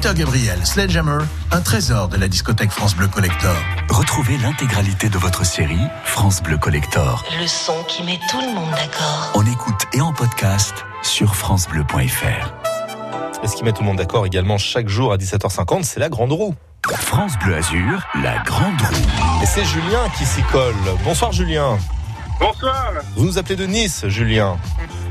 [0.00, 3.56] Peter Gabriel, Sledgehammer, un trésor de la discothèque France Bleu Collector.
[3.90, 8.70] Retrouvez l'intégralité de votre série France Bleu Collector Le son qui met tout le monde
[8.70, 9.32] d'accord.
[9.34, 12.54] en écoute et en podcast sur francebleu.fr.
[13.42, 16.08] Et ce qui met tout le monde d'accord également chaque jour à 17h50, c'est la
[16.08, 16.54] grande roue.
[16.86, 19.42] France Bleu Azur, la grande roue.
[19.42, 20.76] Et c'est Julien qui s'y colle.
[21.02, 21.76] Bonsoir Julien.
[22.38, 22.92] Bonsoir.
[23.16, 24.58] Vous nous appelez de Nice, Julien.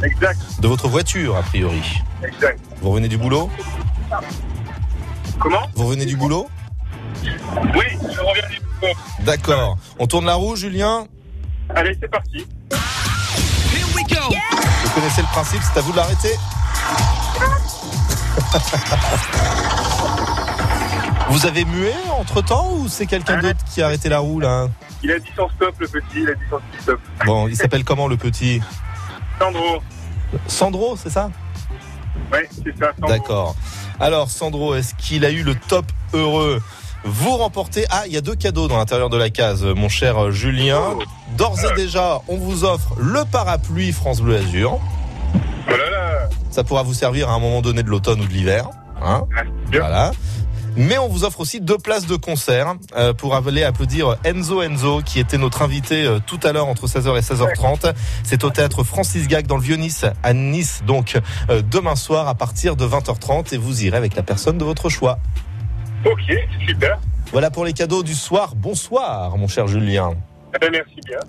[0.02, 0.40] Exact.
[0.62, 2.02] De votre voiture, a priori.
[2.24, 2.62] Exact.
[2.82, 3.50] Vous revenez du boulot?
[5.40, 6.48] Comment Vous revenez du boulot
[7.24, 9.24] Oui, je reviens du coup.
[9.24, 9.78] D'accord.
[10.00, 11.06] On tourne la roue, Julien
[11.76, 12.48] Allez, c'est parti.
[13.94, 16.34] Vous connaissez le principe, c'est à vous de l'arrêter.
[21.30, 24.68] Vous avez mué entre temps ou c'est quelqu'un d'autre qui a arrêté la roue là
[25.04, 26.22] Il a dit son stop, le petit.
[26.22, 27.00] Il a dit son petit stop.
[27.26, 28.62] Bon, il s'appelle comment le petit?
[29.40, 29.80] Sandro.
[30.48, 31.30] Sandro, c'est ça?
[32.32, 32.92] Oui, c'est ça.
[33.00, 33.10] Sandro.
[33.10, 33.56] D'accord.
[34.00, 36.62] Alors Sandro, est-ce qu'il a eu le top heureux?
[37.04, 37.86] Vous remportez.
[37.90, 40.82] Ah, il y a deux cadeaux dans l'intérieur de la case, mon cher Julien.
[41.38, 44.80] D'ores et déjà, on vous offre le parapluie France Bleu Azur.
[45.68, 46.30] Oh là là.
[46.50, 48.70] Ça pourra vous servir à un moment donné de l'automne ou de l'hiver.
[49.02, 49.26] Hein
[49.72, 50.12] voilà.
[50.80, 55.02] Mais on vous offre aussi deux places de concert euh, pour aller applaudir Enzo Enzo
[55.02, 57.94] qui était notre invité euh, tout à l'heure entre 16h et 16h30.
[58.24, 62.36] C'est au théâtre Francis Gag dans le Vieux-Nice à Nice donc euh, demain soir à
[62.36, 65.18] partir de 20h30 et vous irez avec la personne de votre choix.
[66.06, 66.32] Ok,
[66.68, 67.00] super.
[67.32, 68.54] Voilà pour les cadeaux du soir.
[68.56, 70.12] Bonsoir mon cher Julien.
[70.56, 71.20] Eh ben, merci bien.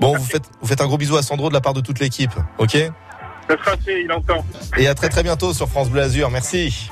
[0.00, 2.00] Bon, vous faites, vous faites un gros bisou à Sandro de la part de toute
[2.00, 2.70] l'équipe, ok?
[2.72, 4.44] Fait, il entend.
[4.76, 6.30] Et à très très bientôt sur France Bleu Azur.
[6.30, 6.90] Merci.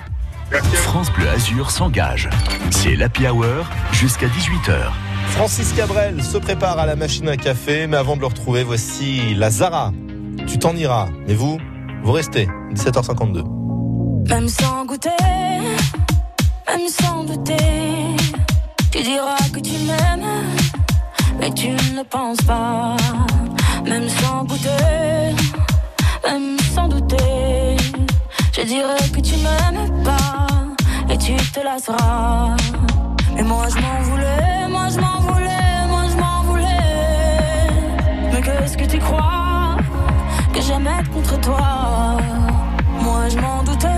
[0.63, 2.29] France Bleu Azur s'engage.
[2.71, 4.93] C'est l'Happy Hour jusqu'à 18h.
[5.31, 9.35] Francis Cabrel se prépare à la machine à café, mais avant de le retrouver, voici
[9.35, 9.93] la Zara.
[10.47, 11.59] Tu t'en iras, mais vous,
[12.05, 12.49] vous restez.
[12.73, 13.43] 17h52.
[14.29, 15.11] Même sans goûter,
[16.69, 17.57] même sans douter,
[18.93, 20.45] tu diras que tu m'aimes,
[21.41, 22.97] mais tu ne penses pas.
[23.85, 25.35] Même sans goûter,
[26.25, 27.77] même sans douter,
[28.53, 30.44] je dirais que tu m'aimes pas
[31.11, 32.57] et tu te lasseras.
[33.35, 38.31] Mais moi je m'en voulais, moi je m'en voulais, moi je m'en voulais.
[38.33, 39.77] Mais qu'est-ce que tu crois
[40.53, 42.17] que j'aime être contre toi?
[43.01, 43.94] Moi je m'en doutais.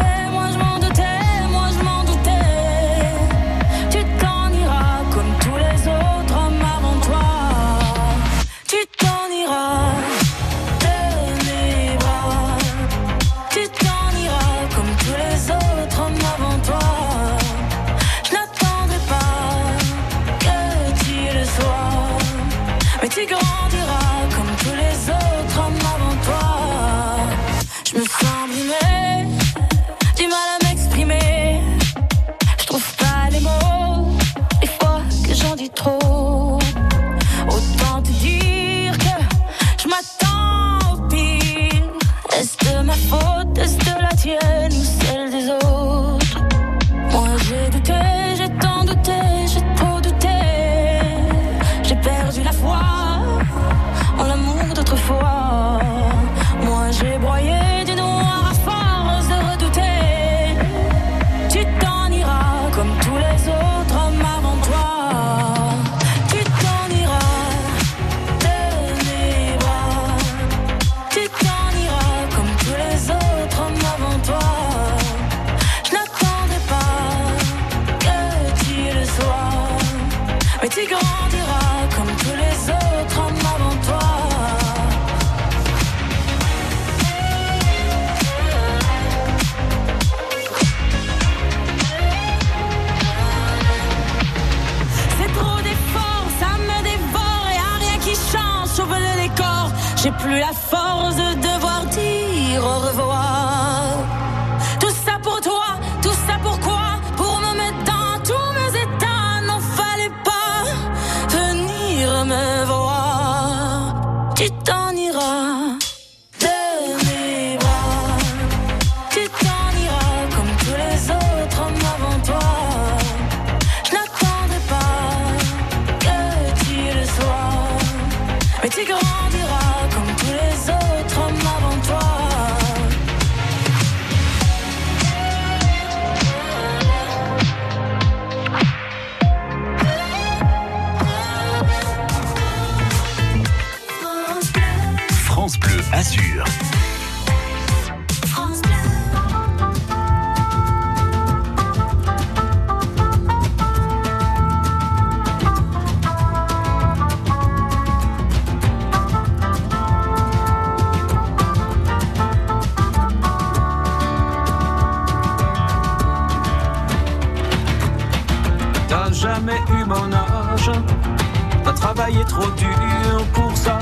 [171.76, 173.78] travaillé trop dur pour ça.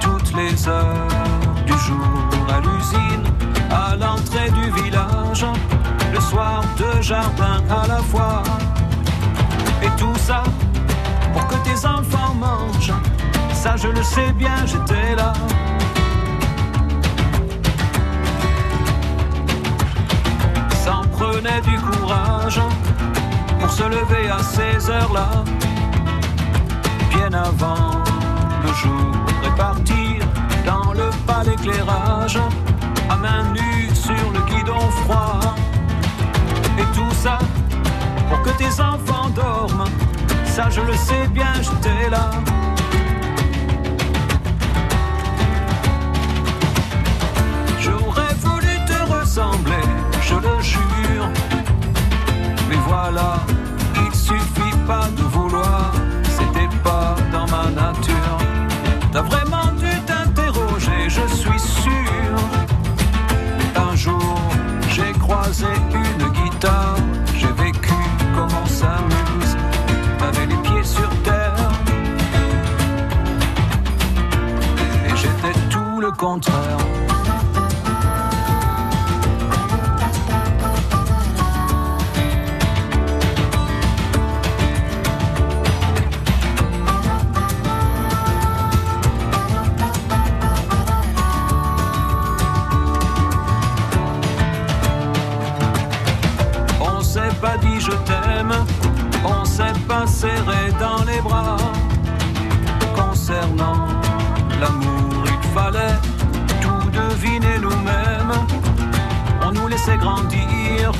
[0.00, 1.08] Toutes les heures
[1.66, 3.24] du jour à l'usine,
[3.70, 5.44] à l'entrée du village,
[6.12, 8.42] le soir deux jardins à la fois.
[9.82, 10.42] Et tout ça
[11.32, 12.94] pour que tes enfants mangent.
[13.52, 15.32] Ça je le sais bien, j'étais là.
[20.84, 22.60] S'en prenait du courage
[23.58, 25.44] pour se lever à ces heures-là
[27.34, 27.90] avant
[28.62, 29.12] le jour
[29.42, 30.24] répartir
[30.64, 32.38] dans le pâle éclairage,
[33.10, 35.40] à main nue sur le guidon froid.
[36.78, 37.38] Et tout ça
[38.30, 39.88] pour que tes enfants dorment,
[40.44, 42.30] ça je le sais bien, j'étais là.
[47.80, 49.84] J'aurais voulu te ressembler,
[50.22, 51.28] je le jure,
[52.68, 53.40] mais voilà
[76.16, 76.55] control.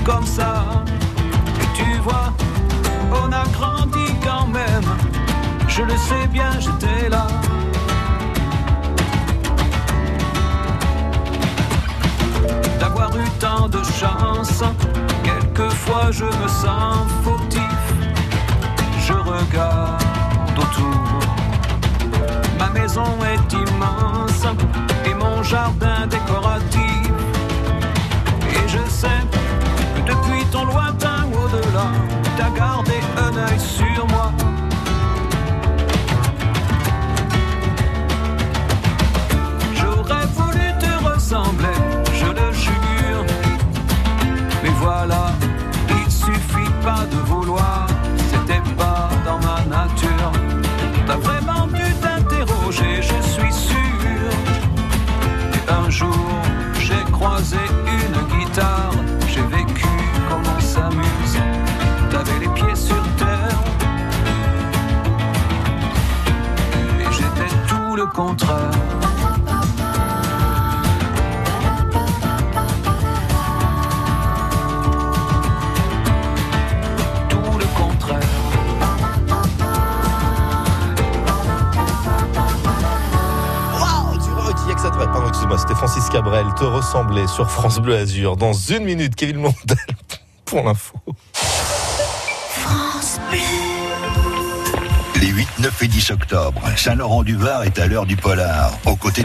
[0.06, 0.64] Comme ça.
[1.60, 2.32] Et tu vois,
[3.12, 4.88] on a grandi quand même.
[5.66, 7.26] Je le sais bien, j'étais là.
[12.78, 14.62] D'avoir eu tant de chance,
[15.24, 17.82] quelquefois je me sens fautif.
[19.06, 20.02] Je regarde
[20.56, 21.18] autour.
[22.60, 24.44] Ma maison est immense
[25.04, 27.10] et mon jardin décoratif.
[28.52, 29.25] Et je sais
[30.50, 31.88] ton lointain au-delà,
[32.36, 34.32] t'as gardé un œil sur moi.
[39.74, 41.78] J'aurais voulu te ressembler,
[42.20, 43.24] je le jure.
[44.62, 45.24] Mais voilà,
[45.90, 47.65] il suffit pas de vouloir,
[68.16, 68.22] tout
[77.59, 78.16] le contraire.
[83.78, 85.06] Waouh, du rock, y a que ça te va.
[85.09, 88.36] Pardon, excuse-moi, c'était Francis Cabrel, te ressembler sur France Bleu Azur.
[88.38, 89.76] Dans une minute, Kevin Mondel
[90.47, 90.85] pour l'info.
[95.58, 99.14] 9 et 10 octobre, Saint-Laurent-du-Var est à l'heure du polar, aux côtés